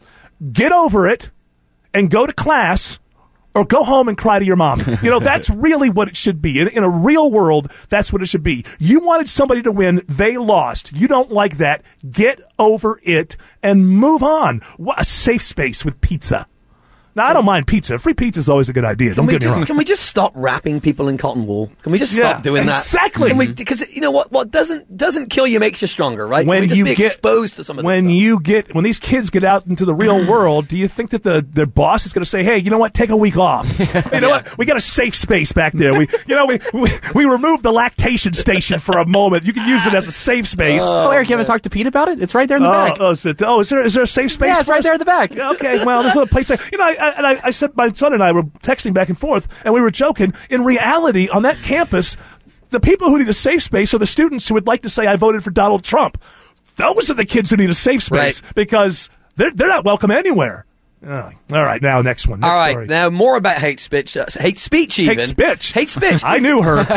Get 0.51 0.72
over 0.72 1.07
it 1.07 1.30
and 1.93 2.09
go 2.09 2.26
to 2.26 2.34
class 2.34 2.97
or 3.53 3.63
go 3.63 3.84
home 3.84 4.09
and 4.09 4.18
cry 4.18 4.39
to 4.39 4.45
your 4.45 4.55
mom. 4.55 4.82
You 5.03 5.11
know, 5.11 5.20
that's 5.20 5.49
really 5.51 5.89
what 5.89 6.07
it 6.07 6.18
should 6.18 6.41
be. 6.41 6.59
In, 6.59 6.68
in 6.68 6.84
a 6.84 6.89
real 6.89 7.30
world, 7.32 7.72
that's 7.89 8.11
what 8.11 8.24
it 8.24 8.26
should 8.26 8.41
be. 8.41 8.66
You 8.80 8.99
wanted 8.99 9.30
somebody 9.30 9.61
to 9.61 9.72
win, 9.72 10.03
they 10.07 10.38
lost. 10.38 10.91
You 10.93 11.07
don't 11.07 11.32
like 11.32 11.57
that. 11.57 11.84
Get 12.09 12.41
over 12.57 12.99
it 13.03 13.38
and 13.63 13.88
move 13.88 14.24
on. 14.24 14.61
What 14.78 14.99
a 14.99 15.05
safe 15.05 15.43
space 15.43 15.86
with 15.86 16.01
pizza. 16.01 16.47
Now, 17.16 17.28
I 17.28 17.34
don't 17.34 17.45
mind 17.45 17.66
pizza. 17.66 17.97
Free 17.97 18.13
pizza 18.13 18.41
is 18.41 18.49
always 18.49 18.68
a 18.68 18.74
good 18.74 18.84
idea. 18.84 19.11
Can 19.11 19.18
don't 19.18 19.28
we, 19.28 19.32
get 19.32 19.41
me 19.41 19.47
just, 19.47 19.57
wrong. 19.57 19.66
can 19.66 19.78
we 19.78 19.86
just 19.86 20.03
stop 20.05 20.34
wrapping 20.36 20.82
people 20.82 21.07
in 21.07 21.18
cotton 21.18 21.47
wool? 21.47 21.72
Can 21.82 21.93
we 21.93 21.97
just 21.97 22.11
Yeah, 22.11 22.32
stop 22.32 22.43
doing 22.43 22.66
that? 22.66 22.80
exactly. 22.80 23.30
Can 23.30 23.38
we? 23.38 23.47
Because 23.53 23.89
you 23.95 24.01
know 24.01 24.11
what? 24.11 24.34
What 24.34 24.51
doesn't 24.51 24.97
doesn't 24.97 25.30
kill 25.30 25.47
you 25.47 25.61
makes 25.61 25.82
you 25.82 25.88
stronger, 25.88 26.28
right? 26.28 26.45
when 26.45 26.57
Can 26.57 26.61
we 26.63 26.68
just 26.68 26.78
you 26.78 26.84
be 26.84 26.95
get 26.95 27.13
exposed 27.13 27.55
to 27.55 27.63
some 27.63 27.80
of 27.80 27.84
this 27.84 27.88
when 27.88 28.05
stuff? 28.05 28.16
you 28.16 28.39
get 28.41 28.76
when 28.76 28.84
these 28.84 28.99
kids 28.99 29.30
get 29.30 29.45
out 29.45 29.66
into 29.66 29.86
the 29.86 29.95
real 29.95 30.18
mm. 30.18 30.28
world, 30.28 30.68
do 30.68 30.76
you 30.76 30.89
think 30.89 31.11
that 31.11 31.24
the 31.24 31.45
their 31.47 31.66
boss 31.66 32.05
is 32.05 32.11
going 32.11 32.24
to 32.24 32.30
say, 32.30 32.43
"Hey, 32.43 32.57
you 32.57 32.70
know 32.70 32.78
what? 32.78 32.93
Take 32.93 33.11
a 33.11 33.16
week 33.16 33.38
off. 33.38 33.80
you 34.13 34.20
know 34.20 34.30
what? 34.30 34.57
We 34.57 34.66
got 34.66 34.76
a 34.76 34.82
safe 34.82 35.16
space 35.16 35.53
back 35.53 35.72
there. 35.72 35.97
We, 35.97 36.09
you 36.28 36.36
know, 36.36 36.45
we 36.45 36.59
we, 36.74 36.91
we 37.13 37.26
removed 37.26 37.63
the 37.63 37.72
lactation 37.72 38.34
station 38.34 38.80
for 38.80 38.97
a 38.97 39.07
moment. 39.07 39.45
You 39.45 39.53
can 39.53 39.68
use 39.70 39.86
it 39.86 39.93
as 39.93 40.05
a 40.05 40.11
safe 40.11 40.49
space." 40.49 40.84
oh, 40.84 41.07
oh 41.07 41.11
Eric, 41.11 41.30
you 41.30 41.34
haven't 41.34 41.47
talked 41.47 41.63
to 41.63 41.70
Pete 41.70 41.88
about 41.88 42.09
it? 42.09 42.22
It's 42.22 42.36
right 42.36 42.47
there 42.47 42.57
in 42.57 42.63
the 42.63 42.70
oh, 42.70 42.72
back. 42.72 42.97
Oh, 42.99 43.11
is, 43.11 43.26
it, 43.26 43.41
oh, 43.41 43.61
is 43.61 43.70
there 43.70 43.86
is 43.86 43.93
there 43.93 44.03
a 44.03 44.07
safe 44.07 44.34
space? 44.34 44.47
Yeah, 44.47 44.59
it's 44.59 44.66
for 44.66 44.72
right 44.72 44.80
us? 44.80 44.84
there 44.84 44.93
in 44.93 44.99
the 44.99 45.05
back. 45.05 45.32
Okay, 45.32 45.86
well, 45.86 46.01
there's 46.01 46.16
a 46.16 46.20
little 46.20 46.32
place. 46.32 46.49
There. 46.49 46.57
You 46.72 46.78
know, 46.78 46.84
I, 46.84 47.05
I, 47.06 47.18
and 47.18 47.28
I, 47.28 47.39
I 47.47 47.51
said 47.51 47.76
my 47.76 47.91
son 47.91 48.14
and 48.14 48.24
I 48.24 48.32
were 48.32 48.43
texting 48.43 48.93
back 48.93 49.10
and 49.10 49.18
forth, 49.18 49.47
and 49.64 49.74
we 49.74 49.82
were 49.82 49.91
joking. 49.91 50.34
In 50.49 50.64
reality, 50.64 51.30
on 51.30 51.43
that 51.43 51.62
campus, 51.62 52.18
the 52.70 52.80
people 52.80 53.10
who 53.10 53.20
need 53.20 53.30
a 53.30 53.34
safe 53.34 53.64
space 53.64 53.93
are 53.93 53.99
the 53.99 54.08
students 54.08 54.47
who 54.47 54.53
would 54.53 54.68
like 54.68 54.82
to 54.84 54.89
say, 54.89 55.08
"I 55.08 55.16
voted 55.16 55.43
for 55.43 55.51
Donald 55.51 55.84
Trump." 55.84 56.22
Those 56.76 57.10
are 57.10 57.14
the 57.14 57.26
kids 57.26 57.49
who 57.49 57.58
need 57.58 57.70
a 57.70 57.76
safe 57.76 58.03
space 58.03 58.41
because 58.53 59.10
they're 59.36 59.51
they're 59.51 59.70
not 59.70 59.86
welcome 59.86 60.12
anywhere. 60.12 60.66
Oh, 61.08 61.30
all 61.53 61.64
right, 61.64 61.80
now 61.82 62.01
next 62.01 62.28
one. 62.28 62.39
Next 62.39 62.51
All 62.51 62.60
right, 62.60 62.72
story. 62.72 62.88
now 62.88 63.12
more 63.12 63.38
about 63.38 63.58
hate 63.58 63.80
speech. 63.80 64.18
Uh, 64.18 64.26
hate 64.39 64.58
speech, 64.58 64.97
even 64.97 65.20
Hate 65.20 65.30
speech. 65.30 65.72
Hate 65.72 65.89
speech. 65.89 66.22
I 66.24 66.39
knew 66.39 66.64
her. 66.64 66.84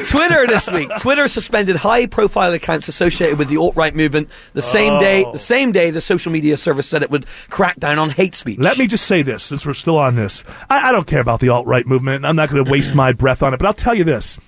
Twitter 0.10 0.46
this 0.46 0.70
week. 0.70 0.90
Twitter 0.98 1.28
suspended 1.28 1.76
high-profile 1.76 2.52
accounts 2.52 2.88
associated 2.88 3.38
with 3.38 3.48
the 3.48 3.56
alt-right 3.56 3.94
movement. 3.94 4.28
The 4.52 4.62
same 4.62 4.98
day, 5.00 5.24
Oh. 5.24 5.32
the 5.32 5.38
same 5.38 5.72
day, 5.72 5.90
the 5.90 6.00
social 6.00 6.32
media 6.32 6.56
service 6.56 6.86
said 6.86 7.02
it 7.02 7.10
would 7.10 7.26
crack 7.48 7.78
down 7.78 7.98
on 7.98 8.10
hate 8.10 8.34
speech. 8.34 8.58
Let 8.58 8.78
me 8.78 8.86
just 8.86 9.06
say 9.06 9.22
this, 9.22 9.42
since 9.42 9.64
we're 9.64 9.74
still 9.74 9.98
on 9.98 10.16
this. 10.16 10.44
I, 10.68 10.88
I 10.88 10.92
don't 10.92 11.06
care 11.06 11.20
about 11.20 11.40
the 11.40 11.50
alt 11.50 11.66
right 11.66 11.86
movement. 11.86 12.24
I'm 12.26 12.36
not 12.36 12.50
going 12.50 12.64
to 12.64 12.70
waste 12.70 12.94
my 12.94 13.12
breath 13.12 13.42
on 13.42 13.54
it, 13.54 13.58
but 13.58 13.66
I'll 13.66 13.74
tell 13.74 13.94
you 13.94 14.04
this. 14.04 14.38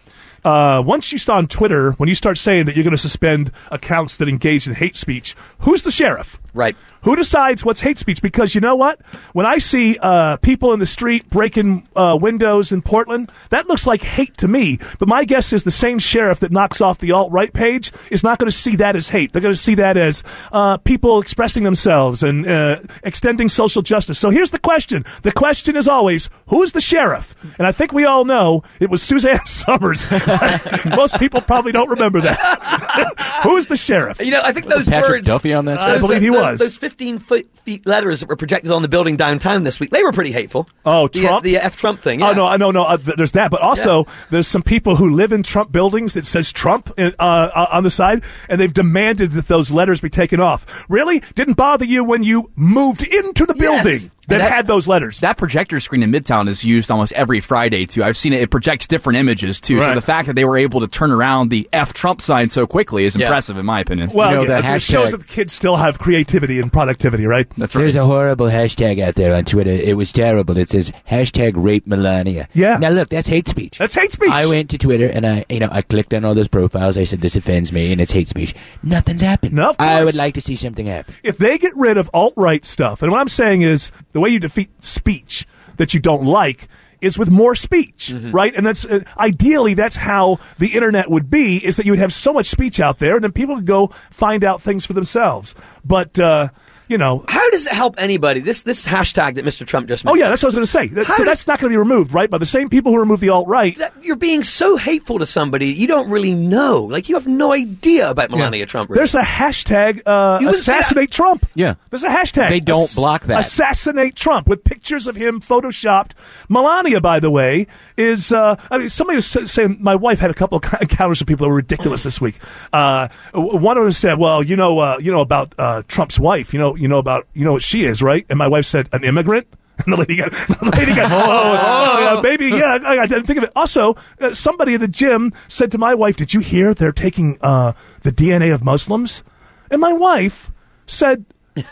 Uh, 0.44 0.82
once 0.84 1.12
you 1.12 1.18
start 1.18 1.38
on 1.38 1.46
Twitter, 1.46 1.92
when 1.92 2.08
you 2.08 2.16
start 2.16 2.36
saying 2.36 2.66
that 2.66 2.74
you're 2.74 2.82
going 2.82 2.90
to 2.96 2.98
suspend 2.98 3.52
accounts 3.70 4.16
that 4.16 4.28
engage 4.28 4.66
in 4.66 4.74
hate 4.74 4.96
speech, 4.96 5.36
who's 5.60 5.84
the 5.84 5.90
sheriff? 5.90 6.36
Right. 6.54 6.76
Who 7.02 7.16
decides 7.16 7.64
what's 7.64 7.80
hate 7.80 7.98
speech? 7.98 8.22
Because 8.22 8.54
you 8.54 8.60
know 8.60 8.76
what? 8.76 9.00
When 9.32 9.44
I 9.44 9.58
see 9.58 9.98
uh, 10.00 10.36
people 10.36 10.72
in 10.72 10.78
the 10.78 10.86
street 10.86 11.28
breaking 11.30 11.88
uh, 11.96 12.16
windows 12.20 12.70
in 12.70 12.80
Portland, 12.80 13.32
that 13.48 13.66
looks 13.66 13.86
like 13.86 14.02
hate 14.02 14.36
to 14.36 14.46
me. 14.46 14.78
But 15.00 15.08
my 15.08 15.24
guess 15.24 15.52
is 15.52 15.64
the 15.64 15.72
same 15.72 15.98
sheriff 15.98 16.40
that 16.40 16.52
knocks 16.52 16.80
off 16.80 16.98
the 16.98 17.10
alt 17.10 17.32
right 17.32 17.52
page 17.52 17.90
is 18.10 18.22
not 18.22 18.38
going 18.38 18.50
to 18.50 18.56
see 18.56 18.76
that 18.76 18.94
as 18.94 19.08
hate. 19.08 19.32
They're 19.32 19.42
going 19.42 19.54
to 19.54 19.60
see 19.60 19.74
that 19.76 19.96
as 19.96 20.22
uh, 20.52 20.76
people 20.78 21.20
expressing 21.20 21.64
themselves 21.64 22.22
and 22.22 22.46
uh, 22.46 22.80
extending 23.02 23.48
social 23.48 23.82
justice. 23.82 24.18
So 24.18 24.30
here's 24.30 24.52
the 24.52 24.60
question. 24.60 25.04
The 25.22 25.32
question 25.32 25.74
is 25.74 25.88
always, 25.88 26.30
who 26.48 26.62
is 26.62 26.72
the 26.72 26.80
sheriff? 26.80 27.34
And 27.58 27.66
I 27.66 27.72
think 27.72 27.92
we 27.92 28.04
all 28.04 28.24
know 28.24 28.62
it 28.78 28.90
was 28.90 29.02
Suzanne 29.02 29.40
Somers. 29.46 30.06
Most 30.84 31.18
people 31.18 31.40
probably 31.40 31.72
don't 31.72 31.88
remember 31.88 32.20
that. 32.20 32.81
who 33.42 33.56
is 33.56 33.66
the 33.66 33.76
sheriff? 33.76 34.20
You 34.20 34.30
know, 34.30 34.40
I 34.42 34.52
think 34.52 34.66
those 34.66 34.88
Patrick 34.88 35.10
words. 35.20 35.26
Duffy 35.26 35.52
on 35.54 35.64
that 35.66 35.78
I 35.78 35.92
those- 35.92 36.00
believe 36.00 36.22
he 36.22 36.28
those- 36.28 36.36
was. 36.36 36.60
Those 36.60 36.76
15 36.76 37.18
foot 37.18 37.48
feet 37.64 37.86
letters 37.86 38.20
that 38.20 38.28
were 38.28 38.36
projected 38.36 38.72
on 38.72 38.82
the 38.82 38.88
building 38.88 39.16
downtown 39.16 39.62
this 39.62 39.78
week. 39.78 39.90
They 39.90 40.02
were 40.02 40.12
pretty 40.12 40.32
hateful. 40.32 40.68
Oh, 40.84 41.08
The, 41.08 41.20
uh, 41.20 41.28
Trump? 41.28 41.44
the 41.44 41.56
F 41.58 41.76
Trump 41.76 42.00
thing. 42.02 42.22
Oh 42.22 42.32
no, 42.32 42.44
I 42.46 42.56
no 42.56 42.70
no. 42.72 42.82
Uh, 42.82 42.96
there's 42.96 43.32
that, 43.32 43.50
but 43.50 43.60
also 43.60 44.06
there's 44.30 44.48
some 44.48 44.62
people 44.62 44.96
who 44.96 45.10
live 45.10 45.32
in 45.32 45.42
Trump 45.42 45.70
buildings 45.72 46.14
that 46.14 46.24
says 46.24 46.50
Trump 46.52 46.92
uh, 46.98 47.10
uh, 47.18 47.66
on 47.72 47.84
the 47.84 47.90
side, 47.90 48.22
and 48.48 48.60
they've 48.60 48.72
demanded 48.74 49.30
that 49.32 49.46
those 49.48 49.70
letters 49.70 50.00
be 50.00 50.10
taken 50.10 50.40
off. 50.40 50.66
Really, 50.88 51.22
didn't 51.34 51.54
bother 51.54 51.84
you 51.84 52.02
when 52.04 52.22
you 52.24 52.50
moved 52.56 53.02
into 53.06 53.46
the 53.46 53.54
building 53.54 54.10
that, 54.28 54.40
And 54.40 54.42
had 54.42 54.66
those 54.66 54.88
letters? 54.88 55.20
That 55.20 55.36
projector 55.36 55.78
screen 55.80 56.02
in 56.02 56.10
Midtown 56.10 56.48
is 56.48 56.64
used 56.64 56.90
almost 56.90 57.12
every 57.12 57.40
Friday 57.40 57.86
too. 57.86 58.02
I've 58.02 58.16
seen 58.16 58.32
it; 58.32 58.40
it 58.42 58.50
projects 58.50 58.86
different 58.88 59.18
images 59.20 59.60
too. 59.60 59.80
So 59.80 59.94
the 59.94 60.00
fact 60.00 60.26
that 60.26 60.34
they 60.34 60.44
were 60.44 60.58
able 60.58 60.80
to 60.80 60.88
turn 60.88 61.12
around 61.12 61.50
the 61.50 61.68
F 61.72 61.92
Trump 61.92 62.20
sign 62.20 62.50
so 62.50 62.66
quickly 62.66 62.81
is 62.90 63.16
Yeah. 63.16 63.26
impressive, 63.26 63.56
in 63.56 63.64
my 63.66 63.80
opinion. 63.80 64.10
Well, 64.12 64.46
yeah, 64.46 64.74
it 64.74 64.82
shows 64.82 65.10
that 65.12 65.18
the 65.18 65.26
kids 65.26 65.52
still 65.52 65.76
have 65.76 65.98
creativity 65.98 66.58
and 66.60 66.72
productivity, 66.72 67.26
right? 67.26 67.46
That's 67.56 67.74
right. 67.74 67.82
There's 67.82 67.96
a 67.96 68.04
horrible 68.04 68.46
hashtag 68.46 69.00
out 69.00 69.14
there 69.14 69.34
on 69.34 69.44
Twitter. 69.44 69.70
It 69.70 69.96
was 69.96 70.12
terrible. 70.12 70.56
It 70.58 70.68
says 70.70 70.92
hashtag 71.10 71.52
rape 71.56 71.86
Melania. 71.86 72.48
Yeah. 72.54 72.78
Now 72.78 72.90
look, 72.90 73.08
that's 73.10 73.28
hate 73.28 73.48
speech. 73.48 73.78
That's 73.78 73.94
hate 73.94 74.12
speech. 74.12 74.30
I 74.30 74.46
went 74.46 74.70
to 74.70 74.78
Twitter 74.78 75.06
and 75.06 75.26
I, 75.26 75.44
you 75.48 75.60
know, 75.60 75.68
I 75.70 75.82
clicked 75.82 76.12
on 76.14 76.24
all 76.24 76.34
those 76.34 76.48
profiles. 76.48 76.96
I 76.98 77.04
said 77.04 77.20
this 77.20 77.36
offends 77.36 77.72
me 77.72 77.92
and 77.92 78.00
it's 78.00 78.12
hate 78.12 78.28
speech. 78.28 78.54
Nothing's 78.82 79.20
happened. 79.22 79.52
No, 79.54 79.70
of 79.70 79.76
I 79.78 79.96
course. 79.96 80.04
would 80.06 80.14
like 80.14 80.34
to 80.34 80.40
see 80.40 80.56
something 80.56 80.86
happen. 80.86 81.14
if 81.22 81.38
they 81.38 81.58
get 81.58 81.76
rid 81.76 81.96
of 81.98 82.10
alt 82.14 82.34
right 82.36 82.64
stuff, 82.64 83.02
and 83.02 83.10
what 83.12 83.20
I'm 83.20 83.28
saying 83.28 83.62
is 83.62 83.90
the 84.12 84.20
way 84.20 84.30
you 84.30 84.38
defeat 84.38 84.70
speech 84.82 85.46
that 85.76 85.94
you 85.94 86.00
don't 86.00 86.24
like 86.24 86.68
is 87.02 87.18
with 87.18 87.30
more 87.30 87.54
speech, 87.54 88.10
right? 88.32 88.54
And 88.54 88.64
that's 88.64 88.84
uh, 88.84 89.00
ideally 89.18 89.74
that's 89.74 89.96
how 89.96 90.38
the 90.58 90.68
internet 90.68 91.10
would 91.10 91.28
be 91.28 91.58
is 91.58 91.76
that 91.76 91.84
you 91.84 91.92
would 91.92 91.98
have 91.98 92.12
so 92.12 92.32
much 92.32 92.46
speech 92.46 92.80
out 92.80 92.98
there, 92.98 93.16
and 93.16 93.24
then 93.24 93.32
people 93.32 93.56
could 93.56 93.66
go 93.66 93.88
find 94.10 94.44
out 94.44 94.62
things 94.62 94.86
for 94.86 94.92
themselves. 94.94 95.54
But 95.84 96.18
uh, 96.18 96.48
you 96.92 96.98
know, 96.98 97.24
How 97.26 97.50
does 97.50 97.66
it 97.66 97.72
help 97.72 97.94
anybody? 97.98 98.40
This 98.40 98.62
this 98.62 98.84
hashtag 98.86 99.34
that 99.36 99.44
Mr. 99.44 99.66
Trump 99.66 99.88
just 99.88 100.06
oh 100.06 100.14
yeah, 100.14 100.28
that's 100.28 100.42
what 100.42 100.46
I 100.46 100.48
was 100.48 100.54
going 100.54 100.66
to 100.66 100.70
say. 100.70 100.86
That- 100.88 101.06
so 101.06 101.16
does- 101.18 101.26
that's 101.26 101.46
not 101.46 101.58
going 101.58 101.70
to 101.70 101.74
be 101.74 101.78
removed, 101.78 102.12
right? 102.12 102.28
By 102.30 102.38
the 102.38 102.46
same 102.46 102.68
people 102.68 102.92
who 102.92 102.98
remove 103.00 103.20
the 103.20 103.30
alt 103.30 103.48
right. 103.48 103.76
You're 104.00 104.16
being 104.16 104.42
so 104.42 104.76
hateful 104.76 105.18
to 105.18 105.26
somebody 105.26 105.68
you 105.72 105.86
don't 105.86 106.10
really 106.10 106.34
know. 106.34 106.82
Like 106.84 107.08
you 107.08 107.14
have 107.16 107.26
no 107.26 107.52
idea 107.52 108.10
about 108.10 108.30
Melania 108.30 108.66
Trump. 108.66 108.90
Really. 108.90 108.98
There's 109.00 109.14
a 109.14 109.22
hashtag 109.22 110.02
uh, 110.06 110.38
You 110.40 110.46
wouldn't 110.46 110.62
say 110.62 110.72
that- 110.72 110.80
assassinate 110.80 111.10
Trump. 111.10 111.46
Yeah. 111.54 111.74
There's 111.90 112.04
a 112.04 112.08
hashtag. 112.08 112.50
They 112.50 112.60
don't 112.60 112.82
Ass- 112.84 112.94
block 112.94 113.24
that. 113.24 113.40
Assassinate 113.40 114.14
Trump 114.14 114.46
with 114.46 114.62
pictures 114.62 115.06
of 115.06 115.16
him 115.16 115.40
photoshopped. 115.40 116.10
Melania, 116.48 117.00
by 117.00 117.18
the 117.20 117.30
way, 117.30 117.66
is. 117.96 118.32
Uh, 118.32 118.56
I 118.70 118.78
mean, 118.78 118.88
somebody 118.90 119.16
was 119.16 119.26
saying 119.50 119.78
my 119.80 119.94
wife 119.94 120.18
had 120.18 120.30
a 120.30 120.34
couple 120.34 120.58
of 120.58 120.64
encounters 120.80 121.20
with 121.20 121.28
people 121.28 121.44
that 121.44 121.48
were 121.50 121.56
ridiculous 121.56 122.02
this 122.02 122.20
week. 122.20 122.38
Uh, 122.72 123.08
one 123.32 123.76
of 123.78 123.84
them 123.84 123.92
said, 123.92 124.18
"Well, 124.18 124.42
you 124.42 124.56
know, 124.56 124.78
uh, 124.78 124.98
you 125.00 125.10
know 125.12 125.20
about 125.20 125.54
uh, 125.58 125.82
Trump's 125.88 126.18
wife. 126.18 126.52
You 126.52 126.58
know, 126.58 126.74
you 126.82 126.88
know 126.88 126.98
about 126.98 127.28
you 127.32 127.44
know 127.44 127.52
what 127.52 127.62
she 127.62 127.84
is, 127.84 128.02
right?" 128.02 128.26
And 128.28 128.36
my 128.38 128.48
wife 128.48 128.66
said, 128.66 128.88
"An 128.92 129.04
immigrant." 129.04 129.46
And 129.84 129.94
the 129.94 129.96
lady 129.96 130.16
got, 130.16 130.30
the 130.60 130.70
lady 130.78 130.94
got, 130.94 131.10
oh, 131.10 131.16
oh, 131.18 131.98
yeah, 131.98 132.20
baby, 132.20 132.48
yeah, 132.48 132.78
I, 132.84 132.98
I 132.98 133.06
didn't 133.06 133.26
think 133.26 133.38
of 133.38 133.44
it. 133.44 133.52
Also, 133.56 133.96
uh, 134.20 134.34
somebody 134.34 134.74
at 134.74 134.80
the 134.80 134.86
gym 134.86 135.32
said 135.48 135.72
to 135.72 135.78
my 135.78 135.94
wife, 135.94 136.16
"Did 136.18 136.34
you 136.34 136.40
hear 136.40 136.74
they're 136.74 136.92
taking 136.92 137.38
uh, 137.40 137.72
the 138.02 138.12
DNA 138.12 138.52
of 138.54 138.62
Muslims?" 138.62 139.22
And 139.70 139.80
my 139.80 139.92
wife 139.92 140.50
said, 140.86 141.24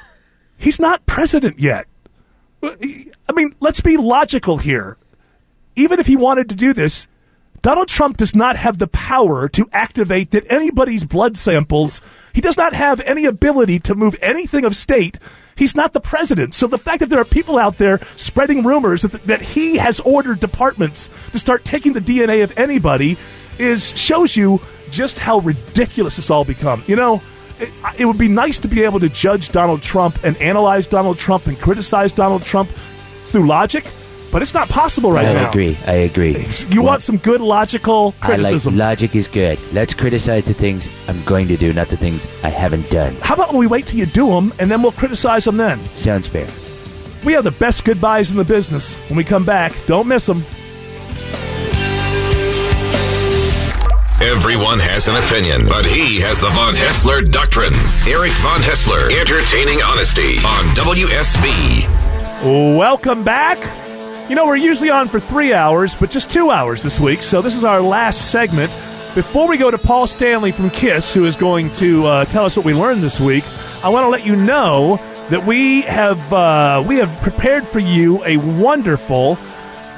"He's 0.58 0.80
not 0.80 1.04
president 1.06 1.60
yet." 1.60 1.86
I 2.62 3.32
mean, 3.34 3.54
let's 3.60 3.82
be 3.82 3.96
logical 3.96 4.56
here. 4.56 4.96
Even 5.76 6.00
if 6.00 6.06
he 6.06 6.16
wanted 6.16 6.48
to 6.48 6.54
do 6.54 6.72
this, 6.72 7.06
Donald 7.62 7.88
Trump 7.88 8.16
does 8.16 8.34
not 8.34 8.56
have 8.56 8.78
the 8.78 8.88
power 8.88 9.48
to 9.50 9.68
activate 9.72 10.30
that 10.30 10.50
anybody's 10.50 11.04
blood 11.04 11.36
samples. 11.36 12.00
He 12.32 12.40
does 12.40 12.56
not 12.56 12.72
have 12.72 13.00
any 13.00 13.26
ability 13.26 13.80
to 13.80 13.94
move 13.94 14.16
anything 14.22 14.64
of 14.64 14.74
state. 14.74 15.18
He's 15.56 15.74
not 15.74 15.92
the 15.92 16.00
president. 16.00 16.54
So 16.54 16.66
the 16.66 16.78
fact 16.78 17.00
that 17.00 17.10
there 17.10 17.20
are 17.20 17.24
people 17.24 17.58
out 17.58 17.76
there 17.76 18.00
spreading 18.16 18.64
rumors 18.64 19.02
that, 19.02 19.26
that 19.26 19.42
he 19.42 19.76
has 19.76 20.00
ordered 20.00 20.40
departments 20.40 21.10
to 21.32 21.38
start 21.38 21.64
taking 21.64 21.92
the 21.92 22.00
DNA 22.00 22.42
of 22.42 22.56
anybody 22.56 23.18
is 23.58 23.90
shows 23.98 24.36
you 24.36 24.60
just 24.90 25.18
how 25.18 25.40
ridiculous 25.40 26.16
this 26.16 26.30
all 26.30 26.46
become. 26.46 26.82
You 26.86 26.96
know, 26.96 27.22
it, 27.58 27.70
it 27.98 28.04
would 28.06 28.16
be 28.16 28.28
nice 28.28 28.58
to 28.60 28.68
be 28.68 28.84
able 28.84 29.00
to 29.00 29.10
judge 29.10 29.50
Donald 29.50 29.82
Trump 29.82 30.24
and 30.24 30.34
analyze 30.38 30.86
Donald 30.86 31.18
Trump 31.18 31.46
and 31.46 31.60
criticize 31.60 32.10
Donald 32.10 32.42
Trump 32.42 32.70
through 33.26 33.46
logic, 33.46 33.84
but 34.32 34.42
it's 34.42 34.54
not 34.54 34.68
possible 34.68 35.12
right 35.12 35.26
I 35.26 35.32
now. 35.34 35.46
I 35.46 35.48
agree. 35.48 35.76
I 35.86 35.92
agree. 35.94 36.46
You 36.68 36.82
want 36.82 37.02
some 37.02 37.18
good 37.18 37.40
logical 37.40 38.14
I 38.22 38.28
like 38.28 38.40
criticism. 38.40 38.76
logic 38.76 39.16
is 39.16 39.26
good. 39.26 39.58
Let's 39.72 39.94
criticize 39.94 40.44
the 40.44 40.54
things 40.54 40.88
I'm 41.08 41.22
going 41.24 41.48
to 41.48 41.56
do, 41.56 41.72
not 41.72 41.88
the 41.88 41.96
things 41.96 42.26
I 42.44 42.48
haven't 42.48 42.90
done. 42.90 43.14
How 43.22 43.34
about 43.34 43.54
we 43.54 43.66
wait 43.66 43.86
till 43.86 43.98
you 43.98 44.06
do 44.06 44.28
them 44.30 44.52
and 44.58 44.70
then 44.70 44.82
we'll 44.82 44.92
criticize 44.92 45.44
them 45.44 45.56
then? 45.56 45.80
Sounds 45.96 46.26
fair. 46.26 46.48
We 47.24 47.32
have 47.34 47.44
the 47.44 47.50
best 47.50 47.84
goodbyes 47.84 48.30
in 48.30 48.36
the 48.36 48.44
business. 48.44 48.96
When 49.08 49.16
we 49.16 49.24
come 49.24 49.44
back, 49.44 49.74
don't 49.86 50.06
miss 50.06 50.26
them. 50.26 50.44
Everyone 54.22 54.78
has 54.78 55.08
an 55.08 55.16
opinion, 55.16 55.66
but 55.66 55.86
he 55.86 56.20
has 56.20 56.38
the 56.40 56.50
Von 56.50 56.74
Haessler 56.74 57.22
Doctrine. 57.30 57.72
Eric 58.06 58.32
Von 58.44 58.60
Haessler, 58.60 59.08
entertaining 59.18 59.80
honesty 59.82 60.36
on 60.44 60.64
WSB. 60.76 62.76
Welcome 62.76 63.24
back. 63.24 63.58
You 64.30 64.36
know, 64.36 64.46
we're 64.46 64.54
usually 64.54 64.90
on 64.90 65.08
for 65.08 65.18
three 65.18 65.52
hours, 65.52 65.96
but 65.96 66.12
just 66.12 66.30
two 66.30 66.50
hours 66.50 66.84
this 66.84 67.00
week, 67.00 67.20
so 67.20 67.42
this 67.42 67.56
is 67.56 67.64
our 67.64 67.80
last 67.80 68.30
segment. 68.30 68.70
Before 69.12 69.48
we 69.48 69.56
go 69.56 69.72
to 69.72 69.76
Paul 69.76 70.06
Stanley 70.06 70.52
from 70.52 70.70
KISS, 70.70 71.12
who 71.12 71.24
is 71.24 71.34
going 71.34 71.72
to 71.72 72.06
uh, 72.06 72.24
tell 72.26 72.44
us 72.44 72.56
what 72.56 72.64
we 72.64 72.72
learned 72.72 73.02
this 73.02 73.18
week, 73.18 73.42
I 73.82 73.88
want 73.88 74.04
to 74.04 74.08
let 74.08 74.24
you 74.24 74.36
know 74.36 74.98
that 75.30 75.44
we 75.44 75.82
have 75.82 76.32
uh, 76.32 76.84
we 76.86 76.98
have 76.98 77.20
prepared 77.20 77.66
for 77.66 77.80
you 77.80 78.24
a 78.24 78.36
wonderful 78.36 79.36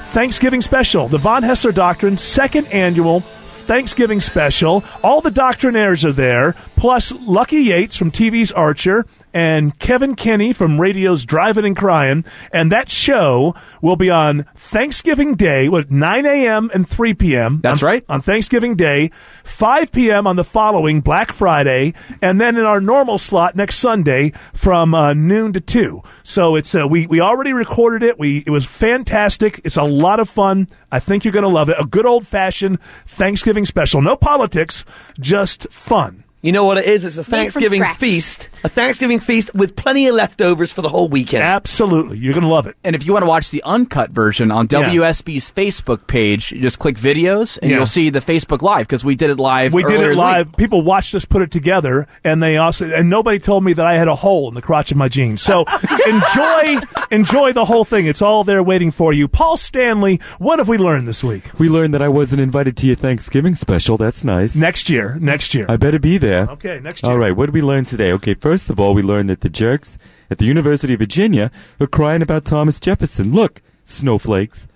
Thanksgiving 0.05 0.62
special, 0.62 1.09
the 1.09 1.18
Von 1.18 1.43
Haessler 1.43 1.74
Doctrine 1.74 2.16
second 2.16 2.68
annual 2.68 3.20
Thanksgiving 3.20 4.20
special. 4.20 4.83
All 5.05 5.20
the 5.20 5.30
doctrinaires 5.30 6.07
are 6.07 6.12
there, 6.12 6.55
plus 6.76 7.12
Lucky 7.12 7.64
Yates 7.64 7.97
from 7.97 8.11
TV's 8.11 8.51
Archer 8.51 9.05
and 9.35 9.78
Kevn 9.78 10.16
Kinney 10.16 10.53
from 10.53 10.80
radio's 10.80 11.24
Drivin 11.26 11.64
N 11.64 11.74
Cryin. 11.74 12.26
And 12.53 12.70
that 12.72 12.91
show 12.91 13.55
will 13.80 13.97
be 13.97 14.11
on 14.11 14.47
Thanksgiving 14.57 15.35
Day, 15.35 15.68
what, 15.68 15.91
9 15.91 16.26
a.m. 16.26 16.70
and 16.74 16.89
3 16.89 17.14
p.m. 17.14 17.61
That's 17.62 17.83
on- 17.83 17.87
right. 17.87 18.05
On 18.09 18.20
Thanksgiving 18.22 18.74
Day, 18.76 19.11
5 19.45 19.93
p.m. 19.93 20.26
on 20.26 20.37
the 20.37 20.45
following 20.45 21.01
Black 21.01 21.33
Friday, 21.33 21.95
and 22.20 22.41
then 22.41 22.57
in 22.57 22.64
our 22.64 22.80
normal 22.80 23.18
slot 23.18 23.57
next 23.57 23.76
Sunday 23.76 24.33
from 24.53 24.95
uh, 24.95 25.14
noon 25.14 25.53
to 25.55 25.61
2. 25.61 26.03
So 26.22 26.57
it's 26.57 26.74
uh, 26.74 26.87
we, 26.89 27.07
we 27.07 27.20
already 27.20 27.53
recorded 27.53 28.03
it. 28.03 28.18
We 28.18 28.39
It 28.47 28.51
was 28.51 28.64
fantastic. 28.66 29.61
It's 29.64 29.76
a 29.76 29.83
lot 29.85 30.20
of 30.20 30.28
fun. 30.28 30.68
I 30.91 30.99
think 31.01 31.24
you're 31.24 31.33
going 31.33 31.43
to 31.45 31.49
love 31.49 31.68
it. 31.68 31.76
A 31.78 31.85
good 31.87 32.07
old 32.07 32.26
fashioned 32.26 32.78
Thanksgiving 33.07 33.64
special. 33.64 34.03
No 34.03 34.16
politics, 34.16 34.85
just 35.20 35.66
fun. 35.70 36.22
You 36.43 36.51
know 36.51 36.64
what 36.64 36.76
it 36.78 36.86
is? 36.86 37.05
It's 37.05 37.16
a 37.18 37.22
Thanksgiving 37.22 37.84
feast. 37.95 38.49
A 38.64 38.68
Thanksgiving 38.68 39.20
feast 39.20 39.55
with 39.55 39.76
plenty 39.76 40.09
of 40.09 40.16
leftovers 40.16 40.72
for 40.72 40.82
the 40.82 40.88
whole 40.88 41.09
weekend. 41.09 41.45
Absolutely. 41.45 42.18
You're 42.18 42.32
going 42.34 42.43
to 42.43 42.49
love 42.49 42.66
it. 42.66 42.76
And 42.82 42.97
if 42.97 43.07
you 43.07 43.12
want 43.12 43.22
to 43.22 43.28
watch 43.28 43.51
the 43.51 43.62
uncut 43.62 44.11
version 44.11 44.51
on 44.51 44.66
Yeah. 44.70 44.90
WSB's 44.90 45.53
Facebook 45.53 46.09
page, 46.09 46.51
you 46.51 46.61
just 46.61 46.80
click 46.80 46.97
videos 46.97 47.59
and 47.62 47.70
Yeah. 47.70 47.76
you'll 47.76 47.86
see 47.86 48.11
the 48.11 48.18
Facebook 48.20 48.61
Live 48.61 48.88
because 48.88 49.05
we 49.05 49.14
did 49.14 49.30
it 49.30 49.38
live. 49.38 49.72
We 49.72 49.84
did 49.84 49.93
it 49.93 49.95
in 49.95 50.01
the 50.03 50.09
week. 50.09 50.16
live. 50.18 50.57
People 50.57 50.82
watched 50.82 51.14
us 51.14 51.24
put 51.24 51.43
it 51.43 51.53
together, 51.53 52.09
and 52.24 52.43
they 52.43 52.57
also 52.57 52.90
and 52.90 53.09
nobody 53.09 53.38
told 53.38 53.62
me 53.62 53.72
that 53.74 53.86
I 53.86 53.95
had 53.95 54.09
a 54.09 54.16
hole 54.16 54.49
in 54.49 54.55
the 54.55 54.62
crotch 54.62 54.90
of 54.90 54.97
my 54.97 55.09
jeans. 55.09 55.43
So 55.43 55.64
enjoy 56.09 56.78
enjoy 57.12 57.53
the 57.53 57.64
whole 57.64 57.84
thing. 57.84 58.07
It's 58.07 58.20
all 58.22 58.43
there 58.43 58.62
waiting 58.64 58.90
for 58.90 59.12
you. 59.12 59.28
Paul 59.28 59.57
Stanley, 59.57 60.20
what 60.38 60.59
have 60.59 60.68
we 60.68 60.76
learned 60.78 61.07
this 61.07 61.22
week? 61.22 61.45
We 61.59 61.68
learned 61.68 61.95
that 61.95 62.03
I 62.03 62.09
wasn't 62.09 62.40
invited 62.40 62.76
to 62.78 62.86
your 62.86 62.97
Thanksgiving 62.97 63.55
special. 63.55 63.97
That's 63.97 64.24
nice. 64.24 64.55
Next 64.57 64.90
year, 64.90 65.16
next 65.20 65.55
year. 65.55 65.66
I 65.68 65.76
better 65.76 65.99
be 66.01 66.18
there. 66.18 66.32
Okay, 66.33 66.80
next 66.83 67.03
year. 67.03 67.12
All 67.12 67.18
right, 67.18 67.33
what 67.37 67.47
did 67.47 67.55
we 67.55 67.62
learn 67.62 67.85
today? 67.85 68.12
Okay, 68.12 68.35
first 68.35 68.70
of 68.70 68.78
all, 68.80 68.95
we 68.95 69.03
learned 69.03 69.28
that 69.28 69.41
the 69.41 69.49
jerks 69.49 69.99
at 70.30 70.39
the 70.39 70.45
University 70.45 70.95
of 70.95 71.01
Virginia 71.01 71.51
are 71.80 71.87
crying 71.87 72.22
about 72.22 72.45
Thomas 72.45 72.80
Jefferson. 72.80 73.33
Look, 73.33 73.61
snowflakes. 73.85 74.66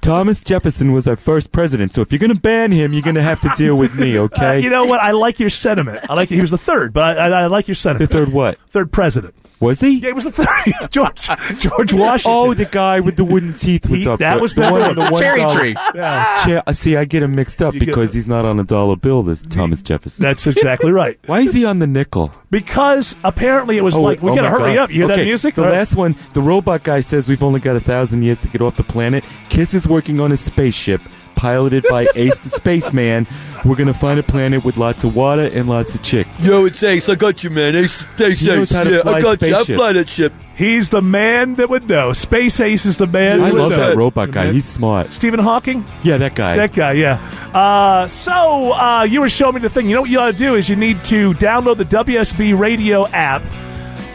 Thomas 0.01 0.39
Jefferson 0.43 0.91
was 0.91 1.07
our 1.07 1.15
first 1.15 1.51
president, 1.51 1.93
so 1.93 2.01
if 2.01 2.11
you're 2.11 2.19
going 2.19 2.33
to 2.33 2.39
ban 2.39 2.71
him, 2.71 2.93
you're 2.93 3.01
going 3.01 3.15
to 3.15 3.21
have 3.23 3.41
to 3.41 3.51
deal 3.57 3.75
with 3.75 3.95
me, 3.95 4.17
Uh, 4.17 4.23
okay? 4.23 4.59
you 4.59 4.69
know 4.69 4.85
what? 4.85 4.99
I 5.01 5.11
like 5.11 5.39
your 5.39 5.49
sentiment. 5.49 6.05
I 6.09 6.13
like 6.13 6.29
he 6.29 6.39
was 6.41 6.51
the 6.51 6.57
third, 6.57 6.93
but 6.93 7.17
I, 7.17 7.27
I, 7.27 7.41
I 7.43 7.45
like 7.47 7.67
your 7.67 7.75
sentiment. 7.75 8.11
the 8.11 8.17
third 8.17 8.31
what? 8.31 8.57
Third 8.69 8.91
president. 8.91 9.33
Was 9.59 9.79
he? 9.79 9.99
Yeah, 9.99 10.09
it 10.09 10.15
was 10.15 10.25
the 10.25 10.31
third. 10.31 10.47
George 10.91 11.27
George 11.59 11.93
Washington. 11.93 12.31
Oh, 12.31 12.53
the 12.53 12.65
guy 12.65 12.99
with 12.99 13.15
the 13.15 13.23
wooden 13.23 13.53
teeth 13.53 13.89
was 13.89 14.01
He- 14.01 14.07
up 14.07 14.19
that 14.19 14.33
there. 14.33 14.41
was 14.41 14.53
the 14.53 14.61
the 14.61 14.71
one 14.71 14.81
one. 14.81 14.89
on 14.89 14.95
the 14.95 15.09
one 15.11 15.21
Cherry 15.21 15.39
dollar- 15.39 15.59
tree. 15.59 15.75
Yeah, 15.95 16.45
Che- 16.45 16.61
uh, 16.67 16.73
see, 16.73 16.95
I 16.97 17.05
get 17.05 17.23
him 17.23 17.35
mixed 17.35 17.61
up 17.61 17.73
You 17.73 17.79
get- 17.79 17.85
because 17.87 18.13
he's 18.13 18.27
not 18.27 18.43
on 18.45 18.59
a 18.59 18.63
dollar 18.65 18.95
bill. 18.97 19.23
This 19.23 19.41
Thomas 19.41 19.81
Jefferson. 19.81 20.21
that's 20.23 20.45
exactly 20.45 20.91
right. 20.91 21.17
Why 21.25 21.41
is 21.41 21.53
he 21.53 21.63
on 21.65 21.79
the 21.79 21.87
nickel? 21.87 22.31
Because 22.51 23.15
apparently 23.23 23.77
it 23.77 23.81
was 23.83 23.95
like 23.95 24.21
we 24.21 24.31
oh 24.31 24.35
gotta 24.35 24.49
hurry 24.49 24.75
God. 24.75 24.83
up. 24.83 24.89
You 24.89 24.95
hear 25.03 25.05
okay, 25.05 25.15
that 25.21 25.25
music? 25.25 25.55
The 25.55 25.61
All 25.63 25.69
right. 25.69 25.77
last 25.77 25.95
one, 25.95 26.15
the 26.33 26.41
robot 26.41 26.83
guy 26.83 26.99
says 26.99 27.27
we've 27.29 27.43
only 27.43 27.59
got 27.59 27.75
a 27.75 27.79
thousand 27.79 28.23
years 28.23 28.39
to 28.39 28.47
get 28.49 28.61
off 28.61 28.75
the 28.75 28.83
planet. 28.83 29.23
Kiss 29.49 29.73
is 29.73 29.87
working 29.87 30.19
on 30.19 30.31
a 30.31 30.37
spaceship 30.37 31.01
piloted 31.45 31.85
by 31.87 32.07
Ace 32.15 32.35
the 32.39 32.49
Spaceman. 32.49 33.27
We're 33.65 33.75
gonna 33.75 33.93
find 33.93 34.19
a 34.19 34.23
planet 34.23 34.65
with 34.65 34.77
lots 34.77 35.03
of 35.03 35.15
water 35.15 35.43
and 35.43 35.69
lots 35.69 35.93
of 35.93 36.01
chicks. 36.01 36.27
Yo, 36.39 36.65
it's 36.65 36.81
Ace. 36.81 37.07
I 37.07 37.13
got 37.13 37.43
you, 37.43 37.51
man. 37.51 37.75
Ace, 37.75 38.03
Ace, 38.19 38.39
He 38.39 38.47
knows 38.47 38.71
Ace. 38.71 38.75
how 38.75 38.83
to 38.83 38.91
Yeah, 38.91 39.01
fly 39.03 39.11
I 39.13 39.21
got 39.21 39.41
you. 39.41 39.47
I 39.47 39.51
spaceship. 39.59 39.75
fly 39.77 39.93
that 39.93 40.09
ship. 40.09 40.33
He's 40.55 40.89
the 40.89 41.01
man 41.03 41.53
that 41.55 41.69
would 41.69 41.87
know. 41.87 42.13
Space 42.13 42.59
Ace 42.59 42.85
is 42.87 42.97
the 42.97 43.05
man. 43.05 43.41
I 43.41 43.45
that 43.45 43.53
would 43.53 43.61
love 43.61 43.71
know. 43.71 43.77
that 43.77 43.95
robot 43.95 44.31
guy. 44.31 44.51
He's 44.53 44.65
smart. 44.65 45.13
Stephen 45.13 45.39
Hawking. 45.39 45.85
Yeah, 46.01 46.17
that 46.17 46.33
guy. 46.33 46.57
That 46.57 46.73
guy, 46.73 46.93
yeah. 46.93 47.21
Uh, 47.53 48.07
so 48.07 48.71
uh, 48.73 49.03
you 49.07 49.21
were 49.21 49.29
showing 49.29 49.53
me 49.55 49.61
the 49.61 49.69
thing. 49.69 49.87
You 49.87 49.93
know 49.95 50.01
what 50.01 50.09
you 50.09 50.19
ought 50.19 50.31
to 50.31 50.37
do 50.37 50.55
is 50.55 50.67
you 50.67 50.75
need 50.75 51.03
to 51.05 51.33
download 51.35 51.77
the 51.77 51.85
WSB 51.85 52.57
radio 52.57 53.05
app, 53.07 53.43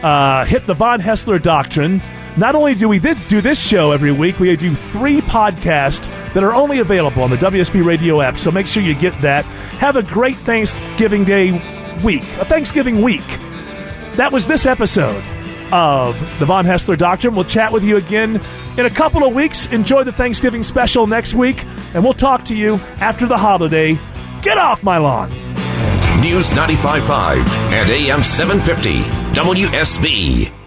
uh, 0.03 0.43
hit 0.45 0.65
the 0.65 0.73
Von 0.73 0.99
Haessler 0.99 1.41
Doctrine. 1.41 2.01
Not 2.37 2.55
only 2.55 2.75
do 2.75 2.87
we 2.87 2.99
do 2.99 3.41
this 3.41 3.59
show 3.59 3.91
every 3.91 4.11
week, 4.11 4.39
we 4.39 4.55
do 4.55 4.73
three 4.73 5.21
podcasts 5.21 6.07
that 6.33 6.43
are 6.43 6.53
only 6.53 6.79
available 6.79 7.23
on 7.23 7.29
the 7.29 7.35
WSB 7.37 7.85
radio 7.85 8.21
app. 8.21 8.37
So 8.37 8.51
make 8.51 8.67
sure 8.67 8.81
you 8.81 8.95
get 8.95 9.17
that. 9.21 9.43
Have 9.45 9.97
a 9.97 10.03
great 10.03 10.37
Thanksgiving 10.37 11.25
Day 11.25 11.51
week, 12.03 12.23
a 12.39 12.45
Thanksgiving 12.45 13.01
week. 13.01 13.25
That 14.15 14.31
was 14.31 14.47
this 14.47 14.65
episode 14.65 15.23
of 15.73 16.17
the 16.39 16.45
Von 16.45 16.65
Haessler 16.65 16.97
Doctrine. 16.97 17.35
We'll 17.35 17.45
chat 17.45 17.71
with 17.71 17.83
you 17.83 17.97
again 17.97 18.41
in 18.77 18.85
a 18.85 18.89
couple 18.89 19.25
of 19.25 19.33
weeks. 19.33 19.67
Enjoy 19.67 20.03
the 20.03 20.11
Thanksgiving 20.11 20.63
special 20.63 21.07
next 21.07 21.33
week, 21.33 21.63
and 21.93 22.03
we'll 22.03 22.13
talk 22.13 22.45
to 22.45 22.55
you 22.55 22.75
after 22.99 23.25
the 23.25 23.37
holiday. 23.37 23.99
Get 24.41 24.57
off 24.57 24.83
my 24.83 24.97
lawn. 24.97 25.29
News 26.21 26.51
95.5 26.51 27.45
and 27.71 27.89
AM 27.89 28.23
750. 28.23 29.01
WSB. 29.33 30.60